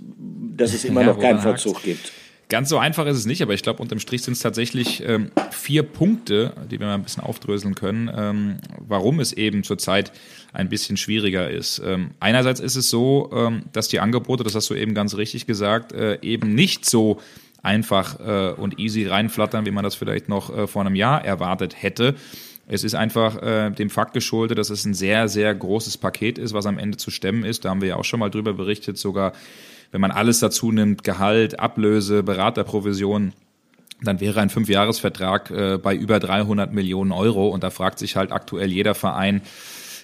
dass 0.56 0.74
es 0.74 0.84
immer 0.84 1.02
ja, 1.02 1.08
noch 1.08 1.20
keinen 1.20 1.38
Vollzug 1.38 1.82
gibt? 1.82 2.12
Ganz 2.48 2.70
so 2.70 2.78
einfach 2.78 3.04
ist 3.04 3.18
es 3.18 3.26
nicht, 3.26 3.42
aber 3.42 3.52
ich 3.52 3.62
glaube, 3.62 3.82
unterm 3.82 3.98
Strich 3.98 4.22
sind 4.22 4.32
es 4.32 4.40
tatsächlich 4.40 5.06
ähm, 5.06 5.30
vier 5.50 5.82
Punkte, 5.82 6.54
die 6.70 6.80
wir 6.80 6.86
mal 6.86 6.94
ein 6.94 7.02
bisschen 7.02 7.22
aufdröseln 7.22 7.74
können, 7.74 8.10
ähm, 8.16 8.56
warum 8.78 9.20
es 9.20 9.34
eben 9.34 9.64
zurzeit 9.64 10.12
ein 10.54 10.70
bisschen 10.70 10.96
schwieriger 10.96 11.50
ist. 11.50 11.82
Ähm, 11.84 12.12
einerseits 12.20 12.60
ist 12.60 12.76
es 12.76 12.88
so, 12.88 13.30
ähm, 13.34 13.64
dass 13.74 13.88
die 13.88 14.00
Angebote, 14.00 14.44
das 14.44 14.54
hast 14.54 14.70
du 14.70 14.74
eben 14.74 14.94
ganz 14.94 15.14
richtig 15.18 15.46
gesagt, 15.46 15.92
äh, 15.92 16.18
eben 16.22 16.54
nicht 16.54 16.86
so 16.86 17.20
einfach 17.62 18.18
äh, 18.20 18.52
und 18.58 18.78
easy 18.78 19.06
reinflattern, 19.06 19.66
wie 19.66 19.70
man 19.70 19.84
das 19.84 19.94
vielleicht 19.94 20.30
noch 20.30 20.56
äh, 20.56 20.66
vor 20.66 20.80
einem 20.80 20.94
Jahr 20.94 21.22
erwartet 21.22 21.82
hätte. 21.82 22.14
Es 22.68 22.84
ist 22.84 22.94
einfach 22.94 23.42
äh, 23.42 23.70
dem 23.70 23.90
Fakt 23.90 24.12
geschuldet, 24.12 24.58
dass 24.58 24.70
es 24.70 24.84
ein 24.84 24.94
sehr, 24.94 25.28
sehr 25.28 25.54
großes 25.54 25.96
Paket 25.96 26.38
ist, 26.38 26.52
was 26.52 26.66
am 26.66 26.78
Ende 26.78 26.98
zu 26.98 27.10
stemmen 27.10 27.44
ist. 27.44 27.64
Da 27.64 27.70
haben 27.70 27.80
wir 27.80 27.88
ja 27.88 27.96
auch 27.96 28.04
schon 28.04 28.20
mal 28.20 28.30
drüber 28.30 28.52
berichtet, 28.52 28.98
sogar 28.98 29.32
wenn 29.90 30.02
man 30.02 30.10
alles 30.10 30.40
dazu 30.40 30.70
nimmt, 30.70 31.02
Gehalt, 31.02 31.58
Ablöse, 31.58 32.22
Beraterprovision, 32.22 33.32
dann 34.02 34.20
wäre 34.20 34.40
ein 34.40 34.50
Fünfjahresvertrag 34.50 35.50
äh, 35.50 35.78
bei 35.78 35.96
über 35.96 36.20
300 36.20 36.72
Millionen 36.72 37.10
Euro. 37.10 37.48
Und 37.48 37.64
da 37.64 37.70
fragt 37.70 37.98
sich 37.98 38.16
halt 38.16 38.32
aktuell 38.32 38.70
jeder 38.70 38.94
Verein, 38.94 39.40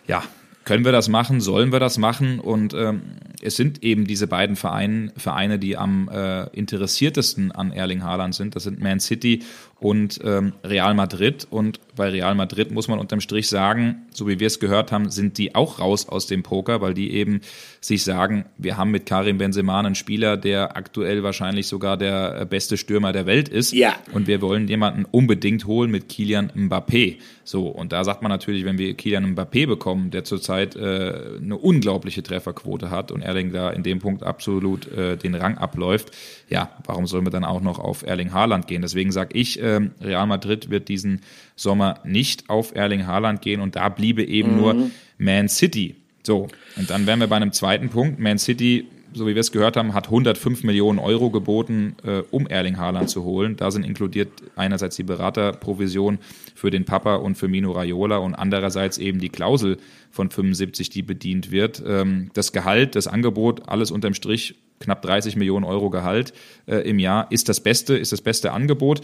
ja, 0.09 0.23
können 0.65 0.87
wir 0.87 0.93
das 0.93 1.09
machen? 1.09 1.43
Sollen 1.43 1.73
wir 1.73 1.81
das 1.81 1.99
machen? 1.99 2.41
Und 2.41 2.73
ähm, 2.73 3.03
es 3.43 3.57
sind 3.57 3.85
eben 3.85 4.07
diese 4.07 4.27
beiden 4.27 4.57
Vereine, 4.57 5.13
Vereine 5.17 5.59
die 5.59 5.77
am 5.77 6.09
äh, 6.09 6.45
interessiertesten 6.57 7.53
an 7.53 7.71
Erling 7.71 8.03
Haaland 8.03 8.35
sind. 8.35 8.57
Das 8.57 8.63
sind 8.63 8.81
Man 8.81 8.99
City 8.99 9.43
und 9.85 10.19
ähm, 10.25 10.55
Real 10.65 10.95
Madrid. 10.95 11.47
Und 11.51 11.79
bei 11.95 12.09
Real 12.09 12.35
Madrid 12.35 12.71
muss 12.71 12.89
man 12.89 12.99
unterm 12.99 13.21
Strich 13.21 13.51
sagen, 13.51 14.07
so 14.15 14.27
wie 14.27 14.41
wir 14.41 14.47
es 14.47 14.59
gehört 14.59 14.93
haben, 14.93 15.11
sind 15.11 15.37
die 15.37 15.55
auch 15.55 15.79
raus 15.79 16.09
aus 16.09 16.27
dem 16.27 16.43
Poker, 16.43 16.81
weil 16.81 16.95
die 16.95 17.13
eben 17.13 17.43
sich 17.83 18.03
sagen, 18.03 18.47
wir 18.57 18.79
haben 18.79 18.91
mit 18.91 19.05
Karim 19.05 19.37
Benzema 19.37 19.81
einen 19.81 19.95
Spieler, 19.95 20.39
der 20.39 20.79
aktuell 20.79 21.23
wahrscheinlich 21.23 21.67
sogar 21.67 21.99
der 21.99 22.41
äh, 22.41 22.47
beste 22.47 22.79
Stürmer 22.79 23.13
der 23.13 23.27
Welt 23.27 23.51
ist. 23.51 23.75
Ja. 23.75 23.95
Und 24.15 24.27
wir 24.27 24.41
wollen 24.41 24.69
jemanden 24.69 25.05
unbedingt 25.05 25.67
holen 25.67 25.91
mit 25.91 26.09
Kilian 26.09 26.51
Mbappé. 26.57 27.19
So, 27.45 27.67
und 27.67 27.93
da 27.93 28.05
sagt 28.05 28.23
man 28.23 28.31
natürlich, 28.31 28.65
wenn 28.65 28.79
wir 28.79 28.95
Kilian 28.95 29.35
Mbappé 29.37 29.67
bekommen, 29.67 30.11
der 30.11 30.25
zurzeit 30.25 30.77
äh, 30.77 31.37
eine 31.43 31.59
unglaubliche 31.59 32.23
Trefferquote 32.23 32.89
hat 32.91 33.13
und 33.13 33.21
Erling 33.21 33.53
da 33.53 33.69
in 33.69 33.83
dem 33.83 33.99
Punkt 33.99 34.23
absolut 34.23 34.91
äh, 34.91 35.19
den 35.19 35.35
Rang 35.35 35.59
abläuft, 35.59 36.11
ja, 36.49 36.71
warum 36.87 37.07
sollen 37.07 37.27
wir 37.27 37.31
dann 37.31 37.45
auch 37.45 37.61
noch 37.61 37.79
auf 37.79 38.03
Erling 38.03 38.33
Haaland 38.33 38.67
gehen? 38.67 38.81
Deswegen 38.81 39.13
sage 39.13 39.39
ich, 39.39 39.63
äh, 39.63 39.74
Real 40.01 40.27
Madrid 40.27 40.71
wird 40.71 40.89
diesen 40.89 41.21
Sommer 41.57 42.01
nicht 42.05 42.51
auf 42.51 42.75
Erling 42.75 43.07
Haaland 43.07 43.43
gehen 43.43 43.61
und 43.61 43.77
da 43.77 43.89
bliebe 43.89 44.25
eben 44.25 44.53
mhm. 44.53 44.57
nur 44.57 44.91
Man 45.19 45.49
City. 45.49 45.97
So, 46.23 46.49
und 46.77 46.91
dann 46.91 47.07
wären 47.07 47.21
wir 47.21 47.27
bei 47.27 47.37
einem 47.37 47.53
zweiten 47.53 47.91
Punkt. 47.91 48.19
Man 48.19 48.39
City, 48.39 48.87
so 49.13 49.27
wie 49.27 49.35
wir 49.35 49.41
es 49.41 49.53
gehört 49.53 49.77
haben, 49.77 49.93
hat 49.93 50.07
105 50.07 50.65
Millionen 50.65 50.99
Euro 50.99 51.31
geboten, 51.31 51.97
äh, 52.03 52.23
um 52.31 52.47
Erling 52.47 52.79
Haaland 52.79 53.11
zu 53.11 53.25
holen. 53.25 53.57
Da 53.57 53.71
sind 53.71 53.85
inkludiert 53.85 54.31
einerseits 54.57 54.97
die 54.97 55.03
Beraterprovision 55.03 56.19
für 56.55 56.71
den 56.71 56.87
Papa 56.87 57.17
und 57.17 57.37
für 57.37 57.47
Mino 57.47 57.73
Raiola 57.73 58.17
und 58.17 58.35
andererseits 58.35 58.97
eben 58.97 59.21
die 59.21 59.29
Klausel 59.29 59.77
von 60.11 60.31
75, 60.31 60.89
die 60.89 61.03
bedient 61.03 61.51
wird. 61.51 61.83
Ähm, 61.87 62.31
das 62.33 62.53
Gehalt, 62.53 62.97
das 62.97 63.07
Angebot, 63.07 63.69
alles 63.69 63.91
unterm 63.91 64.15
Strich 64.15 64.55
knapp 64.81 65.03
30 65.03 65.37
Millionen 65.37 65.65
Euro 65.65 65.91
Gehalt 65.91 66.33
äh, 66.67 66.77
im 66.89 66.99
Jahr 66.99 67.31
ist 67.31 67.49
das 67.49 67.61
beste, 67.61 67.97
ist 67.97 68.13
das 68.13 68.23
beste 68.23 68.53
Angebot. 68.53 69.03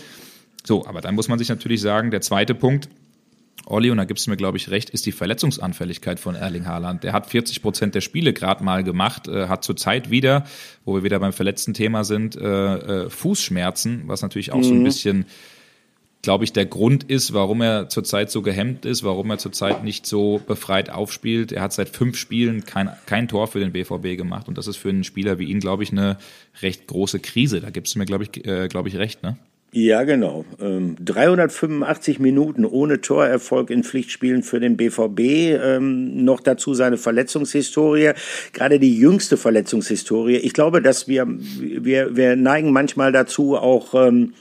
So, 0.64 0.86
aber 0.86 1.00
dann 1.00 1.14
muss 1.14 1.28
man 1.28 1.38
sich 1.38 1.48
natürlich 1.48 1.80
sagen, 1.80 2.10
der 2.10 2.20
zweite 2.20 2.54
Punkt, 2.54 2.88
Olli, 3.66 3.90
und 3.90 3.98
da 3.98 4.04
gibst 4.04 4.26
du 4.26 4.30
mir, 4.30 4.36
glaube 4.36 4.56
ich, 4.56 4.70
recht, 4.70 4.90
ist 4.90 5.06
die 5.06 5.12
Verletzungsanfälligkeit 5.12 6.18
von 6.18 6.34
Erling 6.34 6.66
Haaland. 6.66 7.04
Der 7.04 7.12
hat 7.12 7.26
40 7.26 7.62
Prozent 7.62 7.94
der 7.94 8.00
Spiele 8.00 8.32
gerade 8.32 8.64
mal 8.64 8.82
gemacht, 8.82 9.28
äh, 9.28 9.48
hat 9.48 9.64
zurzeit 9.64 10.10
wieder, 10.10 10.44
wo 10.84 10.94
wir 10.94 11.04
wieder 11.04 11.20
beim 11.20 11.32
verletzten 11.32 11.74
Thema 11.74 12.04
sind, 12.04 12.36
äh, 12.36 13.04
äh, 13.04 13.10
Fußschmerzen, 13.10 14.04
was 14.06 14.22
natürlich 14.22 14.52
auch 14.52 14.58
mhm. 14.58 14.64
so 14.64 14.72
ein 14.72 14.80
mhm. 14.80 14.84
bisschen, 14.84 15.26
glaube 16.22 16.44
ich, 16.44 16.52
der 16.52 16.66
Grund 16.66 17.04
ist, 17.04 17.32
warum 17.32 17.60
er 17.60 17.88
zurzeit 17.88 18.30
so 18.30 18.42
gehemmt 18.42 18.86
ist, 18.86 19.04
warum 19.04 19.30
er 19.30 19.38
zurzeit 19.38 19.84
nicht 19.84 20.06
so 20.06 20.40
befreit 20.46 20.90
aufspielt. 20.90 21.52
Er 21.52 21.62
hat 21.62 21.72
seit 21.72 21.90
fünf 21.90 22.16
Spielen 22.16 22.64
kein, 22.64 22.90
kein 23.06 23.28
Tor 23.28 23.46
für 23.46 23.60
den 23.60 23.72
BVB 23.72 24.16
gemacht 24.16 24.48
und 24.48 24.58
das 24.58 24.66
ist 24.66 24.76
für 24.78 24.88
einen 24.88 25.04
Spieler 25.04 25.38
wie 25.38 25.44
ihn, 25.44 25.60
glaube 25.60 25.82
ich, 25.82 25.92
eine 25.92 26.18
recht 26.62 26.86
große 26.86 27.20
Krise. 27.20 27.60
Da 27.60 27.70
gibst 27.70 27.94
du 27.94 27.98
mir, 27.98 28.06
glaube 28.06 28.24
ich, 28.24 28.46
äh, 28.46 28.68
glaube 28.68 28.88
ich, 28.88 28.96
recht, 28.96 29.22
ne? 29.22 29.36
Ja, 29.72 30.02
genau. 30.02 30.44
385 30.58 32.16
ähm, 32.16 32.22
Minuten 32.22 32.64
ohne 32.64 33.00
Torerfolg 33.00 33.70
in 33.70 33.84
Pflichtspielen 33.84 34.42
für 34.42 34.58
den 34.58 34.76
BVB. 34.76 35.20
Ähm, 35.20 36.24
noch 36.24 36.40
dazu 36.40 36.74
seine 36.74 36.96
Verletzungshistorie, 36.96 38.12
gerade 38.52 38.80
die 38.80 38.96
jüngste 38.96 39.36
Verletzungshistorie. 39.36 40.36
Ich 40.36 40.54
glaube, 40.54 40.82
dass 40.82 41.06
wir, 41.06 41.26
wir, 41.28 42.16
wir 42.16 42.34
neigen 42.34 42.72
manchmal 42.72 43.12
dazu, 43.12 43.56
auch 43.56 43.94
ähm, 43.94 44.34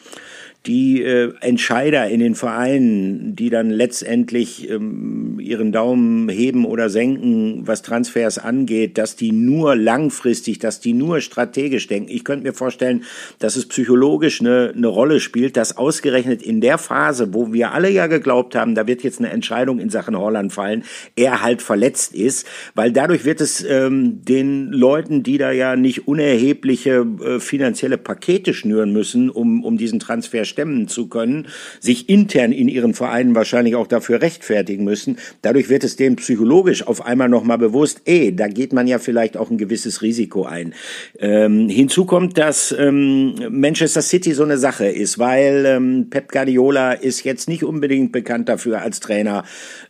die 0.65 1.01
äh, 1.01 1.33
Entscheider 1.39 2.09
in 2.09 2.19
den 2.19 2.35
Vereinen, 2.35 3.33
die 3.33 3.49
dann 3.49 3.69
letztendlich 3.69 4.69
ähm, 4.69 5.39
ihren 5.39 5.71
Daumen 5.71 6.27
heben 6.27 6.65
oder 6.65 6.89
senken, 6.89 7.61
was 7.65 7.81
Transfers 7.81 8.37
angeht, 8.37 8.97
dass 8.97 9.15
die 9.15 9.31
nur 9.31 9.77
langfristig, 9.77 10.59
dass 10.59 10.81
die 10.81 10.91
nur 10.91 11.21
strategisch 11.21 11.87
denken. 11.87 12.11
Ich 12.11 12.25
könnte 12.25 12.45
mir 12.45 12.53
vorstellen, 12.53 13.03
dass 13.39 13.55
es 13.55 13.67
psychologisch 13.67 14.41
eine, 14.41 14.73
eine 14.75 14.87
Rolle 14.87 15.21
spielt, 15.21 15.55
dass 15.55 15.77
ausgerechnet 15.77 16.41
in 16.41 16.59
der 16.59 16.77
Phase, 16.77 17.33
wo 17.33 17.53
wir 17.53 17.71
alle 17.71 17.89
ja 17.89 18.07
geglaubt 18.07 18.53
haben, 18.53 18.75
da 18.75 18.85
wird 18.85 19.01
jetzt 19.01 19.19
eine 19.19 19.29
Entscheidung 19.29 19.79
in 19.79 19.89
Sachen 19.89 20.17
Holland 20.17 20.51
fallen, 20.51 20.83
er 21.15 21.41
halt 21.41 21.61
verletzt 21.61 22.13
ist, 22.13 22.45
weil 22.75 22.91
dadurch 22.91 23.23
wird 23.23 23.39
es 23.39 23.63
ähm, 23.63 24.25
den 24.25 24.73
Leuten, 24.73 25.23
die 25.23 25.37
da 25.37 25.51
ja 25.51 25.77
nicht 25.77 26.05
unerhebliche 26.05 27.05
äh, 27.23 27.39
finanzielle 27.39 27.97
Pakete 27.97 28.53
schnüren 28.53 28.91
müssen, 28.91 29.29
um, 29.29 29.63
um 29.63 29.77
diesen 29.77 30.01
Transfer 30.01 30.48
stemmen 30.49 30.87
zu 30.87 31.07
können, 31.07 31.47
sich 31.79 32.09
intern 32.09 32.51
in 32.51 32.67
ihren 32.67 32.93
Vereinen 32.93 33.35
wahrscheinlich 33.35 33.75
auch 33.75 33.87
dafür 33.87 34.21
rechtfertigen 34.21 34.83
müssen. 34.83 35.17
Dadurch 35.41 35.69
wird 35.69 35.83
es 35.83 35.95
denen 35.95 36.17
psychologisch 36.17 36.85
auf 36.85 37.05
einmal 37.05 37.29
nochmal 37.29 37.57
bewusst, 37.57 38.01
eh, 38.05 38.31
da 38.31 38.47
geht 38.47 38.73
man 38.73 38.87
ja 38.87 38.99
vielleicht 38.99 39.37
auch 39.37 39.49
ein 39.49 39.57
gewisses 39.57 40.01
Risiko 40.01 40.45
ein. 40.45 40.73
Ähm, 41.19 41.69
hinzu 41.69 42.05
kommt, 42.05 42.37
dass 42.37 42.75
ähm, 42.77 43.35
Manchester 43.49 44.01
City 44.01 44.33
so 44.33 44.43
eine 44.43 44.57
Sache 44.57 44.87
ist, 44.87 45.19
weil 45.19 45.63
ähm, 45.65 46.07
Pep 46.09 46.31
Guardiola 46.31 46.93
ist 46.93 47.23
jetzt 47.23 47.47
nicht 47.47 47.63
unbedingt 47.63 48.11
bekannt 48.11 48.49
dafür 48.49 48.81
als 48.81 48.99
Trainer, 48.99 49.43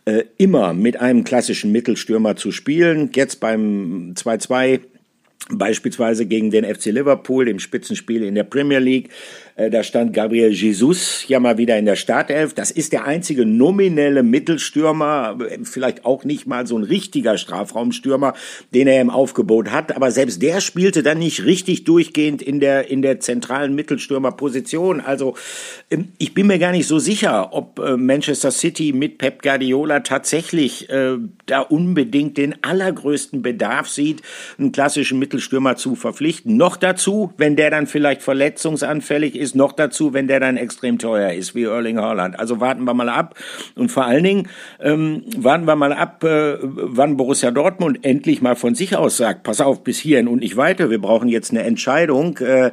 äh, 0.04 0.24
immer 0.36 0.74
mit 0.74 1.00
einem 1.00 1.24
klassischen 1.24 1.72
Mittelstürmer 1.72 2.36
zu 2.36 2.52
spielen. 2.52 3.10
Jetzt 3.14 3.40
beim 3.40 4.14
2-2 4.14 4.80
beispielsweise 5.52 6.26
gegen 6.26 6.50
den 6.50 6.64
FC 6.64 6.86
Liverpool 6.86 7.48
im 7.48 7.58
Spitzenspiel 7.58 8.22
in 8.22 8.34
der 8.34 8.44
Premier 8.44 8.78
League 8.78 9.10
da 9.68 9.82
stand 9.82 10.14
Gabriel 10.14 10.52
Jesus 10.52 11.28
ja 11.28 11.40
mal 11.40 11.58
wieder 11.58 11.76
in 11.76 11.84
der 11.84 11.96
Startelf. 11.96 12.54
Das 12.54 12.70
ist 12.70 12.92
der 12.92 13.04
einzige 13.04 13.44
nominelle 13.44 14.22
Mittelstürmer, 14.22 15.36
vielleicht 15.64 16.04
auch 16.04 16.24
nicht 16.24 16.46
mal 16.46 16.66
so 16.66 16.78
ein 16.78 16.84
richtiger 16.84 17.36
Strafraumstürmer, 17.36 18.34
den 18.72 18.86
er 18.86 19.00
im 19.00 19.10
Aufgebot 19.10 19.70
hat. 19.70 19.94
Aber 19.96 20.12
selbst 20.12 20.40
der 20.40 20.60
spielte 20.60 21.02
dann 21.02 21.18
nicht 21.18 21.44
richtig 21.44 21.84
durchgehend 21.84 22.40
in 22.40 22.60
der, 22.60 22.90
in 22.90 23.02
der 23.02 23.20
zentralen 23.20 23.74
Mittelstürmerposition. 23.74 25.00
Also 25.00 25.34
ähm, 25.90 26.08
ich 26.18 26.32
bin 26.32 26.46
mir 26.46 26.58
gar 26.58 26.72
nicht 26.72 26.86
so 26.86 26.98
sicher, 26.98 27.52
ob 27.52 27.78
äh, 27.80 27.96
Manchester 27.96 28.52
City 28.52 28.92
mit 28.92 29.18
Pep 29.18 29.42
Guardiola 29.42 30.00
tatsächlich 30.00 30.88
äh, 30.88 31.16
da 31.46 31.60
unbedingt 31.60 32.38
den 32.38 32.62
allergrößten 32.62 33.42
Bedarf 33.42 33.88
sieht, 33.88 34.22
einen 34.58 34.72
klassischen 34.72 35.18
Mittelstürmer 35.18 35.76
zu 35.76 35.96
verpflichten. 35.96 36.56
Noch 36.56 36.76
dazu, 36.76 37.32
wenn 37.36 37.56
der 37.56 37.70
dann 37.70 37.86
vielleicht 37.86 38.22
verletzungsanfällig 38.22 39.36
ist, 39.36 39.49
ist 39.50 39.56
noch 39.56 39.72
dazu, 39.72 40.12
wenn 40.12 40.28
der 40.28 40.38
dann 40.38 40.56
extrem 40.56 40.98
teuer 40.98 41.32
ist, 41.32 41.54
wie 41.54 41.64
Erling 41.64 41.98
Haaland. 41.98 42.38
Also 42.38 42.60
warten 42.60 42.84
wir 42.84 42.94
mal 42.94 43.08
ab. 43.08 43.34
Und 43.74 43.90
vor 43.90 44.04
allen 44.04 44.22
Dingen 44.22 44.48
ähm, 44.78 45.24
warten 45.36 45.64
wir 45.64 45.74
mal 45.74 45.92
ab, 45.92 46.22
äh, 46.22 46.56
wann 46.60 47.16
Borussia 47.16 47.50
Dortmund 47.50 48.04
endlich 48.04 48.42
mal 48.42 48.54
von 48.54 48.74
sich 48.74 48.96
aus 48.96 49.16
sagt, 49.16 49.42
pass 49.42 49.60
auf, 49.60 49.82
bis 49.82 49.98
hierhin 49.98 50.28
und 50.28 50.38
nicht 50.38 50.56
weiter. 50.56 50.88
Wir 50.90 51.00
brauchen 51.00 51.28
jetzt 51.28 51.50
eine 51.50 51.62
Entscheidung. 51.62 52.38
Äh, 52.38 52.70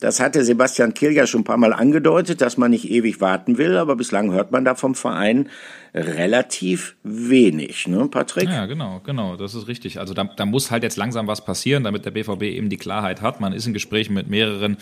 das 0.00 0.18
hatte 0.18 0.42
Sebastian 0.44 0.94
Kiel 0.94 1.12
ja 1.12 1.26
schon 1.26 1.42
ein 1.42 1.44
paar 1.44 1.58
Mal 1.58 1.74
angedeutet, 1.74 2.40
dass 2.40 2.56
man 2.56 2.70
nicht 2.70 2.90
ewig 2.90 3.20
warten 3.20 3.58
will, 3.58 3.76
aber 3.76 3.96
bislang 3.96 4.32
hört 4.32 4.50
man 4.50 4.64
da 4.64 4.74
vom 4.74 4.94
Verein 4.94 5.50
relativ 5.92 6.96
wenig, 7.02 7.86
ne, 7.86 8.08
Patrick? 8.10 8.48
Ja, 8.48 8.64
genau, 8.64 9.02
genau, 9.04 9.36
das 9.36 9.54
ist 9.54 9.68
richtig. 9.68 10.00
Also 10.00 10.14
da, 10.14 10.24
da 10.24 10.46
muss 10.46 10.70
halt 10.70 10.84
jetzt 10.84 10.96
langsam 10.96 11.26
was 11.26 11.44
passieren, 11.44 11.84
damit 11.84 12.06
der 12.06 12.12
BVB 12.12 12.44
eben 12.44 12.70
die 12.70 12.78
Klarheit 12.78 13.20
hat. 13.20 13.40
Man 13.40 13.52
ist 13.52 13.66
in 13.66 13.74
Gesprächen 13.74 14.14
mit 14.14 14.28
mehreren 14.28 14.78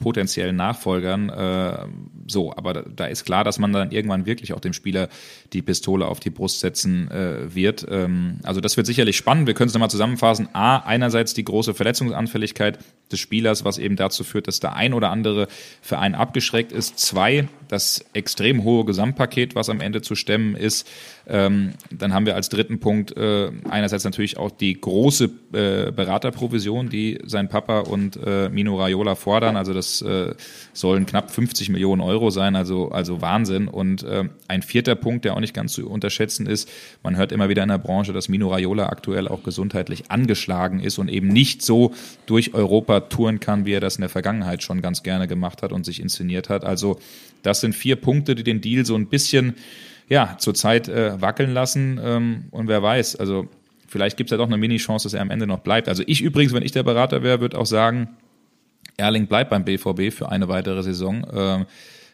potenziellen 0.00 0.56
Nachfolgern. 0.56 1.28
Äh, 1.28 1.86
so, 2.26 2.52
aber 2.56 2.72
da, 2.72 2.82
da, 2.82 3.06
ist 3.06 3.24
klar, 3.24 3.44
dass 3.44 3.58
man 3.58 3.72
dann 3.72 3.92
irgendwann 3.92 4.26
wirklich 4.26 4.52
auch 4.52 4.60
dem 4.60 4.72
Spieler 4.72 5.08
die 5.52 5.62
Pistole 5.62 6.06
auf 6.06 6.18
die 6.20 6.30
Brust 6.30 6.60
setzen 6.60 7.10
äh, 7.10 7.54
wird. 7.54 7.86
Ähm, 7.88 8.40
also 8.42 8.60
das 8.60 8.76
wird 8.76 8.86
sicherlich 8.86 9.16
spannend. 9.16 9.46
Wir 9.46 9.54
können 9.54 9.68
es 9.68 9.74
nochmal 9.74 9.90
zusammenfassen. 9.90 10.48
A, 10.52 10.78
einerseits 10.78 11.34
die 11.34 11.44
große 11.44 11.74
Verletzungsanfälligkeit 11.74 12.78
des 13.12 13.20
Spielers, 13.20 13.64
was 13.64 13.78
eben 13.78 13.96
dazu 13.96 14.24
führt, 14.24 14.48
dass 14.48 14.60
der 14.60 14.74
ein 14.74 14.94
oder 14.94 15.10
andere 15.10 15.48
Verein 15.82 16.14
abgeschreckt 16.14 16.72
ist. 16.72 16.98
Zwei, 16.98 17.48
das 17.68 18.04
extrem 18.12 18.64
hohe 18.64 18.84
Gesamtpaket, 18.84 19.54
was 19.54 19.68
am 19.68 19.80
Ende 19.80 20.02
zu 20.02 20.14
stemmen 20.14 20.56
ist. 20.56 20.88
Ähm, 21.30 21.74
dann 21.92 22.12
haben 22.12 22.26
wir 22.26 22.34
als 22.34 22.48
dritten 22.48 22.80
Punkt 22.80 23.16
äh, 23.16 23.52
einerseits 23.68 24.02
natürlich 24.02 24.36
auch 24.36 24.50
die 24.50 24.80
große 24.80 25.30
äh, 25.52 25.92
Beraterprovision, 25.92 26.88
die 26.88 27.20
sein 27.24 27.48
Papa 27.48 27.80
und 27.80 28.18
äh, 28.26 28.48
Mino 28.48 28.76
Raiola 28.76 29.14
fordern. 29.14 29.56
Also 29.56 29.72
das 29.72 30.02
äh, 30.02 30.34
sollen 30.72 31.06
knapp 31.06 31.30
50 31.30 31.68
Millionen 31.68 32.00
Euro 32.00 32.30
sein, 32.30 32.56
also, 32.56 32.90
also 32.90 33.22
Wahnsinn. 33.22 33.68
Und 33.68 34.02
äh, 34.02 34.24
ein 34.48 34.62
vierter 34.62 34.96
Punkt, 34.96 35.24
der 35.24 35.36
auch 35.36 35.40
nicht 35.40 35.54
ganz 35.54 35.72
zu 35.74 35.88
unterschätzen 35.88 36.46
ist, 36.46 36.68
man 37.04 37.16
hört 37.16 37.30
immer 37.30 37.48
wieder 37.48 37.62
in 37.62 37.68
der 37.68 37.78
Branche, 37.78 38.12
dass 38.12 38.28
Mino 38.28 38.48
Raiola 38.48 38.88
aktuell 38.88 39.28
auch 39.28 39.44
gesundheitlich 39.44 40.10
angeschlagen 40.10 40.80
ist 40.80 40.98
und 40.98 41.08
eben 41.08 41.28
nicht 41.28 41.62
so 41.62 41.94
durch 42.26 42.54
Europa 42.54 43.00
touren 43.00 43.38
kann, 43.38 43.66
wie 43.66 43.72
er 43.72 43.80
das 43.80 43.96
in 43.96 44.00
der 44.00 44.10
Vergangenheit 44.10 44.64
schon 44.64 44.82
ganz 44.82 45.04
gerne 45.04 45.28
gemacht 45.28 45.62
hat 45.62 45.70
und 45.70 45.84
sich 45.84 46.00
inszeniert 46.00 46.48
hat. 46.48 46.64
Also 46.64 46.98
das 47.44 47.60
sind 47.60 47.76
vier 47.76 47.94
Punkte, 47.94 48.34
die 48.34 48.42
den 48.42 48.60
Deal 48.60 48.84
so 48.84 48.96
ein 48.96 49.06
bisschen 49.06 49.54
ja, 50.10 50.34
zurzeit 50.38 50.88
äh, 50.88 51.18
wackeln 51.22 51.54
lassen. 51.54 51.98
Ähm, 52.02 52.44
und 52.50 52.68
wer 52.68 52.82
weiß, 52.82 53.16
also 53.16 53.48
vielleicht 53.86 54.16
gibt 54.16 54.28
es 54.28 54.32
ja 54.32 54.36
doch 54.36 54.48
eine 54.48 54.58
Mini-Chance, 54.58 55.04
dass 55.04 55.14
er 55.14 55.22
am 55.22 55.30
Ende 55.30 55.46
noch 55.46 55.60
bleibt. 55.60 55.88
Also 55.88 56.02
ich 56.06 56.20
übrigens, 56.20 56.52
wenn 56.52 56.64
ich 56.64 56.72
der 56.72 56.82
Berater 56.82 57.22
wäre, 57.22 57.40
würde 57.40 57.56
auch 57.56 57.66
sagen, 57.66 58.08
Erling 58.96 59.28
bleibt 59.28 59.50
beim 59.50 59.64
BVB 59.64 60.12
für 60.12 60.28
eine 60.28 60.48
weitere 60.48 60.82
Saison. 60.82 61.26
Ähm, 61.32 61.66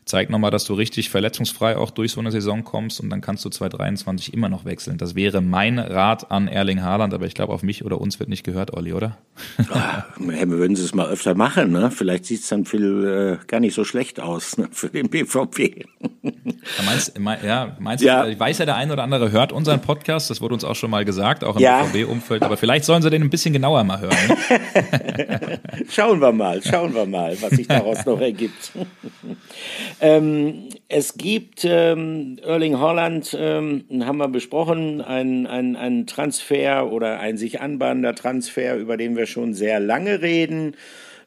zeigt 0.07 0.31
nochmal, 0.31 0.53
dass 0.53 0.65
du 0.65 0.75
richtig 0.75 1.11
verletzungsfrei 1.11 1.77
auch 1.77 1.91
durch 1.91 2.13
so 2.13 2.21
eine 2.21 2.31
Saison 2.31 2.63
kommst 2.63 3.01
und 3.01 3.11
dann 3.11 3.21
kannst 3.21 3.45
du 3.45 3.51
2023 3.51 4.33
immer 4.33 4.49
noch 4.49 4.65
wechseln. 4.65 4.99
Das 4.99 5.17
wäre 5.17 5.41
mein 5.41 5.81
Rat 5.81 6.31
an 6.31 6.47
Erling 6.47 6.81
Haaland, 6.81 7.13
aber 7.13 7.27
ich 7.27 7.35
glaube, 7.35 7.53
auf 7.53 7.65
mich 7.65 7.85
oder 7.85 8.01
uns 8.01 8.21
wird 8.21 8.29
nicht 8.29 8.45
gehört, 8.45 8.73
Olli, 8.73 8.93
oder? 8.93 9.19
Ja, 9.59 10.07
wir 10.19 10.49
würden 10.49 10.75
es 10.75 10.95
mal 10.95 11.09
öfter 11.09 11.35
machen. 11.35 11.73
Ne? 11.73 11.91
Vielleicht 11.91 12.25
sieht 12.25 12.41
es 12.41 12.49
dann 12.49 12.65
viel, 12.65 13.41
äh, 13.43 13.47
gar 13.47 13.59
nicht 13.59 13.75
so 13.75 13.85
schlecht 13.85 14.21
aus 14.21 14.57
ne? 14.59 14.69
für 14.71 14.91
den 14.91 15.11
BVB. 15.11 15.87
Ja, 16.23 16.33
meinst, 16.85 17.19
mein, 17.19 17.45
ja, 17.45 17.77
meinst 17.81 18.05
ja. 18.05 18.23
du, 18.23 18.31
ich 18.31 18.39
weiß 18.39 18.59
ja, 18.59 18.65
der 18.65 18.77
eine 18.77 18.93
oder 18.93 19.03
andere 19.03 19.33
hört 19.33 19.51
unseren 19.51 19.81
Podcast, 19.81 20.31
das 20.31 20.41
wurde 20.41 20.55
uns 20.55 20.63
auch 20.63 20.77
schon 20.77 20.91
mal 20.91 21.05
gesagt, 21.05 21.43
auch 21.43 21.57
im 21.57 21.63
ja. 21.63 21.83
BVB-Umfeld, 21.83 22.45
aber 22.45 22.57
vielleicht 22.57 22.85
sollen 22.85 23.03
sie 23.03 23.11
den 23.11 23.23
ein 23.23 23.31
bisschen 23.31 23.53
genauer 23.53 23.83
mal 23.83 24.01
hören. 24.01 24.17
Ne? 24.29 25.61
schauen 25.91 26.21
wir 26.21 26.33
mal, 26.33 26.63
schauen 26.63 26.95
wir 26.95 27.07
mal, 27.07 27.37
was 27.41 27.51
sich 27.51 27.67
daraus 27.67 28.05
noch 28.07 28.21
ergibt. 28.21 28.73
Ähm, 30.01 30.69
es 30.89 31.15
gibt 31.15 31.65
ähm, 31.65 32.39
Erling 32.43 32.79
Holland, 32.79 33.37
ähm, 33.39 33.85
haben 34.01 34.19
wir 34.19 34.29
besprochen, 34.29 35.01
ein, 35.01 35.47
ein, 35.47 35.77
ein 35.77 36.07
Transfer 36.07 36.93
oder 36.93 37.19
ein 37.21 37.37
sich 37.39 37.61
anbahnender 37.61 38.15
Transfer, 38.15 38.77
über 38.77 38.97
den 38.97 39.17
wir 39.17 39.27
schon 39.27 39.55
sehr 39.55 39.81
lange 39.81 40.21
reden. 40.21 40.77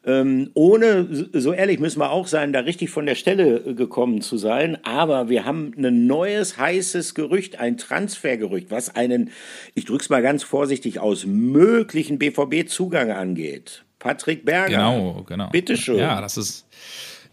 Ähm, 0.05 0.51
ohne, 0.53 1.07
so 1.33 1.51
ehrlich 1.51 1.79
müssen 1.79 1.99
wir 1.99 2.11
auch 2.11 2.27
sein, 2.27 2.53
da 2.53 2.61
richtig 2.61 2.89
von 2.89 3.05
der 3.05 3.15
Stelle 3.15 3.75
gekommen 3.75 4.21
zu 4.21 4.37
sein. 4.37 4.77
Aber 4.85 5.29
wir 5.29 5.45
haben 5.45 5.73
ein 5.77 6.07
neues, 6.07 6.57
heißes 6.57 7.15
Gerücht, 7.15 7.59
ein 7.59 7.77
Transfergerücht, 7.77 8.71
was 8.71 8.95
einen, 8.95 9.31
ich 9.75 9.85
drück's 9.85 10.09
mal 10.09 10.21
ganz 10.21 10.43
vorsichtig 10.43 10.99
aus, 10.99 11.25
möglichen 11.25 12.17
BVB-Zugang 12.17 13.11
angeht. 13.11 13.83
Patrick 13.99 14.45
Berger. 14.45 14.69
Genau, 14.69 15.25
genau. 15.27 15.49
Bitteschön. 15.49 15.97
Ja, 15.97 16.21
das 16.21 16.37
ist, 16.37 16.65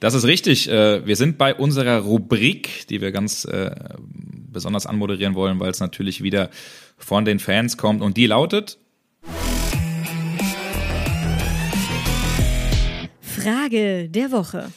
das 0.00 0.14
ist 0.14 0.24
richtig. 0.24 0.68
Äh, 0.68 1.06
wir 1.06 1.16
sind 1.16 1.38
bei 1.38 1.54
unserer 1.54 2.00
Rubrik, 2.00 2.86
die 2.88 3.00
wir 3.00 3.12
ganz 3.12 3.44
äh, 3.44 3.70
besonders 4.52 4.86
anmoderieren 4.86 5.34
wollen, 5.34 5.60
weil 5.60 5.70
es 5.70 5.80
natürlich 5.80 6.22
wieder 6.22 6.50
von 6.98 7.24
den 7.24 7.38
Fans 7.38 7.76
kommt. 7.76 8.02
Und 8.02 8.16
die 8.16 8.26
lautet. 8.26 8.78
Frage 13.20 14.08
der 14.08 14.32
Woche. 14.32 14.70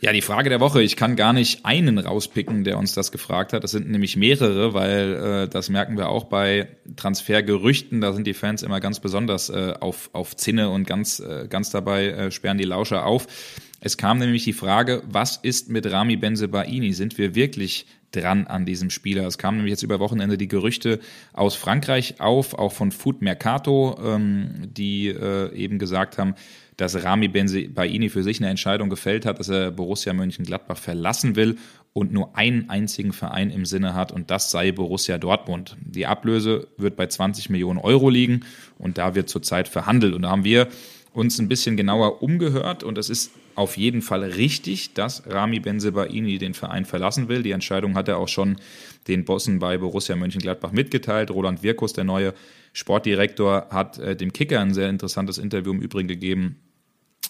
Ja, 0.00 0.12
die 0.12 0.20
Frage 0.20 0.50
der 0.50 0.60
Woche. 0.60 0.82
Ich 0.82 0.94
kann 0.94 1.16
gar 1.16 1.32
nicht 1.32 1.64
einen 1.64 1.96
rauspicken, 1.96 2.64
der 2.64 2.76
uns 2.76 2.92
das 2.92 3.12
gefragt 3.12 3.54
hat. 3.54 3.64
Das 3.64 3.70
sind 3.70 3.88
nämlich 3.88 4.16
mehrere, 4.16 4.74
weil 4.74 5.14
äh, 5.14 5.48
das 5.48 5.70
merken 5.70 5.96
wir 5.96 6.10
auch 6.10 6.24
bei 6.24 6.68
Transfergerüchten. 6.96 8.02
Da 8.02 8.12
sind 8.12 8.26
die 8.26 8.34
Fans 8.34 8.62
immer 8.62 8.78
ganz 8.80 9.00
besonders 9.00 9.48
äh, 9.48 9.72
auf, 9.80 10.10
auf 10.12 10.36
Zinne 10.36 10.68
und 10.68 10.86
ganz, 10.86 11.20
äh, 11.20 11.46
ganz 11.48 11.70
dabei 11.70 12.08
äh, 12.08 12.30
sperren 12.30 12.58
die 12.58 12.64
Lauscher 12.64 13.06
auf. 13.06 13.26
Es 13.80 13.96
kam 13.96 14.18
nämlich 14.18 14.44
die 14.44 14.52
Frage, 14.52 15.02
was 15.06 15.38
ist 15.38 15.70
mit 15.70 15.90
Rami 15.90 16.16
Benzebaini? 16.16 16.92
Sind 16.92 17.16
wir 17.16 17.34
wirklich 17.34 17.86
dran 18.10 18.46
an 18.46 18.66
diesem 18.66 18.90
Spieler? 18.90 19.26
Es 19.26 19.38
kamen 19.38 19.58
nämlich 19.58 19.72
jetzt 19.72 19.82
über 19.82 19.98
Wochenende 19.98 20.36
die 20.36 20.48
Gerüchte 20.48 21.00
aus 21.32 21.54
Frankreich 21.54 22.20
auf, 22.20 22.52
auch 22.52 22.72
von 22.72 22.92
Food 22.92 23.22
Mercato, 23.22 23.98
ähm, 24.04 24.68
die 24.76 25.08
äh, 25.08 25.54
eben 25.54 25.78
gesagt 25.78 26.18
haben, 26.18 26.34
dass 26.76 27.02
Rami 27.02 27.28
Benzebaini 27.28 28.08
für 28.08 28.22
sich 28.22 28.40
eine 28.40 28.50
Entscheidung 28.50 28.90
gefällt 28.90 29.24
hat, 29.24 29.38
dass 29.38 29.48
er 29.48 29.70
Borussia 29.70 30.12
Mönchengladbach 30.12 30.76
verlassen 30.76 31.36
will 31.36 31.56
und 31.92 32.12
nur 32.12 32.36
einen 32.36 32.68
einzigen 32.68 33.12
Verein 33.12 33.50
im 33.50 33.64
Sinne 33.64 33.94
hat 33.94 34.12
und 34.12 34.30
das 34.30 34.50
sei 34.50 34.72
Borussia 34.72 35.16
Dortmund. 35.16 35.76
Die 35.80 36.06
Ablöse 36.06 36.68
wird 36.76 36.96
bei 36.96 37.06
20 37.06 37.48
Millionen 37.48 37.78
Euro 37.78 38.10
liegen 38.10 38.44
und 38.78 38.98
da 38.98 39.14
wird 39.14 39.30
zurzeit 39.30 39.68
verhandelt 39.68 40.14
und 40.14 40.22
da 40.22 40.30
haben 40.30 40.44
wir 40.44 40.68
uns 41.14 41.38
ein 41.38 41.48
bisschen 41.48 41.78
genauer 41.78 42.22
umgehört 42.22 42.84
und 42.84 42.98
es 42.98 43.08
ist 43.08 43.32
auf 43.54 43.78
jeden 43.78 44.02
Fall 44.02 44.22
richtig, 44.22 44.92
dass 44.92 45.22
Rami 45.26 45.60
Benzebaini 45.60 46.36
den 46.36 46.52
Verein 46.52 46.84
verlassen 46.84 47.28
will. 47.28 47.42
Die 47.42 47.52
Entscheidung 47.52 47.94
hat 47.94 48.06
er 48.06 48.18
auch 48.18 48.28
schon 48.28 48.56
den 49.08 49.24
Bossen 49.24 49.58
bei 49.58 49.78
Borussia 49.78 50.14
Mönchengladbach 50.14 50.72
mitgeteilt. 50.72 51.30
Roland 51.30 51.62
Wirkus, 51.62 51.94
der 51.94 52.04
neue 52.04 52.34
Sportdirektor, 52.74 53.68
hat 53.70 53.98
äh, 53.98 54.14
dem 54.14 54.34
Kicker 54.34 54.60
ein 54.60 54.74
sehr 54.74 54.90
interessantes 54.90 55.38
Interview 55.38 55.72
im 55.72 55.80
Übrigen 55.80 56.08
gegeben, 56.08 56.56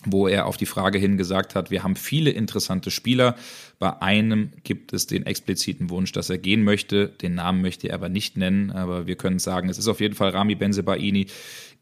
wo 0.06 0.28
er 0.28 0.46
auf 0.46 0.56
die 0.56 0.66
Frage 0.66 0.98
hin 0.98 1.16
gesagt 1.16 1.54
hat, 1.54 1.70
wir 1.70 1.82
haben 1.82 1.96
viele 1.96 2.30
interessante 2.30 2.90
Spieler. 2.90 3.36
Bei 3.78 4.00
einem 4.00 4.52
gibt 4.64 4.92
es 4.92 5.06
den 5.06 5.26
expliziten 5.26 5.90
Wunsch, 5.90 6.12
dass 6.12 6.30
er 6.30 6.38
gehen 6.38 6.64
möchte. 6.64 7.08
Den 7.08 7.34
Namen 7.34 7.60
möchte 7.60 7.88
er 7.88 7.94
aber 7.96 8.08
nicht 8.08 8.36
nennen, 8.36 8.70
aber 8.70 9.06
wir 9.06 9.16
können 9.16 9.38
sagen, 9.38 9.68
es 9.68 9.78
ist 9.78 9.88
auf 9.88 10.00
jeden 10.00 10.14
Fall 10.14 10.30
Rami 10.30 10.54
Benzebaini. 10.54 11.26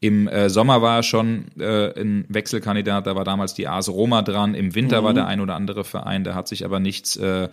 Im 0.01 0.27
äh, 0.27 0.49
Sommer 0.49 0.81
war 0.81 0.97
er 0.97 1.03
schon 1.03 1.45
äh, 1.57 1.99
ein 1.99 2.25
Wechselkandidat, 2.27 3.07
da 3.07 3.15
war 3.15 3.23
damals 3.23 3.53
die 3.53 3.67
AS 3.67 3.87
Roma 3.87 4.23
dran. 4.23 4.55
Im 4.55 4.75
Winter 4.75 5.01
mhm. 5.01 5.05
war 5.05 5.13
der 5.13 5.27
ein 5.27 5.39
oder 5.39 5.55
andere 5.55 5.83
Verein, 5.83 6.23
da 6.23 6.35
hat 6.35 6.47
sich 6.47 6.65
aber 6.65 6.79
nichts 6.79 7.15
äh, 7.15 7.47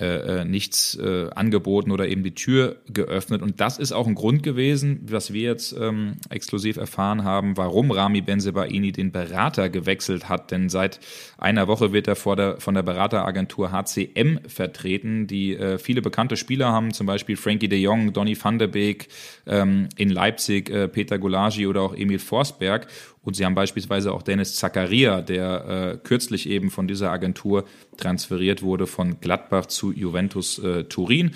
äh, 0.00 0.40
äh, 0.40 0.44
nichts 0.46 0.94
äh, 0.96 1.28
angeboten 1.34 1.90
oder 1.90 2.08
eben 2.08 2.22
die 2.22 2.34
Tür 2.34 2.76
geöffnet. 2.88 3.42
Und 3.42 3.60
das 3.60 3.78
ist 3.78 3.92
auch 3.92 4.06
ein 4.06 4.14
Grund 4.14 4.42
gewesen, 4.42 5.00
was 5.10 5.34
wir 5.34 5.42
jetzt 5.42 5.76
ähm, 5.78 6.16
exklusiv 6.30 6.78
erfahren 6.78 7.22
haben, 7.22 7.58
warum 7.58 7.90
Rami 7.90 8.22
Benzebaini 8.22 8.92
den 8.92 9.12
Berater 9.12 9.68
gewechselt 9.68 10.28
hat. 10.30 10.52
Denn 10.52 10.70
seit 10.70 11.00
einer 11.36 11.68
Woche 11.68 11.92
wird 11.92 12.08
er 12.08 12.16
der, 12.34 12.60
von 12.60 12.74
der 12.74 12.82
Berateragentur 12.82 13.72
HCM 13.72 14.38
vertreten, 14.46 15.26
die 15.26 15.54
äh, 15.54 15.78
viele 15.78 16.00
bekannte 16.00 16.38
Spieler 16.38 16.72
haben, 16.72 16.94
zum 16.94 17.06
Beispiel 17.06 17.36
Frankie 17.36 17.68
de 17.68 17.78
Jong, 17.78 18.14
Donny 18.14 18.36
van 18.42 18.58
der 18.58 18.68
Beek, 18.68 19.08
ähm, 19.46 19.90
in 19.98 20.08
Leipzig 20.08 20.70
äh, 20.70 20.88
Peter 20.88 21.18
Gulagi 21.18 21.66
oder 21.66 21.82
auch 21.82 21.94
Emil 21.94 22.20
Forsberg. 22.20 22.86
Und 23.22 23.36
sie 23.36 23.44
haben 23.44 23.54
beispielsweise 23.54 24.12
auch 24.12 24.22
Dennis 24.22 24.56
Zakaria, 24.56 25.20
der 25.20 25.92
äh, 25.94 25.98
kürzlich 25.98 26.48
eben 26.48 26.70
von 26.70 26.88
dieser 26.88 27.10
Agentur 27.10 27.64
transferiert 27.96 28.62
wurde 28.62 28.86
von 28.86 29.20
Gladbach 29.20 29.66
zu 29.66 29.92
Juventus 29.92 30.58
äh, 30.58 30.84
Turin. 30.84 31.32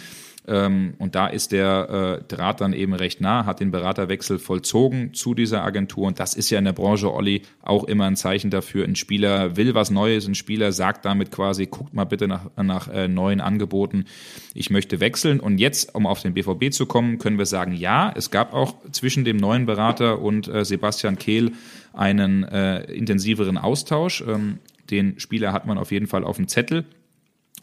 Ähm, 0.47 0.95
und 0.99 1.14
da 1.14 1.26
ist 1.26 1.53
der 1.53 2.20
äh, 2.20 2.24
Draht 2.28 2.61
dann 2.61 2.72
eben 2.72 2.92
recht 2.92 3.20
nah, 3.20 3.47
hat 3.47 3.61
den 3.61 3.70
Beraterwechsel 3.70 4.38
vollzogen 4.38 5.14
zu 5.14 5.34
dieser 5.34 5.64
Agentur. 5.64 6.07
Und 6.07 6.20
das 6.20 6.34
ist 6.34 6.51
ja 6.51 6.59
in 6.59 6.66
der 6.66 6.72
Branche, 6.72 7.12
Olli, 7.12 7.42
auch 7.62 7.84
immer 7.84 8.05
ein 8.05 8.16
Zeichen 8.16 8.51
dafür. 8.51 8.84
Ein 8.84 8.97
Spieler 8.97 9.57
will 9.57 9.74
was 9.74 9.90
Neues, 9.90 10.26
ein 10.26 10.34
Spieler 10.34 10.72
sagt 10.72 11.05
damit 11.05 11.30
quasi, 11.30 11.66
guckt 11.66 11.95
mal 11.95 12.05
bitte 12.05 12.28
nach, 12.28 12.51
nach 12.57 12.88
äh, 12.88 13.09
neuen 13.09 13.40
Angeboten. 13.40 14.05
Ich 14.53 14.68
möchte 14.70 15.01
wechseln. 15.01 15.40
Und 15.40 15.59
jetzt, 15.59 15.95
um 15.95 16.07
auf 16.07 16.20
den 16.20 16.34
BVB 16.34 16.72
zu 16.72 16.86
kommen, 16.86 17.18
können 17.18 17.38
wir 17.38 17.47
sagen, 17.47 17.72
ja, 17.74 18.12
es 18.14 18.30
gab 18.30 18.53
auch 18.53 18.74
zwischen 18.92 19.24
dem 19.24 19.38
neuen 19.38 19.64
Berater 19.64 20.20
und 20.20 20.49
äh, 20.49 20.64
Sebastian 20.64 21.16
Kehl 21.16 21.53
einen 21.95 22.45
äh, 22.45 22.82
intensiveren 22.92 23.57
Austausch. 23.57 24.22
Ähm, 24.26 24.59
den 24.90 25.18
Spieler 25.18 25.53
hat 25.53 25.66
man 25.66 25.78
auf 25.78 25.90
jeden 25.90 26.07
Fall 26.07 26.24
auf 26.24 26.36
dem 26.36 26.49
Zettel. 26.49 26.84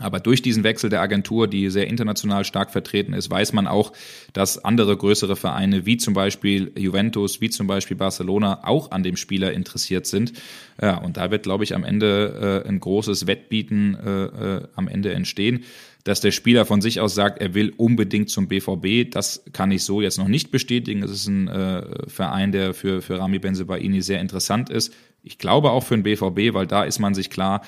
Aber 0.02 0.20
durch 0.20 0.42
diesen 0.42 0.64
Wechsel 0.64 0.90
der 0.90 1.02
Agentur, 1.02 1.48
die 1.48 1.70
sehr 1.70 1.88
international 1.88 2.44
stark 2.44 2.72
vertreten 2.72 3.14
ist, 3.14 3.30
weiß 3.30 3.54
man 3.54 3.68
auch, 3.68 3.94
dass 4.34 4.64
andere 4.64 4.98
größere 4.98 5.36
Vereine 5.36 5.86
wie 5.86 5.98
zum 5.98 6.14
Beispiel 6.14 6.72
Juventus, 6.78 7.42
wie 7.42 7.50
zum 7.50 7.68
Beispiel 7.68 7.98
Barcelona 7.98 8.62
auch 8.64 8.92
an 8.92 9.04
dem 9.04 9.16
Spieler 9.16 9.54
interessiert 9.54 10.06
sind. 10.06 10.34
Ja, 10.82 10.98
und 10.98 11.18
da 11.18 11.32
wird, 11.32 11.44
glaube 11.44 11.64
ich, 11.64 11.76
am 11.76 11.84
Ende 11.84 12.64
äh, 12.66 12.68
ein 12.68 12.80
großes 12.80 13.28
Wettbieten 13.28 13.96
äh, 13.96 14.24
äh, 14.26 14.68
am 14.76 14.88
Ende 14.88 15.14
entstehen. 15.14 15.64
Dass 16.04 16.20
der 16.20 16.32
Spieler 16.32 16.66
von 16.66 16.82
sich 16.82 17.00
aus 17.00 17.14
sagt, 17.14 17.40
er 17.40 17.54
will 17.54 17.74
unbedingt 17.78 18.32
zum 18.32 18.48
BVB, 18.48 19.12
das 19.12 19.44
kann 19.54 19.72
ich 19.72 19.84
so 19.84 20.02
jetzt 20.02 20.18
noch 20.18 20.28
nicht 20.28 20.50
bestätigen. 20.50 21.04
Es 21.04 21.12
ist 21.12 21.28
ein 21.28 21.48
äh, 21.48 21.84
Verein, 22.08 22.52
der 22.52 22.74
für, 22.74 23.04
für 23.04 23.20
Rami 23.20 23.38
Benzebaini 23.38 24.02
sehr 24.02 24.20
interessant 24.20 24.72
ist. 24.72 24.96
Ich 25.24 25.38
glaube 25.38 25.70
auch 25.70 25.84
für 25.84 25.96
den 25.96 26.04
BVB, 26.04 26.56
weil 26.56 26.66
da 26.66 26.84
ist 26.84 26.98
man 26.98 27.14
sich 27.14 27.30
klar, 27.30 27.62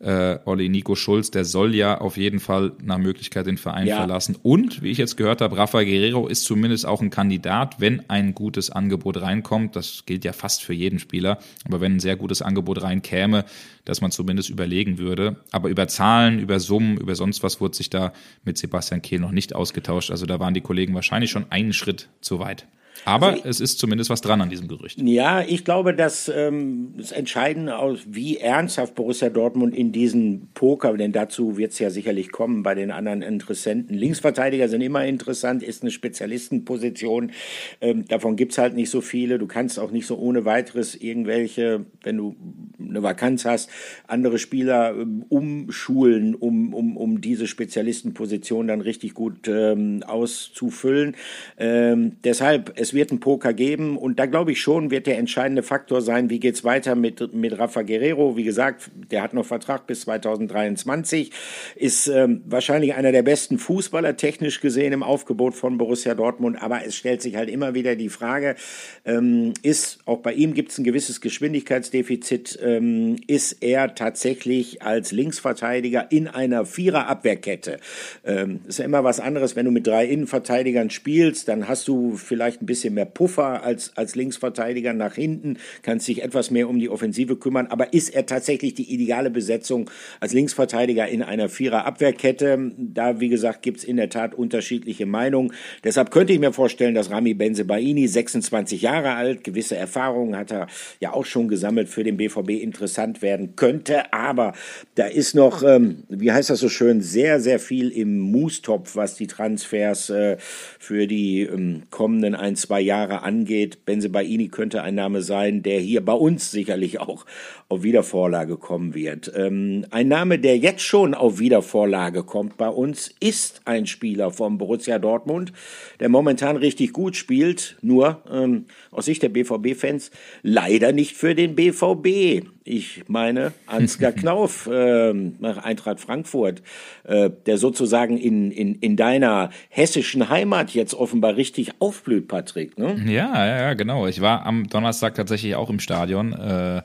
äh, 0.00 0.38
Olli 0.44 0.68
Nico 0.68 0.94
Schulz, 0.94 1.30
der 1.30 1.44
soll 1.44 1.74
ja 1.74 2.00
auf 2.00 2.16
jeden 2.16 2.40
Fall 2.40 2.72
nach 2.82 2.98
Möglichkeit 2.98 3.46
den 3.46 3.58
Verein 3.58 3.86
ja. 3.86 3.96
verlassen. 3.96 4.36
Und, 4.42 4.82
wie 4.82 4.90
ich 4.90 4.98
jetzt 4.98 5.16
gehört 5.16 5.40
habe, 5.40 5.56
Rafa 5.56 5.82
Guerrero 5.82 6.28
ist 6.28 6.44
zumindest 6.44 6.86
auch 6.86 7.00
ein 7.00 7.10
Kandidat, 7.10 7.80
wenn 7.80 8.08
ein 8.08 8.34
gutes 8.34 8.70
Angebot 8.70 9.20
reinkommt. 9.20 9.76
Das 9.76 10.04
gilt 10.06 10.24
ja 10.24 10.32
fast 10.32 10.62
für 10.62 10.72
jeden 10.72 10.98
Spieler. 10.98 11.38
Aber 11.64 11.80
wenn 11.80 11.96
ein 11.96 12.00
sehr 12.00 12.16
gutes 12.16 12.42
Angebot 12.42 12.82
reinkäme, 12.82 13.44
dass 13.84 14.00
man 14.00 14.10
zumindest 14.10 14.50
überlegen 14.50 14.98
würde. 14.98 15.36
Aber 15.50 15.68
über 15.68 15.88
Zahlen, 15.88 16.38
über 16.38 16.60
Summen, 16.60 16.98
über 16.98 17.14
sonst 17.14 17.42
was 17.42 17.60
wurde 17.60 17.76
sich 17.76 17.90
da 17.90 18.12
mit 18.44 18.58
Sebastian 18.58 19.02
Kehl 19.02 19.20
noch 19.20 19.32
nicht 19.32 19.54
ausgetauscht. 19.54 20.10
Also 20.10 20.26
da 20.26 20.38
waren 20.38 20.54
die 20.54 20.60
Kollegen 20.60 20.94
wahrscheinlich 20.94 21.30
schon 21.30 21.46
einen 21.50 21.72
Schritt 21.72 22.08
zu 22.20 22.38
weit. 22.38 22.66
Aber 23.04 23.28
also, 23.28 23.48
es 23.48 23.60
ist 23.60 23.78
zumindest 23.78 24.10
was 24.10 24.20
dran 24.20 24.40
an 24.40 24.50
diesem 24.50 24.68
Gerücht. 24.68 25.00
Ja, 25.00 25.42
ich 25.42 25.64
glaube, 25.64 25.94
dass 25.94 26.28
ähm, 26.28 26.94
das 26.96 27.12
Entscheidende 27.12 27.78
aus, 27.78 28.00
wie 28.06 28.38
ernsthaft 28.38 28.94
Borussia 28.94 29.30
Dortmund 29.30 29.74
in 29.74 29.92
diesen 29.92 30.48
Poker, 30.54 30.96
denn 30.96 31.12
dazu 31.12 31.56
wird 31.56 31.72
es 31.72 31.78
ja 31.78 31.90
sicherlich 31.90 32.32
kommen 32.32 32.62
bei 32.62 32.74
den 32.74 32.90
anderen 32.90 33.22
Interessenten. 33.22 33.96
Linksverteidiger 33.96 34.68
sind 34.68 34.80
immer 34.80 35.04
interessant, 35.04 35.62
ist 35.62 35.82
eine 35.82 35.90
Spezialistenposition. 35.90 37.32
Ähm, 37.80 38.06
davon 38.06 38.36
gibt's 38.36 38.58
halt 38.58 38.74
nicht 38.74 38.90
so 38.90 39.00
viele. 39.00 39.38
Du 39.38 39.46
kannst 39.46 39.78
auch 39.78 39.90
nicht 39.90 40.06
so 40.06 40.18
ohne 40.18 40.44
weiteres 40.44 40.94
irgendwelche, 40.94 41.86
wenn 42.02 42.16
du 42.16 42.36
eine 42.78 43.02
Vakanz 43.02 43.44
hast, 43.44 43.70
andere 44.06 44.38
Spieler 44.38 44.94
ähm, 44.96 45.24
umschulen, 45.28 46.34
um, 46.34 46.74
um, 46.74 46.96
um 46.96 47.20
diese 47.20 47.46
Spezialistenposition 47.46 48.68
dann 48.68 48.80
richtig 48.80 49.14
gut 49.14 49.48
ähm, 49.48 50.02
auszufüllen. 50.06 51.16
Ähm, 51.58 52.16
deshalb, 52.24 52.72
es 52.76 52.87
wird 52.94 53.10
einen 53.10 53.20
Poker 53.20 53.52
geben 53.52 53.96
und 53.96 54.18
da 54.18 54.26
glaube 54.26 54.52
ich 54.52 54.60
schon, 54.60 54.90
wird 54.90 55.06
der 55.06 55.18
entscheidende 55.18 55.62
Faktor 55.62 56.00
sein, 56.00 56.30
wie 56.30 56.40
geht's 56.40 56.64
weiter 56.64 56.94
mit, 56.94 57.34
mit 57.34 57.58
Rafa 57.58 57.82
Guerrero. 57.82 58.36
Wie 58.36 58.44
gesagt, 58.44 58.90
der 59.10 59.22
hat 59.22 59.34
noch 59.34 59.46
Vertrag 59.46 59.86
bis 59.86 60.02
2023, 60.02 61.30
ist 61.76 62.08
ähm, 62.08 62.42
wahrscheinlich 62.46 62.94
einer 62.94 63.12
der 63.12 63.22
besten 63.22 63.58
Fußballer 63.58 64.16
technisch 64.16 64.60
gesehen 64.60 64.92
im 64.92 65.02
Aufgebot 65.02 65.54
von 65.54 65.78
Borussia 65.78 66.14
Dortmund, 66.14 66.62
aber 66.62 66.84
es 66.86 66.96
stellt 66.96 67.22
sich 67.22 67.36
halt 67.36 67.50
immer 67.50 67.74
wieder 67.74 67.96
die 67.96 68.08
Frage, 68.08 68.56
ähm, 69.04 69.52
ist, 69.62 69.98
auch 70.06 70.18
bei 70.18 70.32
ihm 70.32 70.54
gibt 70.54 70.72
es 70.72 70.78
ein 70.78 70.84
gewisses 70.84 71.20
Geschwindigkeitsdefizit, 71.20 72.58
ähm, 72.62 73.16
ist 73.26 73.62
er 73.62 73.94
tatsächlich 73.94 74.82
als 74.82 75.12
Linksverteidiger 75.12 76.10
in 76.10 76.28
einer 76.28 76.64
Viererabwehrkette? 76.64 77.78
Ähm, 78.24 78.60
ist 78.66 78.78
ja 78.78 78.84
immer 78.84 79.04
was 79.04 79.20
anderes, 79.20 79.56
wenn 79.56 79.64
du 79.64 79.70
mit 79.70 79.86
drei 79.86 80.06
Innenverteidigern 80.06 80.90
spielst, 80.90 81.48
dann 81.48 81.68
hast 81.68 81.88
du 81.88 82.16
vielleicht 82.16 82.62
ein 82.62 82.66
bisschen 82.66 82.77
mehr 82.84 83.04
Puffer 83.04 83.62
als, 83.62 83.96
als 83.96 84.14
Linksverteidiger 84.14 84.92
nach 84.92 85.14
hinten, 85.14 85.58
kannst 85.82 86.08
dich 86.08 86.22
etwas 86.22 86.50
mehr 86.50 86.68
um 86.68 86.78
die 86.78 86.88
Offensive 86.88 87.36
kümmern. 87.36 87.66
Aber 87.66 87.92
ist 87.92 88.10
er 88.10 88.26
tatsächlich 88.26 88.74
die 88.74 88.92
ideale 88.92 89.30
Besetzung 89.30 89.90
als 90.20 90.32
Linksverteidiger 90.32 91.08
in 91.08 91.22
einer 91.22 91.48
Vierer-Abwehrkette? 91.48 92.72
Da, 92.78 93.20
wie 93.20 93.28
gesagt, 93.28 93.62
gibt's 93.62 93.84
in 93.84 93.96
der 93.96 94.08
Tat 94.08 94.34
unterschiedliche 94.34 95.06
Meinungen. 95.06 95.52
Deshalb 95.84 96.10
könnte 96.10 96.32
ich 96.32 96.38
mir 96.38 96.52
vorstellen, 96.52 96.94
dass 96.94 97.10
Rami 97.10 97.34
Benzebaini, 97.34 98.06
26 98.06 98.82
Jahre 98.82 99.14
alt, 99.14 99.44
gewisse 99.44 99.76
Erfahrungen 99.76 100.36
hat 100.36 100.52
er 100.52 100.68
ja 101.00 101.12
auch 101.12 101.24
schon 101.24 101.48
gesammelt, 101.48 101.88
für 101.88 102.04
den 102.04 102.16
BVB 102.16 102.50
interessant 102.50 103.22
werden 103.22 103.56
könnte. 103.56 104.12
Aber 104.12 104.54
da 104.94 105.06
ist 105.06 105.34
noch, 105.34 105.62
ähm, 105.62 106.04
wie 106.08 106.32
heißt 106.32 106.50
das 106.50 106.60
so 106.60 106.68
schön, 106.68 107.00
sehr, 107.00 107.40
sehr 107.40 107.58
viel 107.58 107.90
im 107.90 108.18
Moostopf, 108.18 108.96
was 108.96 109.14
die 109.14 109.26
Transfers 109.26 110.10
äh, 110.10 110.36
für 110.38 111.06
die 111.06 111.42
ähm, 111.42 111.82
kommenden 111.90 112.34
ein, 112.34 112.56
zwei 112.68 112.82
Jahre 112.82 113.22
angeht. 113.22 113.86
Benzebaini 113.86 114.48
könnte 114.48 114.82
ein 114.82 114.94
Name 114.94 115.22
sein, 115.22 115.62
der 115.62 115.80
hier 115.80 116.04
bei 116.04 116.12
uns 116.12 116.50
sicherlich 116.50 117.00
auch 117.00 117.24
auf 117.70 117.82
Wiedervorlage 117.82 118.56
kommen 118.56 118.94
wird. 118.94 119.30
Ähm, 119.36 119.84
ein 119.90 120.08
Name, 120.08 120.38
der 120.38 120.56
jetzt 120.56 120.82
schon 120.82 121.14
auf 121.14 121.38
Wiedervorlage 121.38 122.22
kommt 122.22 122.56
bei 122.56 122.68
uns, 122.68 123.14
ist 123.20 123.60
ein 123.66 123.86
Spieler 123.86 124.30
vom 124.30 124.56
Borussia 124.56 124.98
Dortmund, 124.98 125.52
der 126.00 126.08
momentan 126.08 126.56
richtig 126.56 126.94
gut 126.94 127.14
spielt, 127.14 127.76
nur 127.82 128.22
ähm, 128.30 128.64
aus 128.90 129.04
Sicht 129.04 129.22
der 129.22 129.28
BVB-Fans 129.28 130.10
leider 130.42 130.92
nicht 130.92 131.14
für 131.14 131.34
den 131.34 131.54
BVB. 131.54 132.46
Ich 132.64 133.04
meine 133.06 133.52
Ansgar 133.66 134.12
Knauf 134.18 134.66
äh, 134.66 135.12
nach 135.12 135.58
Eintracht 135.58 136.00
Frankfurt, 136.00 136.62
äh, 137.04 137.30
der 137.44 137.58
sozusagen 137.58 138.16
in, 138.16 138.50
in, 138.50 138.76
in 138.76 138.96
deiner 138.96 139.50
hessischen 139.68 140.30
Heimat 140.30 140.70
jetzt 140.70 140.94
offenbar 140.94 141.36
richtig 141.36 141.72
aufblüht, 141.80 142.28
Patrick. 142.28 142.78
Ne? 142.78 142.98
Ja, 143.06 143.46
ja, 143.46 143.74
genau. 143.74 144.06
Ich 144.06 144.22
war 144.22 144.46
am 144.46 144.68
Donnerstag 144.68 145.14
tatsächlich 145.14 145.54
auch 145.54 145.68
im 145.68 145.80
Stadion 145.80 146.32
äh, 146.32 146.82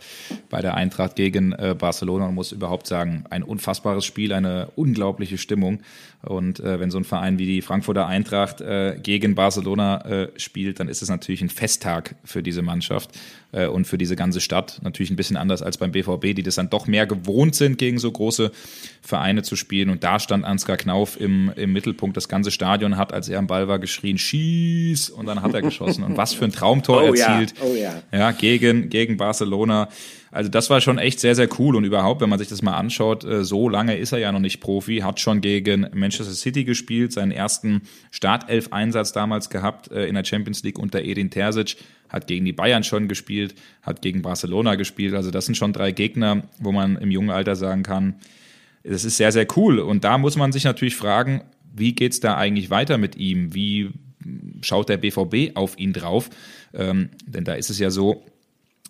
bei 0.50 0.62
der 0.62 0.73
Eintracht 0.74 1.16
gegen 1.16 1.54
äh, 1.54 1.76
Barcelona 1.78 2.28
und 2.28 2.36
muss 2.36 2.52
überhaupt 2.52 2.88
sagen, 2.88 3.26
ein 3.30 3.44
unfassbares 3.44 4.06
Spiel, 4.06 4.34
eine 4.34 4.70
unglaubliche 4.76 5.38
Stimmung. 5.38 5.82
Und 6.24 6.62
äh, 6.62 6.80
wenn 6.80 6.90
so 6.90 6.98
ein 6.98 7.04
Verein 7.04 7.38
wie 7.38 7.46
die 7.46 7.62
Frankfurter 7.62 8.08
Eintracht 8.08 8.62
äh, 8.62 8.98
gegen 9.02 9.36
Barcelona 9.36 10.06
äh, 10.06 10.30
spielt, 10.38 10.80
dann 10.80 10.88
ist 10.88 11.02
es 11.02 11.10
natürlich 11.10 11.42
ein 11.42 11.50
Festtag 11.50 12.16
für 12.24 12.42
diese 12.42 12.62
Mannschaft 12.62 13.10
äh, 13.52 13.68
und 13.68 13.86
für 13.86 13.98
diese 13.98 14.16
ganze 14.16 14.40
Stadt. 14.40 14.80
Natürlich 14.84 15.12
ein 15.12 15.18
bisschen 15.18 15.36
anders 15.36 15.62
als 15.62 15.78
beim 15.78 15.92
BVB, 15.92 16.34
die 16.34 16.44
das 16.44 16.56
dann 16.56 16.70
doch 16.70 16.88
mehr 16.88 17.06
gewohnt 17.08 17.56
sind, 17.56 17.78
gegen 17.78 18.00
so 18.00 18.10
große 18.10 18.54
Vereine 19.02 19.44
zu 19.44 19.58
spielen. 19.58 19.90
Und 19.90 20.06
da 20.06 20.18
stand 20.18 20.46
Ansgar 20.46 20.78
Knauf 20.78 21.20
im, 21.20 21.52
im 21.58 21.74
Mittelpunkt. 21.74 22.16
Das 22.16 22.30
ganze 22.30 22.52
Stadion 22.52 22.96
hat, 22.96 23.12
als 23.12 23.28
er 23.28 23.40
am 23.40 23.48
Ball 23.48 23.68
war, 23.68 23.80
geschrien, 23.80 24.18
schieß! 24.18 25.10
Und 25.10 25.26
dann 25.26 25.42
hat 25.42 25.54
er 25.54 25.62
geschossen. 25.62 26.06
Und 26.06 26.16
was 26.16 26.34
für 26.34 26.46
ein 26.46 26.54
Traumtor 26.54 27.04
oh, 27.04 27.14
erzielt. 27.14 27.54
Ja. 27.58 27.66
Oh, 27.66 27.76
ja. 27.76 28.18
ja, 28.18 28.32
gegen, 28.32 28.88
gegen 28.88 29.18
Barcelona. 29.18 29.90
Also 30.34 30.50
das 30.50 30.72
war 30.72 30.82
schon 30.82 30.98
echt 30.98 31.20
sehr, 31.20 31.36
sehr 31.36 31.48
cool 31.60 31.76
und 31.76 31.84
überhaupt, 31.84 32.20
wenn 32.20 32.30
man 32.30 32.40
sich 32.40 32.48
das 32.48 32.64
mal 32.64 32.74
anschaut, 32.74 33.24
äh, 33.24 33.46
so 33.46 33.70
lange 33.70 33.96
ist 33.96 34.14
er 34.14 34.18
ja 34.18 34.32
noch 34.32 34.40
nicht 34.40 34.62
Profi, 34.62 34.98
hat 34.98 35.20
schon 35.20 35.42
gegen 35.42 35.86
Manchester 35.94 36.34
City 36.34 36.64
gespielt, 36.64 37.14
seinen 37.14 37.32
ersten 37.32 37.84
Startelf-Einsatz 38.10 39.12
damals 39.12 39.52
gehabt 39.52 39.92
äh, 39.92 40.08
in 40.08 40.16
der 40.16 40.26
Champions 40.26 40.64
League 40.64 40.80
unter 40.80 41.04
Edin 41.04 41.30
Terzic, 41.30 41.78
hat 42.10 42.26
gegen 42.26 42.46
die 42.46 42.52
Bayern 42.52 42.84
schon 42.84 43.08
gespielt, 43.08 43.54
hat 43.84 44.02
gegen 44.02 44.24
Barcelona 44.24 44.74
gespielt. 44.74 45.14
Also 45.14 45.30
das 45.30 45.46
sind 45.46 45.54
schon 45.54 45.72
drei 45.72 45.92
Gegner, 45.92 46.42
wo 46.60 46.72
man 46.72 46.96
im 46.96 47.12
jungen 47.12 47.30
Alter 47.30 47.56
sagen 47.56 47.84
kann, 47.84 48.16
das 48.84 49.06
ist 49.06 49.18
sehr, 49.18 49.32
sehr 49.32 49.46
cool. 49.56 49.78
Und 49.78 50.04
da 50.04 50.18
muss 50.18 50.36
man 50.36 50.52
sich 50.52 50.64
natürlich 50.64 50.96
fragen, 50.96 51.44
wie 51.76 51.94
geht's 51.94 52.20
da 52.22 52.36
eigentlich 52.38 52.72
weiter 52.72 52.98
mit 52.98 53.18
ihm? 53.18 53.54
Wie 53.54 53.92
schaut 54.62 54.90
der 54.90 54.98
BVB 54.98 55.56
auf 55.56 55.78
ihn 55.78 55.94
drauf? 55.94 56.32
Ähm, 56.74 57.10
denn 57.28 57.44
da 57.44 57.54
ist 57.54 57.70
es 57.70 57.78
ja 57.78 57.92
so, 57.92 58.26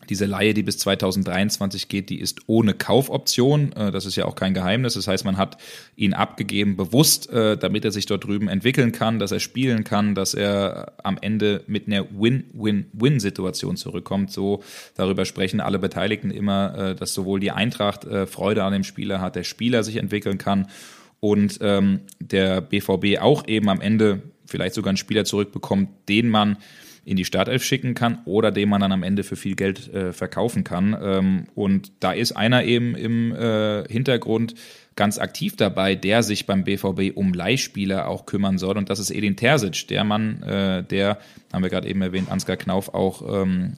diese 0.09 0.25
Laie, 0.25 0.53
die 0.53 0.63
bis 0.63 0.77
2023 0.79 1.87
geht, 1.87 2.09
die 2.09 2.19
ist 2.19 2.41
ohne 2.47 2.73
Kaufoption. 2.73 3.71
Äh, 3.73 3.91
das 3.91 4.05
ist 4.05 4.15
ja 4.15 4.25
auch 4.25 4.35
kein 4.35 4.53
Geheimnis. 4.53 4.93
Das 4.93 5.07
heißt, 5.07 5.25
man 5.25 5.37
hat 5.37 5.57
ihn 5.95 6.13
abgegeben 6.13 6.75
bewusst, 6.75 7.29
äh, 7.29 7.57
damit 7.57 7.85
er 7.85 7.91
sich 7.91 8.05
dort 8.05 8.23
drüben 8.25 8.47
entwickeln 8.47 8.91
kann, 8.91 9.19
dass 9.19 9.31
er 9.31 9.39
spielen 9.39 9.83
kann, 9.83 10.15
dass 10.15 10.33
er 10.33 10.93
am 11.03 11.17
Ende 11.21 11.63
mit 11.67 11.87
einer 11.87 12.05
Win-Win-Win-Situation 12.11 13.77
zurückkommt. 13.77 14.31
So 14.31 14.63
darüber 14.95 15.25
sprechen 15.25 15.59
alle 15.59 15.79
Beteiligten 15.79 16.31
immer, 16.31 16.75
äh, 16.77 16.95
dass 16.95 17.13
sowohl 17.13 17.39
die 17.39 17.51
Eintracht 17.51 18.07
Freude 18.27 18.63
an 18.63 18.73
dem 18.73 18.83
Spieler 18.83 19.21
hat, 19.21 19.35
der 19.35 19.43
Spieler 19.43 19.83
sich 19.83 19.97
entwickeln 19.97 20.37
kann 20.37 20.67
und 21.19 21.59
ähm, 21.61 22.01
der 22.19 22.61
BVB 22.61 23.21
auch 23.21 23.47
eben 23.47 23.69
am 23.69 23.81
Ende 23.81 24.21
vielleicht 24.45 24.75
sogar 24.75 24.89
einen 24.89 24.97
Spieler 24.97 25.25
zurückbekommt, 25.25 25.89
den 26.09 26.29
man 26.29 26.57
in 27.05 27.17
die 27.17 27.25
Startelf 27.25 27.63
schicken 27.63 27.95
kann 27.95 28.19
oder 28.25 28.51
den 28.51 28.69
man 28.69 28.81
dann 28.81 28.91
am 28.91 29.03
Ende 29.03 29.23
für 29.23 29.35
viel 29.35 29.55
Geld 29.55 29.93
äh, 29.93 30.13
verkaufen 30.13 30.63
kann. 30.63 30.97
Ähm, 31.01 31.45
und 31.53 31.91
da 31.99 32.13
ist 32.13 32.31
einer 32.31 32.63
eben 32.63 32.95
im 32.95 33.33
äh, 33.35 33.83
Hintergrund 33.89 34.55
ganz 34.95 35.17
aktiv 35.17 35.55
dabei, 35.57 35.95
der 35.95 36.23
sich 36.23 36.45
beim 36.45 36.63
BVB 36.63 37.15
um 37.15 37.33
Leihspieler 37.33 38.07
auch 38.07 38.25
kümmern 38.25 38.57
soll. 38.57 38.77
Und 38.77 38.89
das 38.89 38.99
ist 38.99 39.11
Edin 39.11 39.35
Terzic, 39.35 39.87
der 39.87 40.03
Mann, 40.03 40.43
äh, 40.43 40.83
der, 40.83 41.17
haben 41.51 41.63
wir 41.63 41.69
gerade 41.69 41.87
eben 41.87 42.01
erwähnt, 42.01 42.31
Ansgar 42.31 42.57
Knauf 42.57 42.93
auch 42.93 43.43
ähm, 43.43 43.73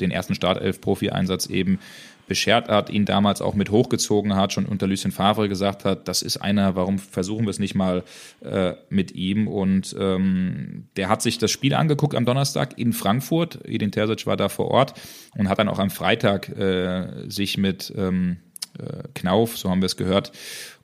den 0.00 0.10
ersten 0.10 0.34
Startelf-Profi-Einsatz 0.34 1.46
eben 1.46 1.78
beschert 2.28 2.68
hat, 2.68 2.90
ihn 2.90 3.04
damals 3.04 3.42
auch 3.42 3.54
mit 3.54 3.70
hochgezogen 3.70 4.36
hat, 4.36 4.52
schon 4.52 4.66
unter 4.66 4.86
Lucien 4.86 5.10
Favre 5.10 5.48
gesagt 5.48 5.84
hat, 5.84 6.06
das 6.06 6.22
ist 6.22 6.36
einer, 6.36 6.76
warum 6.76 6.98
versuchen 6.98 7.46
wir 7.46 7.50
es 7.50 7.58
nicht 7.58 7.74
mal 7.74 8.04
äh, 8.40 8.74
mit 8.90 9.12
ihm? 9.12 9.48
Und 9.48 9.96
ähm, 9.98 10.86
der 10.96 11.08
hat 11.08 11.22
sich 11.22 11.38
das 11.38 11.50
Spiel 11.50 11.74
angeguckt 11.74 12.14
am 12.14 12.24
Donnerstag 12.24 12.78
in 12.78 12.92
Frankfurt. 12.92 13.60
Edin 13.64 13.90
Terzic 13.90 14.26
war 14.26 14.36
da 14.36 14.48
vor 14.48 14.70
Ort 14.70 14.94
und 15.36 15.48
hat 15.48 15.58
dann 15.58 15.68
auch 15.68 15.78
am 15.78 15.90
Freitag 15.90 16.48
äh, 16.50 17.28
sich 17.28 17.58
mit 17.58 17.92
ähm, 17.96 18.36
äh, 18.78 19.08
Knauf, 19.14 19.56
so 19.56 19.70
haben 19.70 19.80
wir 19.80 19.86
es 19.86 19.96
gehört, 19.96 20.32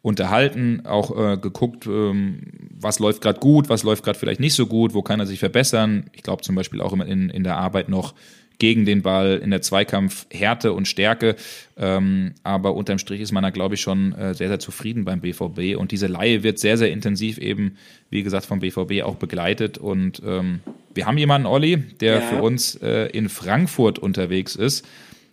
unterhalten, 0.03 0.85
auch 0.85 1.17
äh, 1.17 1.37
geguckt, 1.37 1.87
ähm, 1.87 2.41
was 2.71 2.99
läuft 2.99 3.23
gerade 3.23 3.41
gut, 3.41 3.69
was 3.69 3.85
läuft 3.85 4.05
gerade 4.05 4.19
vielleicht 4.19 4.41
nicht 4.41 4.55
so 4.55 4.67
gut, 4.67 4.95
wo 4.95 5.03
kann 5.03 5.21
er 5.21 5.27
sich 5.27 5.39
verbessern. 5.39 6.11
Ich 6.13 6.23
glaube 6.23 6.43
zum 6.43 6.55
Beispiel 6.55 6.81
auch 6.81 6.93
in, 6.93 7.31
in 7.31 7.45
der 7.45 7.57
Arbeit 7.57 7.89
noch 7.89 8.15
gegen 8.59 8.85
den 8.85 9.03
Ball, 9.03 9.41
in 9.43 9.51
der 9.51 9.63
Zweikampf 9.63 10.27
Härte 10.31 10.73
und 10.73 10.87
Stärke. 10.87 11.37
Ähm, 11.77 12.35
aber 12.43 12.75
unterm 12.75 12.99
Strich 12.99 13.21
ist 13.21 13.33
man 13.33 13.43
da, 13.43 13.51
glaube 13.51 13.75
ich, 13.75 13.81
schon 13.81 14.13
äh, 14.15 14.35
sehr, 14.35 14.49
sehr 14.49 14.59
zufrieden 14.59 15.05
beim 15.05 15.21
BVB. 15.21 15.77
Und 15.77 15.93
diese 15.93 16.07
Laie 16.07 16.43
wird 16.43 16.59
sehr, 16.59 16.79
sehr 16.79 16.91
intensiv 16.91 17.39
eben, 17.39 17.77
wie 18.11 18.23
gesagt, 18.23 18.47
vom 18.47 18.61
BVB 18.61 19.03
auch 19.03 19.17
begleitet. 19.17 19.79
Und 19.79 20.23
ähm, 20.25 20.61
wir 20.95 21.07
haben 21.07 21.19
jemanden, 21.19 21.47
Olli, 21.47 21.77
der 22.01 22.17
ja. 22.17 22.21
für 22.21 22.43
uns 22.43 22.77
äh, 22.77 23.07
in 23.07 23.29
Frankfurt 23.29 23.99
unterwegs 23.99 24.57
ist 24.57 24.87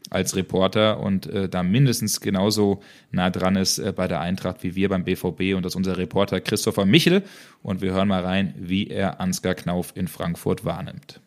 als 0.10 0.36
Reporter 0.36 1.00
und 1.00 1.26
äh, 1.28 1.48
da 1.48 1.64
mindestens 1.64 2.20
genauso 2.20 2.82
nah 3.12 3.30
dran 3.30 3.56
ist 3.56 3.80
äh, 3.80 3.94
bei 3.96 4.08
der 4.10 4.20
Eintracht 4.20 4.62
wie 4.62 4.76
wir 4.76 4.90
beim 4.90 5.06
BVB 5.06 5.56
und 5.56 5.64
das 5.64 5.72
ist 5.72 5.78
unser 5.78 5.98
Reporter 5.98 6.42
Christopher 6.42 6.86
Michel 6.86 7.24
und 7.64 7.82
wir 7.82 7.94
hören 7.94 8.10
mal 8.10 8.24
rein, 8.24 8.54
wie 8.58 8.88
er 8.88 9.22
Ansgar 9.22 9.56
Knauf 9.56 9.94
in 9.96 10.10
Frankfurt 10.10 10.66
wahrnimmt. 10.66 11.22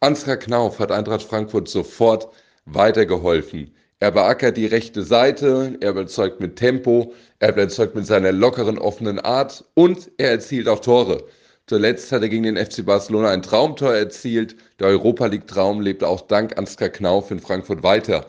Ansgar 0.00 0.36
Knauf 0.36 0.78
hat 0.78 0.92
Eintracht 0.92 1.22
Frankfurt 1.22 1.68
sofort 1.68 2.28
weitergeholfen. 2.66 3.74
Er 3.98 4.10
beackert 4.10 4.58
die 4.58 4.66
rechte 4.66 5.02
Seite, 5.02 5.78
er 5.80 5.90
überzeugt 5.90 6.38
mit 6.38 6.56
Tempo, 6.56 7.14
er 7.38 7.52
überzeugt 7.54 7.94
mit 7.94 8.06
seiner 8.06 8.30
lockeren, 8.30 8.78
offenen 8.78 9.18
Art 9.18 9.64
und 9.72 10.10
er 10.18 10.32
erzielt 10.32 10.68
auch 10.68 10.80
Tore. 10.80 11.24
Zuletzt 11.66 12.12
hat 12.12 12.20
er 12.20 12.28
gegen 12.28 12.42
den 12.42 12.58
FC 12.58 12.84
Barcelona 12.84 13.30
ein 13.30 13.40
Traumtor 13.40 13.94
erzielt. 13.94 14.56
Der 14.80 14.88
Europa 14.88 15.26
League-Traum 15.26 15.80
lebt 15.80 16.04
auch 16.04 16.20
dank 16.20 16.58
Ansgar 16.58 16.90
Knauf 16.90 17.30
in 17.30 17.40
Frankfurt 17.40 17.82
weiter. 17.82 18.26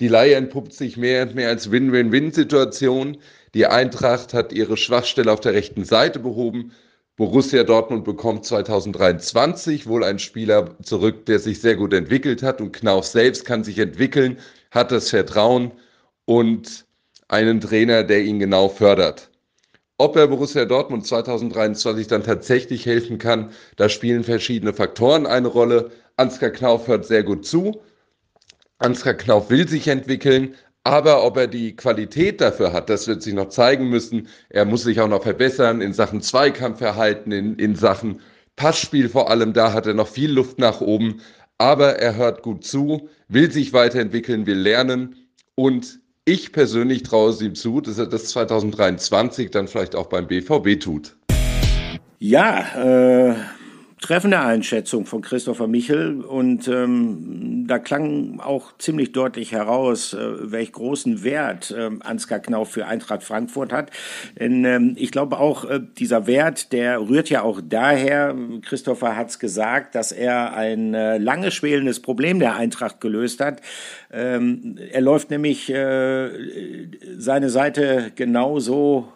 Die 0.00 0.08
Leihe 0.08 0.34
entpuppt 0.34 0.72
sich 0.72 0.96
mehr 0.96 1.22
und 1.22 1.36
mehr 1.36 1.48
als 1.48 1.70
Win-Win-Win-Situation. 1.70 3.18
Die 3.54 3.66
Eintracht 3.66 4.34
hat 4.34 4.52
ihre 4.52 4.76
Schwachstelle 4.76 5.30
auf 5.30 5.38
der 5.38 5.54
rechten 5.54 5.84
Seite 5.84 6.18
behoben. 6.18 6.72
Borussia 7.16 7.62
Dortmund 7.62 8.04
bekommt 8.04 8.44
2023 8.44 9.86
wohl 9.86 10.02
einen 10.02 10.18
Spieler 10.18 10.76
zurück, 10.82 11.26
der 11.26 11.38
sich 11.38 11.60
sehr 11.60 11.76
gut 11.76 11.92
entwickelt 11.92 12.42
hat 12.42 12.60
und 12.60 12.72
Knauf 12.72 13.06
selbst 13.06 13.44
kann 13.44 13.62
sich 13.62 13.78
entwickeln, 13.78 14.38
hat 14.72 14.90
das 14.90 15.10
Vertrauen 15.10 15.70
und 16.24 16.86
einen 17.28 17.60
Trainer, 17.60 18.02
der 18.02 18.24
ihn 18.24 18.40
genau 18.40 18.68
fördert. 18.68 19.30
Ob 19.96 20.16
er 20.16 20.26
Borussia 20.26 20.64
Dortmund 20.64 21.06
2023 21.06 22.08
dann 22.08 22.24
tatsächlich 22.24 22.84
helfen 22.84 23.18
kann, 23.18 23.52
da 23.76 23.88
spielen 23.88 24.24
verschiedene 24.24 24.72
Faktoren 24.72 25.24
eine 25.24 25.46
Rolle. 25.46 25.92
Ansgar 26.16 26.50
Knauf 26.50 26.88
hört 26.88 27.06
sehr 27.06 27.22
gut 27.22 27.46
zu. 27.46 27.80
Ansgar 28.78 29.14
Knauf 29.14 29.50
will 29.50 29.68
sich 29.68 29.86
entwickeln, 29.86 30.56
aber 30.84 31.24
ob 31.24 31.38
er 31.38 31.46
die 31.46 31.74
Qualität 31.74 32.42
dafür 32.42 32.74
hat, 32.74 32.90
das 32.90 33.08
wird 33.08 33.22
sich 33.22 33.32
noch 33.32 33.48
zeigen 33.48 33.88
müssen. 33.88 34.28
Er 34.50 34.66
muss 34.66 34.82
sich 34.82 35.00
auch 35.00 35.08
noch 35.08 35.22
verbessern 35.22 35.80
in 35.80 35.94
Sachen 35.94 36.20
Zweikampfverhalten, 36.20 37.32
in, 37.32 37.56
in 37.56 37.74
Sachen 37.74 38.20
Passspiel 38.54 39.08
vor 39.08 39.30
allem. 39.30 39.54
Da 39.54 39.72
hat 39.72 39.86
er 39.86 39.94
noch 39.94 40.08
viel 40.08 40.30
Luft 40.30 40.58
nach 40.58 40.82
oben. 40.82 41.22
Aber 41.56 41.98
er 41.98 42.16
hört 42.16 42.42
gut 42.42 42.64
zu, 42.64 43.08
will 43.28 43.50
sich 43.50 43.72
weiterentwickeln, 43.72 44.46
will 44.46 44.58
lernen. 44.58 45.16
Und 45.54 46.00
ich 46.26 46.52
persönlich 46.52 47.02
traue 47.02 47.30
es 47.30 47.40
ihm 47.40 47.54
zu, 47.54 47.80
dass 47.80 47.98
er 47.98 48.06
das 48.06 48.26
2023 48.26 49.50
dann 49.50 49.68
vielleicht 49.68 49.94
auch 49.94 50.06
beim 50.06 50.26
BVB 50.26 50.80
tut. 50.80 51.16
Ja, 52.18 53.30
äh, 53.30 53.34
treffende 54.04 54.38
Einschätzung 54.38 55.06
von 55.06 55.22
Christopher 55.22 55.66
Michel 55.66 56.20
und 56.20 56.68
ähm, 56.68 57.64
da 57.66 57.78
klang 57.78 58.38
auch 58.38 58.76
ziemlich 58.76 59.12
deutlich 59.12 59.52
heraus, 59.52 60.12
äh, 60.12 60.52
welch 60.52 60.72
großen 60.72 61.24
Wert 61.24 61.70
äh, 61.70 61.88
Ansgar 62.00 62.40
Knauf 62.40 62.70
für 62.70 62.86
Eintracht 62.86 63.22
Frankfurt 63.22 63.72
hat. 63.72 63.90
Denn 64.38 64.62
ähm, 64.66 64.94
ich 64.98 65.10
glaube 65.10 65.38
auch, 65.38 65.64
äh, 65.64 65.80
dieser 65.96 66.26
Wert, 66.26 66.74
der 66.74 67.00
rührt 67.00 67.30
ja 67.30 67.40
auch 67.40 67.62
daher, 67.66 68.36
Christopher 68.60 69.16
hat 69.16 69.30
es 69.30 69.38
gesagt, 69.38 69.94
dass 69.94 70.12
er 70.12 70.54
ein 70.54 70.92
äh, 70.92 71.16
lange 71.16 71.50
schwelendes 71.50 72.00
Problem 72.00 72.40
der 72.40 72.56
Eintracht 72.56 73.00
gelöst 73.00 73.40
hat. 73.40 73.62
Ähm, 74.12 74.76
er 74.92 75.00
läuft 75.00 75.30
nämlich 75.30 75.70
äh, 75.70 76.28
seine 77.16 77.48
Seite 77.48 78.12
genauso 78.14 79.08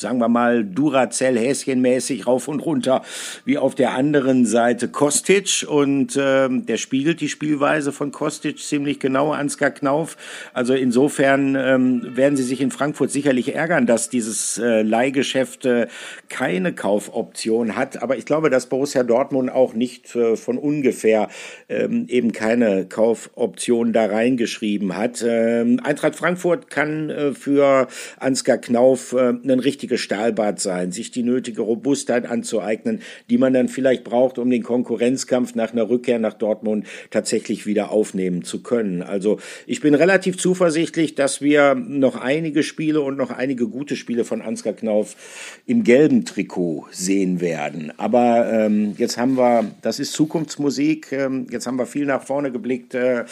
sagen 0.00 0.18
wir 0.18 0.28
mal, 0.28 0.64
Duracell 0.64 1.38
häschenmäßig 1.38 2.26
rauf 2.26 2.48
und 2.48 2.60
runter, 2.60 3.02
wie 3.44 3.58
auf 3.58 3.74
der 3.74 3.92
anderen 3.92 4.46
Seite 4.46 4.88
Kostic. 4.88 5.66
Und 5.68 6.18
ähm, 6.20 6.66
der 6.66 6.78
spiegelt 6.78 7.20
die 7.20 7.28
Spielweise 7.28 7.92
von 7.92 8.10
Kostic 8.10 8.58
ziemlich 8.58 8.98
genau, 8.98 9.32
Ansgar 9.32 9.70
Knauf. 9.70 10.16
Also 10.52 10.74
insofern 10.74 11.54
ähm, 11.56 12.16
werden 12.16 12.36
sie 12.36 12.42
sich 12.42 12.60
in 12.60 12.70
Frankfurt 12.70 13.10
sicherlich 13.10 13.54
ärgern, 13.54 13.86
dass 13.86 14.08
dieses 14.08 14.58
äh, 14.58 14.82
Leihgeschäft 14.82 15.66
äh, 15.66 15.88
keine 16.28 16.72
Kaufoption 16.72 17.76
hat. 17.76 18.02
Aber 18.02 18.16
ich 18.16 18.24
glaube, 18.24 18.50
dass 18.50 18.66
Borussia 18.66 19.02
Dortmund 19.02 19.50
auch 19.50 19.74
nicht 19.74 20.14
äh, 20.16 20.36
von 20.36 20.56
ungefähr 20.56 21.28
ähm, 21.68 22.06
eben 22.08 22.32
keine 22.32 22.86
Kaufoption 22.86 23.92
da 23.92 24.06
reingeschrieben 24.06 24.96
hat. 24.96 25.24
Ähm, 25.26 25.80
Eintracht 25.84 26.16
Frankfurt 26.16 26.70
kann 26.70 27.10
äh, 27.10 27.32
für 27.32 27.88
Ansgar 28.18 28.58
Knauf 28.58 29.12
äh, 29.12 29.18
einen 29.18 29.60
richtigen 29.60 29.79
nötige 29.80 29.96
Stahlbad 29.96 30.60
sein, 30.60 30.92
sich 30.92 31.10
die 31.10 31.22
nötige 31.22 31.62
Robustheit 31.62 32.26
anzueignen, 32.26 33.00
die 33.30 33.38
man 33.38 33.54
dann 33.54 33.68
vielleicht 33.68 34.04
braucht, 34.04 34.38
um 34.38 34.50
den 34.50 34.62
Konkurrenzkampf 34.62 35.54
nach 35.54 35.72
einer 35.72 35.88
Rückkehr 35.88 36.18
nach 36.18 36.34
Dortmund 36.34 36.86
tatsächlich 37.10 37.64
wieder 37.64 37.90
aufnehmen 37.90 38.44
zu 38.44 38.62
können. 38.62 39.02
Also 39.02 39.38
ich 39.66 39.80
bin 39.80 39.94
relativ 39.94 40.36
zuversichtlich, 40.36 41.14
dass 41.14 41.40
wir 41.40 41.74
noch 41.74 42.16
einige 42.16 42.62
Spiele 42.62 43.00
und 43.00 43.16
noch 43.16 43.30
einige 43.30 43.68
gute 43.68 43.96
Spiele 43.96 44.24
von 44.24 44.42
Ansgar 44.42 44.74
Knauf 44.74 45.16
im 45.64 45.82
gelben 45.82 46.26
Trikot 46.26 46.86
sehen 46.90 47.40
werden. 47.40 47.90
Aber 47.96 48.52
ähm, 48.52 48.94
jetzt 48.98 49.16
haben 49.16 49.38
wir, 49.38 49.64
das 49.80 49.98
ist 49.98 50.12
Zukunftsmusik, 50.12 51.10
ähm, 51.12 51.46
jetzt 51.50 51.66
haben 51.66 51.78
wir 51.78 51.86
viel 51.86 52.04
nach 52.04 52.22
vorne 52.22 52.52
geblickt. 52.52 52.94
Äh, 52.94 53.24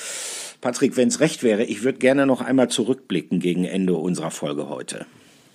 Patrick, 0.63 0.97
wenn 0.97 1.09
es 1.09 1.21
recht 1.21 1.43
wäre, 1.43 1.65
ich 1.65 1.85
würde 1.85 1.99
gerne 1.99 2.25
noch 2.25 2.41
einmal 2.41 2.69
zurückblicken 2.69 3.39
gegen 3.39 3.67
Ende 3.67 3.97
unserer 3.97 4.31
Folge 4.31 4.71
heute. 4.71 5.05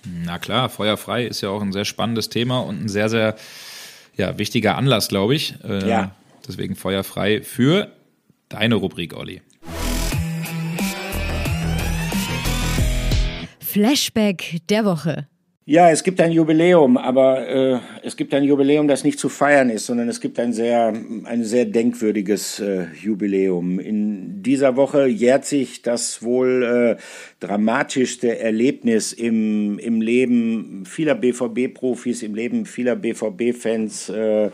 Na 0.04 0.38
klar, 0.38 0.68
feuerfrei 0.68 1.24
ist 1.24 1.40
ja 1.40 1.48
auch 1.48 1.62
ein 1.62 1.72
sehr 1.72 1.84
spannendes 1.84 2.28
Thema 2.28 2.60
und 2.60 2.84
ein 2.84 2.88
sehr, 2.88 3.08
sehr 3.08 3.36
ja, 4.16 4.38
wichtiger 4.38 4.76
Anlass, 4.76 5.08
glaube 5.08 5.34
ich. 5.34 5.54
Äh, 5.64 5.88
ja. 5.88 6.14
Deswegen 6.46 6.76
feuerfrei 6.76 7.42
für 7.42 7.90
deine 8.48 8.74
Rubrik, 8.76 9.16
Olli. 9.16 9.42
Flashback 13.60 14.60
der 14.68 14.84
Woche. 14.84 15.26
Ja, 15.66 15.90
es 15.90 16.02
gibt 16.02 16.20
ein 16.20 16.30
Jubiläum, 16.30 16.98
aber 16.98 17.48
äh, 17.48 17.78
es 18.02 18.16
gibt 18.16 18.34
ein 18.34 18.44
Jubiläum, 18.44 18.86
das 18.86 19.02
nicht 19.02 19.18
zu 19.18 19.30
feiern 19.30 19.70
ist, 19.70 19.86
sondern 19.86 20.10
es 20.10 20.20
gibt 20.20 20.38
ein 20.38 20.52
sehr, 20.52 20.92
ein 21.24 21.42
sehr 21.42 21.64
denkwürdiges 21.64 22.60
äh, 22.60 22.88
Jubiläum. 23.00 23.78
In 23.78 24.42
dieser 24.42 24.76
Woche 24.76 25.06
jährt 25.06 25.46
sich 25.46 25.80
das 25.80 26.22
wohl 26.22 26.98
äh, 26.98 27.02
dramatischste 27.40 28.38
Erlebnis 28.38 29.14
im, 29.14 29.78
im 29.78 30.02
Leben 30.02 30.84
vieler 30.84 31.14
BVB-Profis, 31.14 32.22
im 32.22 32.34
Leben 32.34 32.66
vieler 32.66 32.94
BVB-Fans. 32.94 34.10
Äh, 34.10 34.50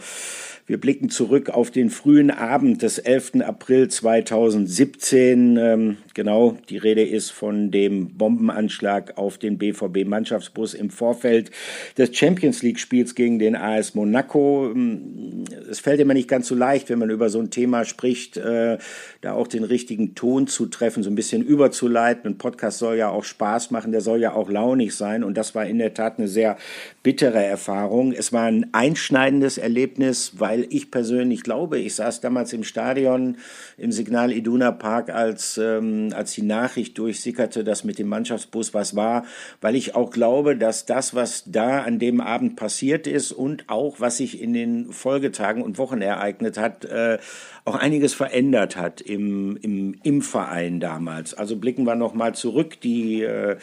wir 0.70 0.78
blicken 0.78 1.10
zurück 1.10 1.50
auf 1.50 1.72
den 1.72 1.90
frühen 1.90 2.30
Abend 2.30 2.82
des 2.82 2.98
11. 2.98 3.40
April 3.40 3.88
2017. 3.88 5.56
Ähm, 5.56 5.96
genau, 6.14 6.58
die 6.68 6.76
Rede 6.76 7.02
ist 7.02 7.30
von 7.30 7.72
dem 7.72 8.16
Bombenanschlag 8.16 9.18
auf 9.18 9.36
den 9.36 9.58
BVB-Mannschaftsbus 9.58 10.74
im 10.74 10.90
Vorfeld 10.90 11.50
des 11.98 12.16
Champions 12.16 12.62
League-Spiels 12.62 13.16
gegen 13.16 13.40
den 13.40 13.56
AS 13.56 13.96
Monaco. 13.96 14.70
Ähm, 14.70 15.42
es 15.68 15.80
fällt 15.80 15.98
immer 15.98 16.14
nicht 16.14 16.28
ganz 16.28 16.46
so 16.46 16.54
leicht, 16.54 16.88
wenn 16.88 17.00
man 17.00 17.10
über 17.10 17.30
so 17.30 17.40
ein 17.40 17.50
Thema 17.50 17.84
spricht, 17.84 18.36
äh, 18.36 18.78
da 19.22 19.32
auch 19.32 19.48
den 19.48 19.64
richtigen 19.64 20.14
Ton 20.14 20.46
zu 20.46 20.66
treffen, 20.66 21.02
so 21.02 21.10
ein 21.10 21.16
bisschen 21.16 21.42
überzuleiten. 21.42 22.30
Ein 22.30 22.38
Podcast 22.38 22.78
soll 22.78 22.96
ja 22.96 23.08
auch 23.08 23.24
Spaß 23.24 23.72
machen, 23.72 23.90
der 23.90 24.02
soll 24.02 24.20
ja 24.20 24.34
auch 24.34 24.48
launig 24.48 24.94
sein. 24.94 25.24
Und 25.24 25.36
das 25.36 25.56
war 25.56 25.66
in 25.66 25.78
der 25.78 25.94
Tat 25.94 26.20
eine 26.20 26.28
sehr 26.28 26.56
bittere 27.02 27.42
Erfahrung. 27.42 28.12
Es 28.12 28.32
war 28.32 28.44
ein 28.44 28.68
einschneidendes 28.70 29.58
Erlebnis, 29.58 30.34
weil 30.38 30.59
weil 30.60 30.66
ich 30.70 30.90
persönlich 30.90 31.42
glaube, 31.42 31.78
ich 31.78 31.94
saß 31.94 32.20
damals 32.20 32.52
im 32.52 32.64
Stadion 32.64 33.36
im 33.78 33.92
Signal 33.92 34.30
Iduna 34.30 34.72
Park, 34.72 35.08
als, 35.08 35.58
ähm, 35.58 36.10
als 36.14 36.32
die 36.32 36.42
Nachricht 36.42 36.98
durchsickerte, 36.98 37.64
dass 37.64 37.84
mit 37.84 37.98
dem 37.98 38.08
Mannschaftsbus 38.08 38.74
was 38.74 38.94
war, 38.94 39.24
weil 39.60 39.74
ich 39.74 39.94
auch 39.94 40.10
glaube, 40.10 40.56
dass 40.56 40.84
das, 40.84 41.14
was 41.14 41.44
da 41.46 41.80
an 41.80 41.98
dem 41.98 42.20
Abend 42.20 42.56
passiert 42.56 43.06
ist 43.06 43.32
und 43.32 43.64
auch 43.68 44.00
was 44.00 44.18
sich 44.18 44.40
in 44.40 44.52
den 44.52 44.92
Folgetagen 44.92 45.62
und 45.62 45.78
Wochen 45.78 46.02
ereignet 46.02 46.58
hat, 46.58 46.84
äh, 46.84 47.18
auch 47.64 47.76
einiges 47.76 48.14
verändert 48.14 48.76
hat 48.76 49.00
im, 49.00 49.56
im, 49.62 49.96
im 50.02 50.22
Verein 50.22 50.80
damals. 50.80 51.34
Also 51.34 51.56
blicken 51.56 51.84
wir 51.84 51.94
nochmal 51.94 52.34
zurück. 52.34 52.80
Die 52.80 53.22
äh, 53.22 53.56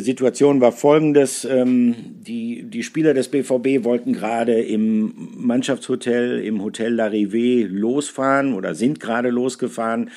Situation 0.00 0.60
war 0.60 0.72
folgendes. 0.72 1.44
Ähm, 1.44 1.94
die, 2.26 2.62
die 2.64 2.82
Spieler 2.82 3.14
des 3.14 3.28
BVB 3.28 3.84
wollten 3.84 4.12
gerade 4.12 4.60
im 4.60 5.12
Mannschaftshotel, 5.36 6.40
im 6.40 6.62
Hotel 6.62 6.98
L'Arrivée 6.98 7.66
losfahren 7.66 8.54
oder 8.54 8.74
sind 8.74 9.00
gerade 9.00 9.30
losgefahren 9.30 10.10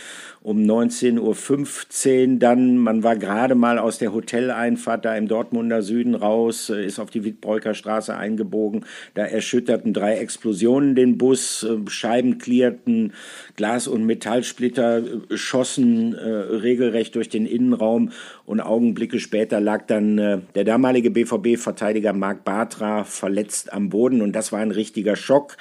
um 0.46 0.60
19.15 0.60 2.34
Uhr 2.34 2.40
dann, 2.40 2.78
man 2.78 3.02
war 3.02 3.16
gerade 3.16 3.56
mal 3.56 3.80
aus 3.80 3.98
der 3.98 4.14
Hoteleinfahrt 4.14 5.04
da 5.04 5.18
im 5.18 5.28
Dortmunder 5.28 5.82
Süden 5.82 6.14
raus, 6.14 6.70
äh, 6.70 6.86
ist 6.86 7.00
auf 7.00 7.10
die 7.10 7.24
Wittbreuker 7.24 7.74
Straße 7.74 8.16
eingebogen, 8.16 8.86
da 9.16 9.26
erschütterten 9.26 9.92
drei 9.92 10.18
Explosionen 10.18 10.94
den 10.94 11.18
Bus, 11.18 11.64
äh, 11.64 11.90
Scheiben 11.90 12.38
klirrten, 12.38 13.14
Glas- 13.56 13.88
und 13.88 14.06
Metallsplitter 14.06 15.00
äh, 15.00 15.36
schossen 15.36 16.14
äh, 16.14 16.30
regelrecht 16.30 17.16
durch 17.16 17.30
den 17.30 17.48
Innenraum. 17.48 18.12
Und 18.46 18.62
Augenblicke 18.62 19.20
später 19.20 19.60
lag 19.60 19.88
dann 19.88 20.20
äh, 20.20 20.38
der 20.54 20.64
damalige 20.64 21.10
BVB-Verteidiger 21.10 22.14
Marc 22.14 22.44
Bartra 22.44 23.04
verletzt 23.04 23.74
am 23.74 23.90
Boden. 23.90 24.22
Und 24.22 24.34
das 24.34 24.52
war 24.52 24.60
ein 24.60 24.70
richtiger 24.70 25.16
Schock. 25.16 25.58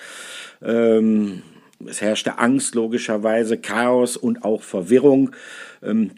Ähm, 0.63 1.41
es 1.87 2.01
herrschte 2.01 2.39
Angst 2.39 2.75
logischerweise, 2.75 3.59
Chaos 3.59 4.17
und 4.17 4.45
auch 4.45 4.63
Verwirrung. 4.63 5.31
Ähm, 5.85 6.11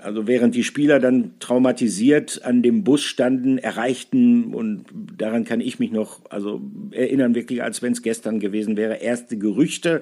also 0.00 0.26
während 0.26 0.54
die 0.54 0.64
Spieler 0.64 0.98
dann 0.98 1.32
traumatisiert 1.38 2.42
an 2.44 2.62
dem 2.62 2.84
Bus 2.84 3.02
standen, 3.02 3.58
erreichten, 3.58 4.54
und 4.54 4.86
daran 5.16 5.44
kann 5.44 5.60
ich 5.60 5.78
mich 5.78 5.92
noch 5.92 6.20
also 6.30 6.60
erinnern, 6.92 7.34
wirklich 7.34 7.62
als 7.62 7.82
wenn 7.82 7.92
es 7.92 8.02
gestern 8.02 8.40
gewesen 8.40 8.76
wäre, 8.76 8.96
erste 8.96 9.36
Gerüchte, 9.36 10.00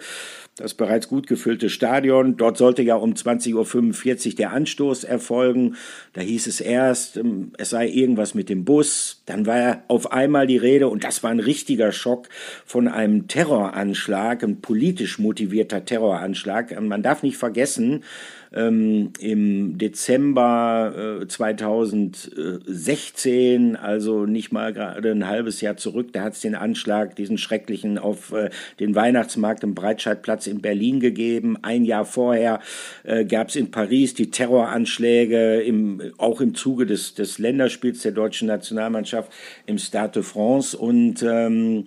das 0.57 0.74
bereits 0.74 1.09
gut 1.09 1.26
gefüllte 1.26 1.70
Stadion. 1.70 2.36
Dort 2.36 2.59
sollte 2.59 2.82
ja 2.82 2.96
um 2.96 3.14
20.45 3.14 4.28
Uhr 4.28 4.34
der 4.36 4.53
Anstoß 4.53 5.05
erfolgen. 5.05 5.76
Da 6.12 6.20
hieß 6.20 6.46
es 6.46 6.61
erst, 6.61 7.16
ähm, 7.16 7.53
es 7.59 7.70
sei 7.70 7.88
irgendwas 7.88 8.34
mit 8.34 8.48
dem 8.48 8.64
Bus. 8.64 9.22
Dann 9.26 9.46
war 9.46 9.82
auf 9.88 10.12
einmal 10.12 10.46
die 10.46 10.59
Rede, 10.59 10.88
und 10.88 11.05
das 11.05 11.22
war 11.22 11.30
ein 11.30 11.40
richtiger 11.40 11.92
Schock, 11.92 12.28
von 12.64 12.88
einem 12.88 13.26
Terroranschlag, 13.26 14.42
ein 14.42 14.61
politisch 14.61 15.18
motivierter 15.18 15.84
Terroranschlag. 15.84 16.78
Man 16.80 17.03
darf 17.03 17.22
nicht 17.22 17.36
vergessen, 17.36 18.05
ähm, 18.53 19.12
im 19.20 19.78
Dezember 19.78 21.20
äh, 21.22 21.26
2016, 21.26 23.76
also 23.76 24.26
nicht 24.26 24.53
mal 24.53 24.72
gerade 24.72 25.12
ein 25.12 25.26
halbes 25.26 25.61
Jahr 25.61 25.76
zurück, 25.76 26.12
da 26.12 26.22
hat 26.22 26.32
es 26.34 26.40
den 26.40 26.57
Anschlag, 26.57 27.16
diesen 27.16 27.38
schrecklichen, 27.38 27.98
auf 27.98 28.32
äh, 28.32 28.51
den 28.80 28.94
Weihnachtsmarkt 28.94 29.62
im 29.62 29.74
Breitscheidplatz 29.74 30.46
in 30.46 30.61
Berlin 30.61 31.01
gegeben. 31.01 31.57
Ein 31.62 31.84
Jahr 31.84 32.05
vorher 32.05 32.61
äh, 33.05 33.24
gab 33.24 33.48
es 33.48 33.57
in 33.57 33.70
Paris 33.70 34.14
die 34.14 34.30
Terroranschläge, 34.30 35.62
im, 35.62 36.12
auch 36.18 36.40
im 36.40 36.55
Zuge 36.55 36.86
des, 36.86 37.14
des 37.14 37.38
Länderspiels 37.38 38.03
der 38.03 38.12
deutschen 38.12 38.48
Nationalmannschaft 38.48 39.32
im 39.66 39.78
Stade 39.78 40.12
de 40.14 40.22
France 40.22 40.76
und 40.76 41.22
ähm, 41.22 41.86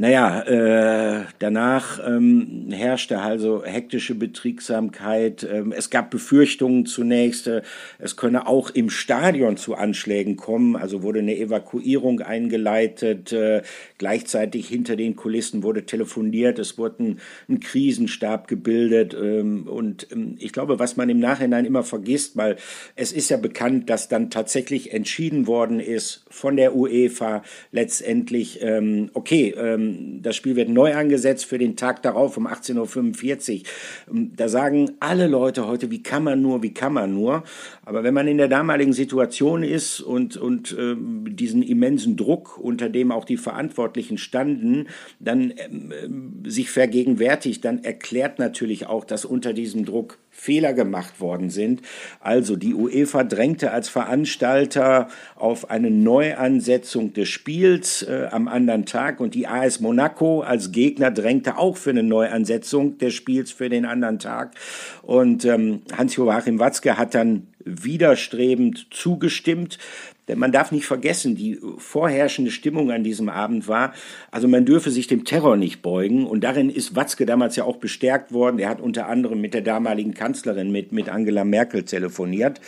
naja, 0.00 0.42
äh, 0.42 1.24
danach 1.40 1.98
ähm, 2.06 2.68
herrschte 2.70 3.18
also 3.18 3.64
hektische 3.64 4.14
Betriebsamkeit. 4.14 5.42
Ähm, 5.42 5.72
es 5.72 5.90
gab 5.90 6.12
Befürchtungen 6.12 6.86
zunächst, 6.86 7.48
äh, 7.48 7.62
es 7.98 8.14
könne 8.14 8.46
auch 8.46 8.70
im 8.70 8.90
Stadion 8.90 9.56
zu 9.56 9.74
Anschlägen 9.74 10.36
kommen. 10.36 10.76
Also 10.76 11.02
wurde 11.02 11.18
eine 11.18 11.36
Evakuierung 11.36 12.20
eingeleitet. 12.20 13.32
Äh, 13.32 13.62
gleichzeitig 13.98 14.68
hinter 14.68 14.94
den 14.94 15.16
Kulissen 15.16 15.64
wurde 15.64 15.84
telefoniert. 15.84 16.60
Es 16.60 16.78
wurde 16.78 17.02
ein, 17.02 17.20
ein 17.48 17.58
Krisenstab 17.58 18.46
gebildet. 18.46 19.16
Ähm, 19.20 19.66
und 19.66 20.06
ähm, 20.12 20.36
ich 20.38 20.52
glaube, 20.52 20.78
was 20.78 20.96
man 20.96 21.08
im 21.08 21.18
Nachhinein 21.18 21.64
immer 21.64 21.82
vergisst, 21.82 22.36
weil 22.36 22.54
es 22.94 23.10
ist 23.10 23.30
ja 23.30 23.36
bekannt, 23.36 23.90
dass 23.90 24.06
dann 24.06 24.30
tatsächlich 24.30 24.92
entschieden 24.92 25.48
worden 25.48 25.80
ist 25.80 26.24
von 26.30 26.56
der 26.56 26.76
UEFA 26.76 27.42
letztendlich, 27.72 28.60
ähm, 28.62 29.10
okay, 29.12 29.52
ähm, 29.58 29.87
das 30.22 30.36
Spiel 30.36 30.56
wird 30.56 30.68
neu 30.68 30.94
angesetzt 30.94 31.44
für 31.46 31.58
den 31.58 31.76
Tag 31.76 32.02
darauf 32.02 32.36
um 32.36 32.46
18.45 32.46 33.60
Uhr. 33.60 34.14
Ähm, 34.14 34.32
da 34.36 34.48
sagen 34.48 34.92
alle 35.00 35.26
Leute 35.26 35.66
heute, 35.66 35.90
wie 35.90 36.02
kann 36.02 36.24
man 36.24 36.40
nur, 36.42 36.62
wie 36.62 36.74
kann 36.74 36.92
man 36.92 37.14
nur. 37.14 37.44
Aber 37.84 38.04
wenn 38.04 38.14
man 38.14 38.28
in 38.28 38.38
der 38.38 38.48
damaligen 38.48 38.92
Situation 38.92 39.62
ist 39.62 40.00
und, 40.00 40.36
und 40.36 40.76
äh, 40.76 40.96
diesen 40.98 41.62
immensen 41.62 42.16
Druck, 42.16 42.58
unter 42.58 42.88
dem 42.88 43.12
auch 43.12 43.24
die 43.24 43.36
Verantwortlichen 43.36 44.18
standen, 44.18 44.88
dann 45.20 45.50
äh, 45.50 45.68
sich 46.48 46.70
vergegenwärtigt, 46.70 47.64
dann 47.64 47.84
erklärt 47.84 48.38
natürlich 48.38 48.86
auch, 48.86 49.04
dass 49.04 49.24
unter 49.24 49.52
diesem 49.52 49.84
Druck 49.84 50.18
Fehler 50.38 50.72
gemacht 50.72 51.20
worden 51.20 51.50
sind. 51.50 51.82
Also 52.20 52.54
die 52.54 52.72
UEFA 52.72 53.24
drängte 53.24 53.72
als 53.72 53.88
Veranstalter 53.88 55.08
auf 55.34 55.68
eine 55.68 55.90
Neuansetzung 55.90 57.12
des 57.12 57.28
Spiels 57.28 58.02
äh, 58.04 58.28
am 58.30 58.46
anderen 58.46 58.86
Tag 58.86 59.18
und 59.18 59.34
die 59.34 59.48
AS 59.48 59.80
Monaco 59.80 60.42
als 60.42 60.70
Gegner 60.70 61.10
drängte 61.10 61.58
auch 61.58 61.76
für 61.76 61.90
eine 61.90 62.04
Neuansetzung 62.04 62.98
des 62.98 63.14
Spiels 63.14 63.50
für 63.50 63.68
den 63.68 63.84
anderen 63.84 64.20
Tag. 64.20 64.54
Und 65.02 65.44
ähm, 65.44 65.82
Hans-Joachim 65.96 66.60
Watzke 66.60 66.96
hat 66.96 67.14
dann 67.14 67.48
widerstrebend 67.64 68.86
zugestimmt. 68.90 69.78
Denn 70.28 70.38
man 70.38 70.52
darf 70.52 70.70
nicht 70.70 70.86
vergessen, 70.86 71.34
die 71.34 71.58
vorherrschende 71.78 72.50
Stimmung 72.50 72.90
an 72.90 73.02
diesem 73.02 73.28
Abend 73.28 73.66
war, 73.66 73.94
also 74.30 74.46
man 74.46 74.64
dürfe 74.64 74.90
sich 74.90 75.06
dem 75.06 75.24
Terror 75.24 75.56
nicht 75.56 75.82
beugen. 75.82 76.26
Und 76.26 76.44
darin 76.44 76.70
ist 76.70 76.94
Watzke 76.94 77.26
damals 77.26 77.56
ja 77.56 77.64
auch 77.64 77.76
bestärkt 77.76 78.32
worden. 78.32 78.58
Er 78.58 78.68
hat 78.68 78.80
unter 78.80 79.08
anderem 79.08 79.40
mit 79.40 79.54
der 79.54 79.62
damaligen 79.62 80.14
Kanzlerin, 80.14 80.70
mit, 80.70 80.92
mit 80.92 81.08
Angela 81.08 81.44
Merkel 81.44 81.84
telefoniert. 81.84 82.60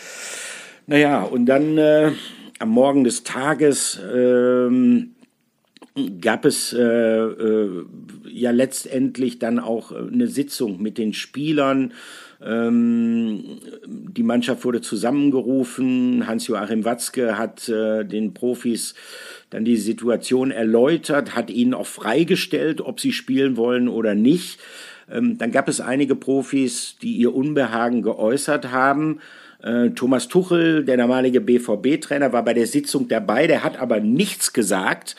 Naja, 0.86 1.22
und 1.22 1.46
dann 1.46 1.78
äh, 1.78 2.12
am 2.58 2.70
Morgen 2.70 3.04
des 3.04 3.22
Tages 3.22 4.00
ähm, 4.12 5.14
gab 6.20 6.44
es 6.44 6.72
äh, 6.72 6.80
äh, 6.80 7.84
ja 8.28 8.50
letztendlich 8.50 9.38
dann 9.38 9.58
auch 9.58 9.92
eine 9.92 10.28
Sitzung 10.28 10.80
mit 10.80 10.98
den 10.98 11.12
Spielern 11.12 11.92
die 12.42 14.22
Mannschaft 14.22 14.64
wurde 14.64 14.80
zusammengerufen. 14.80 16.26
Hans-Joachim 16.26 16.86
Watzke 16.86 17.36
hat 17.36 17.68
äh, 17.68 18.04
den 18.04 18.32
Profis 18.32 18.94
dann 19.50 19.66
die 19.66 19.76
Situation 19.76 20.50
erläutert, 20.50 21.36
hat 21.36 21.50
ihnen 21.50 21.74
auch 21.74 21.86
freigestellt, 21.86 22.80
ob 22.80 22.98
sie 22.98 23.12
spielen 23.12 23.58
wollen 23.58 23.88
oder 23.88 24.14
nicht. 24.14 24.58
Ähm, 25.10 25.36
dann 25.36 25.50
gab 25.50 25.68
es 25.68 25.82
einige 25.82 26.16
Profis, 26.16 26.96
die 27.02 27.16
ihr 27.16 27.34
Unbehagen 27.34 28.00
geäußert 28.00 28.70
haben. 28.70 29.20
Äh, 29.62 29.90
Thomas 29.90 30.28
Tuchel, 30.28 30.84
der 30.84 30.96
damalige 30.96 31.42
BVB-Trainer, 31.42 32.32
war 32.32 32.44
bei 32.44 32.54
der 32.54 32.66
Sitzung 32.66 33.08
dabei, 33.08 33.48
der 33.48 33.62
hat 33.64 33.78
aber 33.78 34.00
nichts 34.00 34.54
gesagt 34.54 35.14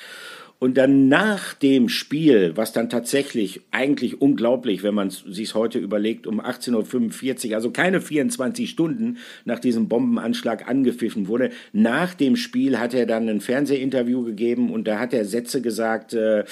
Und 0.63 0.77
dann 0.77 1.07
nach 1.07 1.55
dem 1.55 1.89
Spiel, 1.89 2.51
was 2.53 2.71
dann 2.71 2.87
tatsächlich 2.87 3.61
eigentlich 3.71 4.21
unglaublich, 4.21 4.83
wenn 4.83 4.93
man 4.93 5.09
sich 5.09 5.55
heute 5.55 5.79
überlegt, 5.79 6.27
um 6.27 6.39
18.45 6.39 7.49
Uhr, 7.49 7.55
also 7.55 7.71
keine 7.71 7.99
24 7.99 8.69
Stunden 8.69 9.17
nach 9.43 9.57
diesem 9.57 9.87
Bombenanschlag 9.87 10.69
angepfiffen 10.69 11.27
wurde, 11.27 11.49
nach 11.73 12.13
dem 12.13 12.35
Spiel 12.35 12.77
hat 12.77 12.93
er 12.93 13.07
dann 13.07 13.27
ein 13.27 13.41
Fernsehinterview 13.41 14.23
gegeben 14.23 14.71
und 14.71 14.87
da 14.87 14.99
hat 14.99 15.15
er 15.15 15.25
Sätze 15.25 15.63
gesagt, 15.63 16.13
äh, 16.13 16.43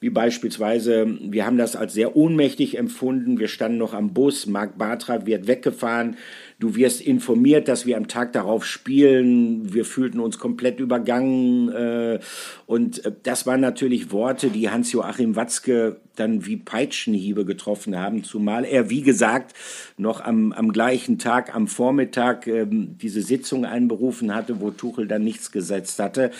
wie 0.00 0.10
beispielsweise, 0.10 1.16
wir 1.20 1.46
haben 1.46 1.56
das 1.56 1.76
als 1.76 1.92
sehr 1.92 2.16
ohnmächtig 2.16 2.76
empfunden, 2.76 3.38
wir 3.38 3.46
standen 3.46 3.78
noch 3.78 3.94
am 3.94 4.12
Bus, 4.12 4.48
Marc 4.48 4.76
Bartra 4.76 5.24
wird 5.24 5.46
weggefahren, 5.46 6.16
Du 6.62 6.76
wirst 6.76 7.00
informiert, 7.00 7.66
dass 7.66 7.86
wir 7.86 7.96
am 7.96 8.06
Tag 8.06 8.34
darauf 8.34 8.64
spielen. 8.64 9.74
Wir 9.74 9.84
fühlten 9.84 10.20
uns 10.20 10.38
komplett 10.38 10.78
übergangen. 10.78 11.72
Äh, 11.72 12.20
und 12.66 13.04
äh, 13.04 13.10
das 13.24 13.46
waren 13.46 13.60
natürlich 13.60 14.12
Worte, 14.12 14.48
die 14.48 14.70
Hans-Joachim 14.70 15.34
Watzke 15.34 15.96
dann 16.16 16.46
wie 16.46 16.56
Peitschenhiebe 16.56 17.44
getroffen 17.44 17.98
haben, 17.98 18.24
zumal 18.24 18.64
er, 18.64 18.90
wie 18.90 19.02
gesagt, 19.02 19.54
noch 19.96 20.20
am, 20.20 20.52
am 20.52 20.72
gleichen 20.72 21.18
Tag, 21.18 21.54
am 21.54 21.68
Vormittag 21.68 22.46
ähm, 22.46 22.96
diese 23.00 23.22
Sitzung 23.22 23.64
einberufen 23.64 24.34
hatte, 24.34 24.60
wo 24.60 24.70
Tuchel 24.70 25.06
dann 25.06 25.24
nichts 25.24 25.52
gesetzt 25.52 25.98
hatte. 25.98 26.30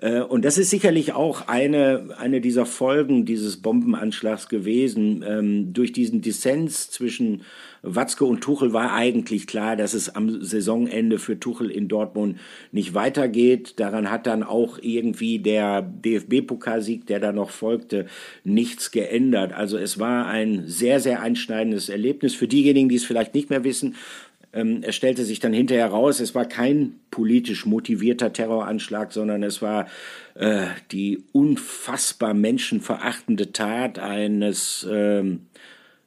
Äh, 0.00 0.20
und 0.20 0.44
das 0.44 0.58
ist 0.58 0.70
sicherlich 0.70 1.12
auch 1.12 1.48
eine, 1.48 2.16
eine 2.18 2.40
dieser 2.40 2.66
Folgen 2.66 3.24
dieses 3.24 3.58
Bombenanschlags 3.58 4.48
gewesen, 4.48 5.24
ähm, 5.26 5.72
durch 5.72 5.92
diesen 5.92 6.20
Dissens 6.22 6.90
zwischen 6.90 7.42
Watzke 7.82 8.26
und 8.26 8.42
Tuchel 8.42 8.72
war 8.72 8.92
eigentlich 8.92 9.46
klar, 9.46 9.74
dass 9.74 9.94
es 9.94 10.14
am 10.14 10.42
Saisonende 10.42 11.18
für 11.18 11.40
Tuchel 11.40 11.70
in 11.70 11.88
Dortmund 11.88 12.38
nicht 12.72 12.92
weitergeht. 12.94 13.74
Daran 13.80 14.10
hat 14.10 14.26
dann 14.26 14.42
auch 14.42 14.78
irgendwie 14.82 15.38
der 15.38 15.80
DFB-Pokalsieg, 15.80 17.06
der 17.06 17.20
da 17.20 17.32
noch 17.32 17.50
folgte, 17.50 18.06
nichts 18.44 18.90
geändert. 18.90 19.19
Also 19.52 19.76
es 19.76 19.98
war 19.98 20.26
ein 20.26 20.66
sehr, 20.66 21.00
sehr 21.00 21.20
einschneidendes 21.20 21.88
Erlebnis. 21.88 22.34
Für 22.34 22.48
diejenigen, 22.48 22.88
die 22.88 22.96
es 22.96 23.04
vielleicht 23.04 23.34
nicht 23.34 23.50
mehr 23.50 23.64
wissen, 23.64 23.96
ähm, 24.52 24.80
es 24.82 24.96
stellte 24.96 25.24
sich 25.24 25.38
dann 25.38 25.52
hinterher 25.52 25.86
raus, 25.86 26.20
es 26.20 26.34
war 26.34 26.44
kein 26.44 26.94
politisch 27.10 27.66
motivierter 27.66 28.32
Terroranschlag, 28.32 29.12
sondern 29.12 29.42
es 29.42 29.62
war 29.62 29.86
äh, 30.34 30.66
die 30.90 31.22
unfassbar 31.32 32.34
menschenverachtende 32.34 33.52
Tat 33.52 33.98
eines 33.98 34.86
ähm, 34.90 35.46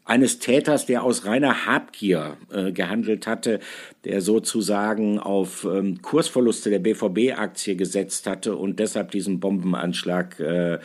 eines 0.06 0.40
Täters, 0.40 0.86
der 0.86 1.04
aus 1.04 1.26
reiner 1.26 1.66
Habgier 1.66 2.38
äh, 2.52 2.72
gehandelt 2.72 3.26
hatte, 3.26 3.60
der 4.04 4.22
sozusagen 4.22 5.18
auf 5.18 5.64
ähm, 5.64 6.02
Kursverluste 6.02 6.70
der 6.70 6.80
BVB-Aktie 6.80 7.76
gesetzt 7.76 8.28
hatte 8.28 8.56
und 8.58 8.80
deshalb 8.80 9.12
diesen 9.12 9.40
Bombenanschlag 9.40 10.40
äh, 10.40 10.80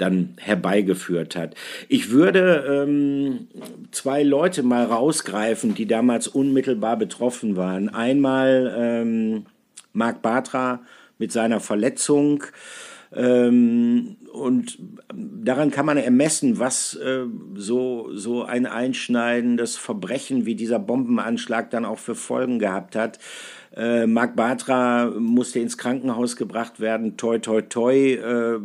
dann 0.00 0.34
herbeigeführt 0.38 1.36
hat. 1.36 1.54
Ich 1.88 2.10
würde 2.10 2.84
ähm, 2.86 3.48
zwei 3.90 4.22
Leute 4.22 4.62
mal 4.62 4.84
rausgreifen, 4.84 5.74
die 5.74 5.86
damals 5.86 6.28
unmittelbar 6.28 6.96
betroffen 6.96 7.56
waren. 7.56 7.88
Einmal 7.88 8.74
ähm, 8.76 9.46
Marc 9.92 10.22
Bartra 10.22 10.80
mit 11.18 11.32
seiner 11.32 11.60
Verletzung. 11.60 12.44
Ähm, 13.14 14.16
und 14.32 14.78
daran 15.12 15.72
kann 15.72 15.84
man 15.84 15.96
ermessen, 15.96 16.58
was 16.60 16.94
äh, 16.94 17.24
so, 17.54 18.08
so 18.12 18.44
ein 18.44 18.66
einschneidendes 18.66 19.76
Verbrechen 19.76 20.46
wie 20.46 20.54
dieser 20.54 20.78
Bombenanschlag 20.78 21.70
dann 21.70 21.84
auch 21.84 21.98
für 21.98 22.14
Folgen 22.14 22.58
gehabt 22.60 22.94
hat. 22.94 23.18
Äh, 23.76 24.06
Marc 24.06 24.36
Bartra 24.36 25.06
musste 25.06 25.58
ins 25.58 25.76
Krankenhaus 25.76 26.36
gebracht 26.36 26.80
werden. 26.80 27.16
Toi, 27.16 27.38
toi, 27.38 27.62
toi. 27.62 28.14
Äh, 28.14 28.60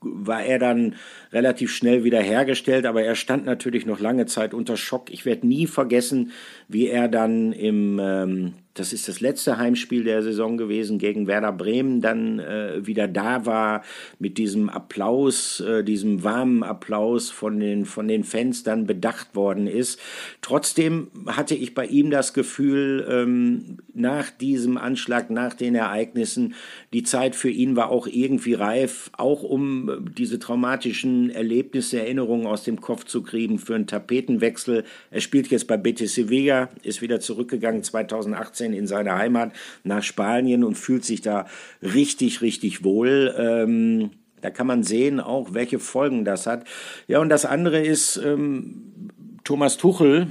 war 0.00 0.42
er 0.42 0.58
dann 0.58 0.94
relativ 1.32 1.70
schnell 1.70 2.04
wieder 2.04 2.20
hergestellt, 2.20 2.86
aber 2.86 3.02
er 3.02 3.14
stand 3.14 3.44
natürlich 3.44 3.86
noch 3.86 4.00
lange 4.00 4.26
Zeit 4.26 4.54
unter 4.54 4.76
Schock. 4.76 5.10
Ich 5.10 5.24
werde 5.24 5.46
nie 5.46 5.66
vergessen, 5.66 6.32
wie 6.68 6.88
er 6.88 7.08
dann 7.08 7.52
im 7.52 7.98
ähm, 7.98 8.54
das 8.74 8.92
ist 8.92 9.08
das 9.08 9.20
letzte 9.20 9.58
Heimspiel 9.58 10.04
der 10.04 10.22
Saison 10.22 10.56
gewesen 10.56 10.98
gegen 10.98 11.26
Werder 11.26 11.52
Bremen, 11.52 12.00
dann 12.00 12.38
äh, 12.38 12.86
wieder 12.86 13.08
da 13.08 13.44
war 13.44 13.82
mit 14.18 14.38
diesem 14.38 14.68
Applaus, 14.68 15.60
äh, 15.60 15.82
diesem 15.82 16.22
warmen 16.22 16.62
Applaus 16.62 17.30
von 17.30 17.58
den, 17.58 17.84
von 17.84 18.06
den 18.06 18.22
Fans 18.22 18.62
dann 18.62 18.86
bedacht 18.86 19.34
worden 19.34 19.66
ist. 19.66 20.00
Trotzdem 20.40 21.08
hatte 21.26 21.56
ich 21.56 21.74
bei 21.74 21.84
ihm 21.86 22.10
das 22.10 22.32
Gefühl, 22.32 23.06
ähm, 23.10 23.78
nach 23.92 24.30
diesem 24.30 24.78
Anschlag, 24.78 25.30
nach 25.30 25.54
den 25.54 25.74
Ereignissen, 25.74 26.54
die 26.92 27.02
Zeit 27.02 27.36
für 27.36 27.50
ihn 27.50 27.76
war 27.76 27.90
auch 27.90 28.06
irgendwie 28.06 28.54
reif, 28.54 29.10
auch 29.16 29.42
um 29.42 30.06
diese 30.16 30.38
traumatischen 30.38 31.30
Erlebnisse, 31.30 32.00
Erinnerungen 32.00 32.46
aus 32.46 32.64
dem 32.64 32.80
Kopf 32.80 33.04
zu 33.04 33.22
kriegen 33.22 33.58
für 33.58 33.74
einen 33.74 33.86
Tapetenwechsel. 33.86 34.84
Er 35.10 35.20
spielt 35.20 35.48
jetzt 35.48 35.66
bei 35.66 35.76
Betis 35.76 36.14
Sevilla, 36.14 36.70
ist 36.82 37.02
wieder 37.02 37.20
zurückgegangen 37.20 37.82
2018 37.82 38.70
Fernsehen 38.70 38.72
in 38.72 38.86
seiner 38.86 39.16
Heimat 39.16 39.52
nach 39.84 40.02
Spanien 40.02 40.64
und 40.64 40.76
fühlt 40.76 41.04
sich 41.04 41.20
da 41.20 41.46
richtig, 41.82 42.42
richtig 42.42 42.84
wohl. 42.84 43.34
Ähm, 43.36 44.10
da 44.40 44.50
kann 44.50 44.66
man 44.66 44.82
sehen 44.82 45.20
auch, 45.20 45.52
welche 45.52 45.78
Folgen 45.78 46.24
das 46.24 46.46
hat. 46.46 46.66
Ja, 47.08 47.20
und 47.20 47.28
das 47.28 47.44
andere 47.44 47.80
ist 47.80 48.16
ähm, 48.16 49.10
Thomas 49.44 49.76
Tuchel, 49.76 50.28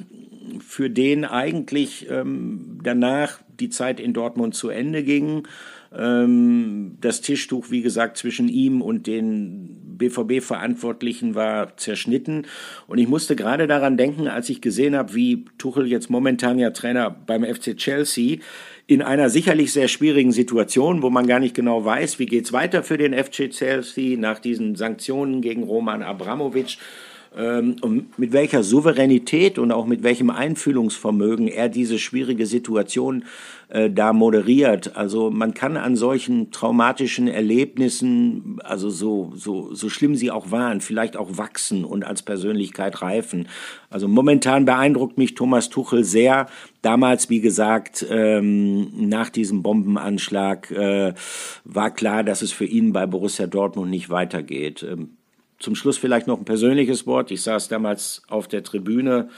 für 0.59 0.89
den 0.89 1.25
eigentlich 1.25 2.07
ähm, 2.09 2.79
danach 2.83 3.39
die 3.59 3.69
Zeit 3.69 3.99
in 3.99 4.13
Dortmund 4.13 4.55
zu 4.55 4.69
Ende 4.69 5.03
ging. 5.03 5.47
Ähm, 5.97 6.97
das 7.01 7.21
Tischtuch, 7.21 7.71
wie 7.71 7.81
gesagt, 7.81 8.17
zwischen 8.17 8.47
ihm 8.47 8.81
und 8.81 9.07
den 9.07 9.97
BVB-Verantwortlichen 9.97 11.35
war 11.35 11.75
zerschnitten. 11.77 12.45
Und 12.87 12.99
ich 12.99 13.07
musste 13.07 13.35
gerade 13.35 13.67
daran 13.67 13.97
denken, 13.97 14.27
als 14.27 14.49
ich 14.49 14.61
gesehen 14.61 14.95
habe, 14.95 15.13
wie 15.15 15.45
Tuchel 15.57 15.87
jetzt 15.87 16.09
momentan 16.09 16.59
ja 16.59 16.69
Trainer 16.71 17.09
beim 17.09 17.43
FC 17.43 17.75
Chelsea 17.75 18.37
in 18.87 19.01
einer 19.01 19.29
sicherlich 19.29 19.71
sehr 19.71 19.87
schwierigen 19.87 20.31
Situation, 20.31 21.03
wo 21.03 21.09
man 21.09 21.27
gar 21.27 21.39
nicht 21.39 21.53
genau 21.53 21.85
weiß, 21.85 22.17
wie 22.17 22.25
geht's 22.25 22.53
weiter 22.53 22.81
für 22.81 22.97
den 22.97 23.13
FC 23.13 23.49
Chelsea 23.51 24.17
nach 24.17 24.39
diesen 24.39 24.75
Sanktionen 24.75 25.41
gegen 25.41 25.63
Roman 25.63 26.01
Abramowitsch 26.01 26.77
und 27.31 28.17
mit 28.17 28.33
welcher 28.33 28.63
Souveränität 28.63 29.59
und 29.59 29.71
auch 29.71 29.85
mit 29.85 30.01
welchem 30.01 30.31
Einfühlungsvermögen 30.31 31.47
er 31.47 31.69
diese 31.69 31.99
schwierige 31.99 32.47
Situation 32.47 33.23
äh, 33.69 33.91
da 33.91 34.13
moderiert. 34.13 34.97
Also 34.97 35.29
man 35.29 35.53
kann 35.53 35.77
an 35.77 35.95
solchen 35.95 36.49
traumatischen 36.49 37.27
Erlebnissen, 37.27 38.59
also 38.63 38.89
so, 38.89 39.31
so, 39.35 39.73
so 39.75 39.89
schlimm 39.89 40.15
sie 40.15 40.31
auch 40.31 40.49
waren, 40.49 40.81
vielleicht 40.81 41.15
auch 41.17 41.37
wachsen 41.37 41.85
und 41.85 42.03
als 42.03 42.23
Persönlichkeit 42.23 43.03
reifen. 43.03 43.47
Also 43.91 44.07
momentan 44.07 44.65
beeindruckt 44.65 45.19
mich 45.19 45.35
Thomas 45.35 45.69
Tuchel 45.69 46.03
sehr. 46.03 46.47
Damals, 46.81 47.29
wie 47.29 47.41
gesagt, 47.41 48.03
ähm, 48.09 49.07
nach 49.07 49.29
diesem 49.29 49.61
Bombenanschlag 49.61 50.71
äh, 50.71 51.13
war 51.63 51.93
klar, 51.93 52.23
dass 52.23 52.41
es 52.41 52.51
für 52.51 52.65
ihn 52.65 52.91
bei 52.91 53.05
Borussia 53.05 53.45
Dortmund 53.45 53.91
nicht 53.91 54.09
weitergeht. 54.09 54.83
Ähm, 54.89 55.18
zum 55.59 55.75
Schluss 55.75 55.97
vielleicht 55.97 56.27
noch 56.27 56.39
ein 56.39 56.45
persönliches 56.45 57.05
Wort. 57.05 57.31
Ich 57.31 57.41
saß 57.41 57.67
damals 57.67 58.21
auf 58.29 58.47
der 58.47 58.63
Tribüne 58.63 59.29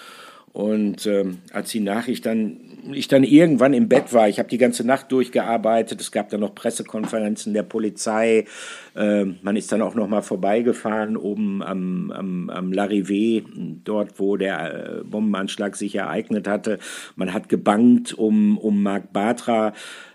und 0.53 1.05
ähm, 1.05 1.38
als 1.53 1.72
die 1.72 1.80
Nachricht 1.80 2.26
dann, 2.26 2.57
ich 2.91 3.07
dann 3.07 3.24
irgendwann 3.24 3.74
im 3.74 3.88
Bett 3.88 4.11
war, 4.11 4.28
ich 4.28 4.38
habe 4.38 4.49
die 4.49 4.57
ganze 4.57 4.86
Nacht 4.86 5.09
durchgearbeitet, 5.11 6.01
es 6.01 6.11
gab 6.11 6.30
dann 6.30 6.41
noch 6.41 6.53
Pressekonferenzen 6.53 7.53
der 7.53 7.63
Polizei, 7.63 8.45
äh, 8.93 9.26
man 9.41 9.55
ist 9.55 9.72
dann 9.72 9.82
auch 9.82 9.95
noch 9.95 10.09
mal 10.09 10.22
vorbeigefahren 10.22 11.15
oben 11.15 11.63
am, 11.63 12.11
am, 12.11 12.49
am 12.49 12.72
Larivé, 12.74 13.45
dort 13.86 14.19
wo 14.19 14.36
der 14.36 14.99
äh, 14.99 15.03
Bombenanschlag 15.05 15.78
sich 15.78 15.95
ereignet 15.95 16.49
hatte. 16.49 16.80
Man 17.15 17.34
hat 17.34 17.47
gebankt 17.47 18.13
um, 18.13 18.57
um 18.57 18.84
Marc 18.84 19.13
Bartra. 19.13 19.74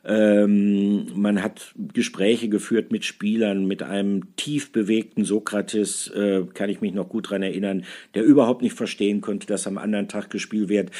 Ähm, 0.09 1.09
man 1.21 1.43
hat 1.43 1.75
Gespräche 1.93 2.49
geführt 2.49 2.93
mit 2.93 3.05
Spielern, 3.05 3.67
mit 3.67 3.83
einem 3.83 4.37
tief 4.37 4.71
bewegten 4.71 5.25
Sokrates, 5.25 6.07
äh, 6.15 6.45
kann 6.55 6.71
ich 6.71 6.81
mich 6.81 6.95
noch 6.95 7.09
gut 7.09 7.31
dran 7.31 7.43
erinnern, 7.43 7.85
der 8.15 8.23
überhaupt 8.23 8.63
nicht 8.63 8.77
verstehen 8.77 9.21
konnte, 9.21 9.49
dass 9.49 9.67
am 9.67 9.79
anderen 9.79 10.07
Tag 10.07 10.31
gespielt 10.31 10.69
wird. 10.69 10.93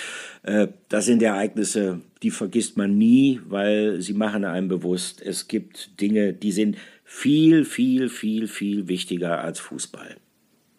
Äh, 0.43 0.69
das 0.89 1.05
sind 1.05 1.23
Ereignisse, 1.23 2.01
die 2.25 2.33
vergisst 2.33 2.77
man 2.77 2.99
nie, 2.99 3.41
weil 3.49 4.01
sie 4.01 4.13
machen 4.13 4.45
einem 4.45 4.67
bewusst, 4.67 5.23
es 5.23 5.47
gibt 5.47 6.01
Dinge, 6.01 6.33
die 6.33 6.51
sind 6.51 6.77
viel, 7.05 7.65
viel, 7.65 8.09
viel, 8.09 8.49
viel 8.49 8.89
wichtiger 8.89 9.41
als 9.41 9.61
Fußball. 9.61 10.17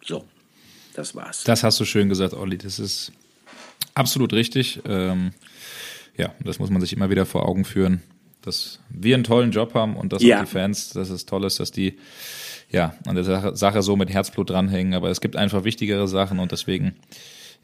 So, 0.04 0.24
das 0.92 1.14
war's. 1.14 1.44
Das 1.44 1.64
hast 1.64 1.80
du 1.80 1.86
schön 1.86 2.10
gesagt, 2.10 2.34
Olli. 2.34 2.58
Das 2.58 2.78
ist 2.78 3.10
absolut 3.94 4.34
richtig. 4.34 4.80
Ähm, 4.84 5.30
ja, 6.18 6.34
das 6.44 6.58
muss 6.58 6.68
man 6.68 6.82
sich 6.82 6.92
immer 6.92 7.08
wieder 7.08 7.24
vor 7.24 7.48
Augen 7.48 7.64
führen 7.64 8.02
dass 8.48 8.80
wir 8.88 9.14
einen 9.14 9.24
tollen 9.24 9.52
Job 9.52 9.74
haben 9.74 9.96
und 9.96 10.12
dass 10.12 10.22
ja. 10.22 10.38
auch 10.38 10.44
die 10.44 10.50
Fans, 10.50 10.90
dass 10.90 11.10
es 11.10 11.26
toll 11.26 11.44
ist, 11.44 11.60
dass 11.60 11.70
die 11.70 11.98
ja 12.70 12.94
an 13.06 13.14
der 13.14 13.24
Sache, 13.24 13.56
Sache 13.56 13.82
so 13.82 13.94
mit 13.96 14.10
Herzblut 14.10 14.50
dranhängen. 14.50 14.94
Aber 14.94 15.10
es 15.10 15.20
gibt 15.20 15.36
einfach 15.36 15.64
wichtigere 15.64 16.08
Sachen 16.08 16.38
und 16.38 16.50
deswegen 16.50 16.96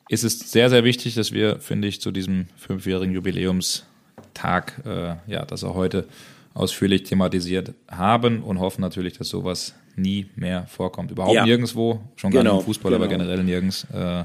ist 0.08 0.24
es 0.24 0.52
sehr, 0.52 0.70
sehr 0.70 0.84
wichtig, 0.84 1.14
dass 1.14 1.32
wir, 1.32 1.58
finde 1.60 1.88
ich, 1.88 2.00
zu 2.00 2.10
diesem 2.10 2.46
fünfjährigen 2.56 3.14
Jubiläumstag, 3.14 4.82
äh, 4.84 5.16
ja, 5.26 5.44
dass 5.44 5.62
er 5.62 5.74
heute 5.74 6.06
ausführlich 6.52 7.02
thematisiert 7.02 7.72
haben 7.88 8.42
und 8.42 8.60
hoffen 8.60 8.80
natürlich, 8.80 9.18
dass 9.18 9.28
sowas 9.28 9.74
nie 9.96 10.26
mehr 10.36 10.66
vorkommt. 10.66 11.10
Überhaupt 11.10 11.34
ja. 11.34 11.44
nirgendwo, 11.44 12.00
schon 12.16 12.30
gar 12.30 12.42
genau, 12.42 12.56
nicht 12.56 12.62
im 12.62 12.66
Fußball, 12.66 12.92
genau. 12.92 13.04
aber 13.04 13.10
generell 13.10 13.42
nirgends, 13.42 13.86
äh, 13.92 14.24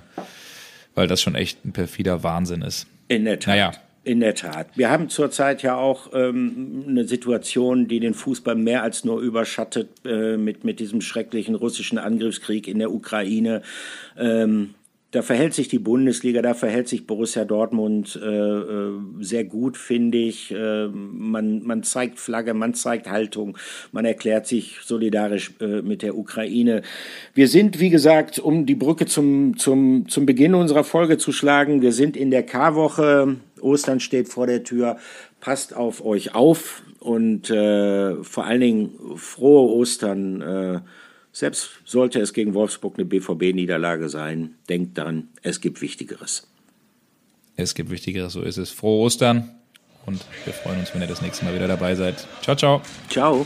weil 0.96 1.08
das 1.08 1.22
schon 1.22 1.36
echt 1.36 1.66
ein 1.66 1.72
perfider 1.72 2.24
Wahnsinn 2.24 2.62
ist. 2.62 2.88
In 3.08 3.26
der 3.26 3.40
Tat. 3.40 3.48
Naja. 3.48 3.72
In 4.10 4.22
der 4.22 4.34
Tat. 4.34 4.70
Wir 4.74 4.90
haben 4.90 5.10
zurzeit 5.10 5.62
ja 5.62 5.78
auch 5.78 6.10
ähm, 6.16 6.84
eine 6.88 7.08
Situation, 7.08 7.88
die 7.88 8.00
den 8.00 8.16
Fußball 8.16 8.56
mehr 8.56 8.82
als 8.82 9.04
nur 9.04 9.22
überschattet 9.22 9.90
äh, 10.04 10.36
mit, 10.36 10.64
mit 10.64 10.80
diesem 10.80 11.02
schrecklichen 11.02 11.54
russischen 11.54 12.00
Angriffskrieg 12.00 12.68
in 12.68 12.80
der 12.80 12.92
Ukraine. 12.92 13.62
Ähm, 14.18 14.74
da 15.12 15.24
verhält 15.24 15.56
sich 15.56 15.68
die 15.68 15.80
Bundesliga, 15.80 16.44
da 16.44 16.54
verhält 16.54 16.88
sich 16.88 17.08
Borussia 17.08 17.44
Dortmund 17.44 18.20
äh, 18.22 18.28
äh, 18.28 18.92
sehr 19.22 19.44
gut, 19.44 19.76
finde 19.76 20.20
ich. 20.20 20.52
Äh, 20.52 20.88
man, 20.88 21.64
man 21.64 21.82
zeigt 21.82 22.20
Flagge, 22.20 22.54
man 22.54 22.76
zeigt 22.76 23.10
Haltung, 23.10 23.58
man 23.92 24.06
erklärt 24.06 24.46
sich 24.46 24.78
solidarisch 24.84 25.54
äh, 25.62 25.82
mit 25.82 26.04
der 26.04 26.16
Ukraine. 26.16 26.84
Wir 27.34 27.48
sind, 27.48 27.80
wie 27.80 27.90
gesagt, 27.90 28.38
um 28.38 28.68
die 28.68 28.76
Brücke 28.76 29.08
zum, 29.08 29.58
zum, 29.58 30.08
zum 30.08 30.28
Beginn 30.28 30.54
unserer 30.54 30.84
Folge 30.84 31.18
zu 31.18 31.32
schlagen, 31.32 31.82
wir 31.82 31.92
sind 31.92 32.16
in 32.16 32.30
der 32.30 32.44
Karwoche. 32.44 33.38
Ostern 33.62 34.00
steht 34.00 34.30
vor 34.30 34.48
der 34.48 34.64
Tür. 34.64 34.98
Passt 35.40 35.76
auf 35.76 36.04
euch 36.04 36.36
auf 36.36 36.82
und 37.00 37.50
äh, 37.50 38.24
vor 38.24 38.46
allen 38.46 38.62
Dingen 38.62 39.18
frohe 39.18 39.70
Ostern 39.74 40.42
äh, 40.42 40.80
selbst 41.32 41.70
sollte 41.86 42.20
es 42.20 42.34
gegen 42.34 42.54
Wolfsburg 42.54 42.96
eine 42.98 43.06
BVB-Niederlage 43.06 44.10
sein, 44.10 44.56
denkt 44.68 44.98
daran, 44.98 45.30
es 45.42 45.62
gibt 45.62 45.82
Wichtigeres. 45.82 46.48
Es 47.56 47.76
gibt 47.76 47.92
Wichtigeres, 47.92 48.34
so 48.34 48.42
ist 48.42 48.58
es. 48.58 48.72
Frohe 48.72 49.04
Ostern 49.06 49.52
und 50.06 50.26
wir 50.46 50.54
freuen 50.54 50.80
uns, 50.80 50.94
wenn 50.94 51.02
ihr 51.02 51.08
das 51.08 51.22
nächste 51.22 51.46
Mal 51.46 51.54
wieder 51.54 51.68
dabei 51.68 51.96
seid. 51.96 52.28
Ciao, 52.42 52.56
ciao. 52.56 52.82
Ciao. 53.10 53.46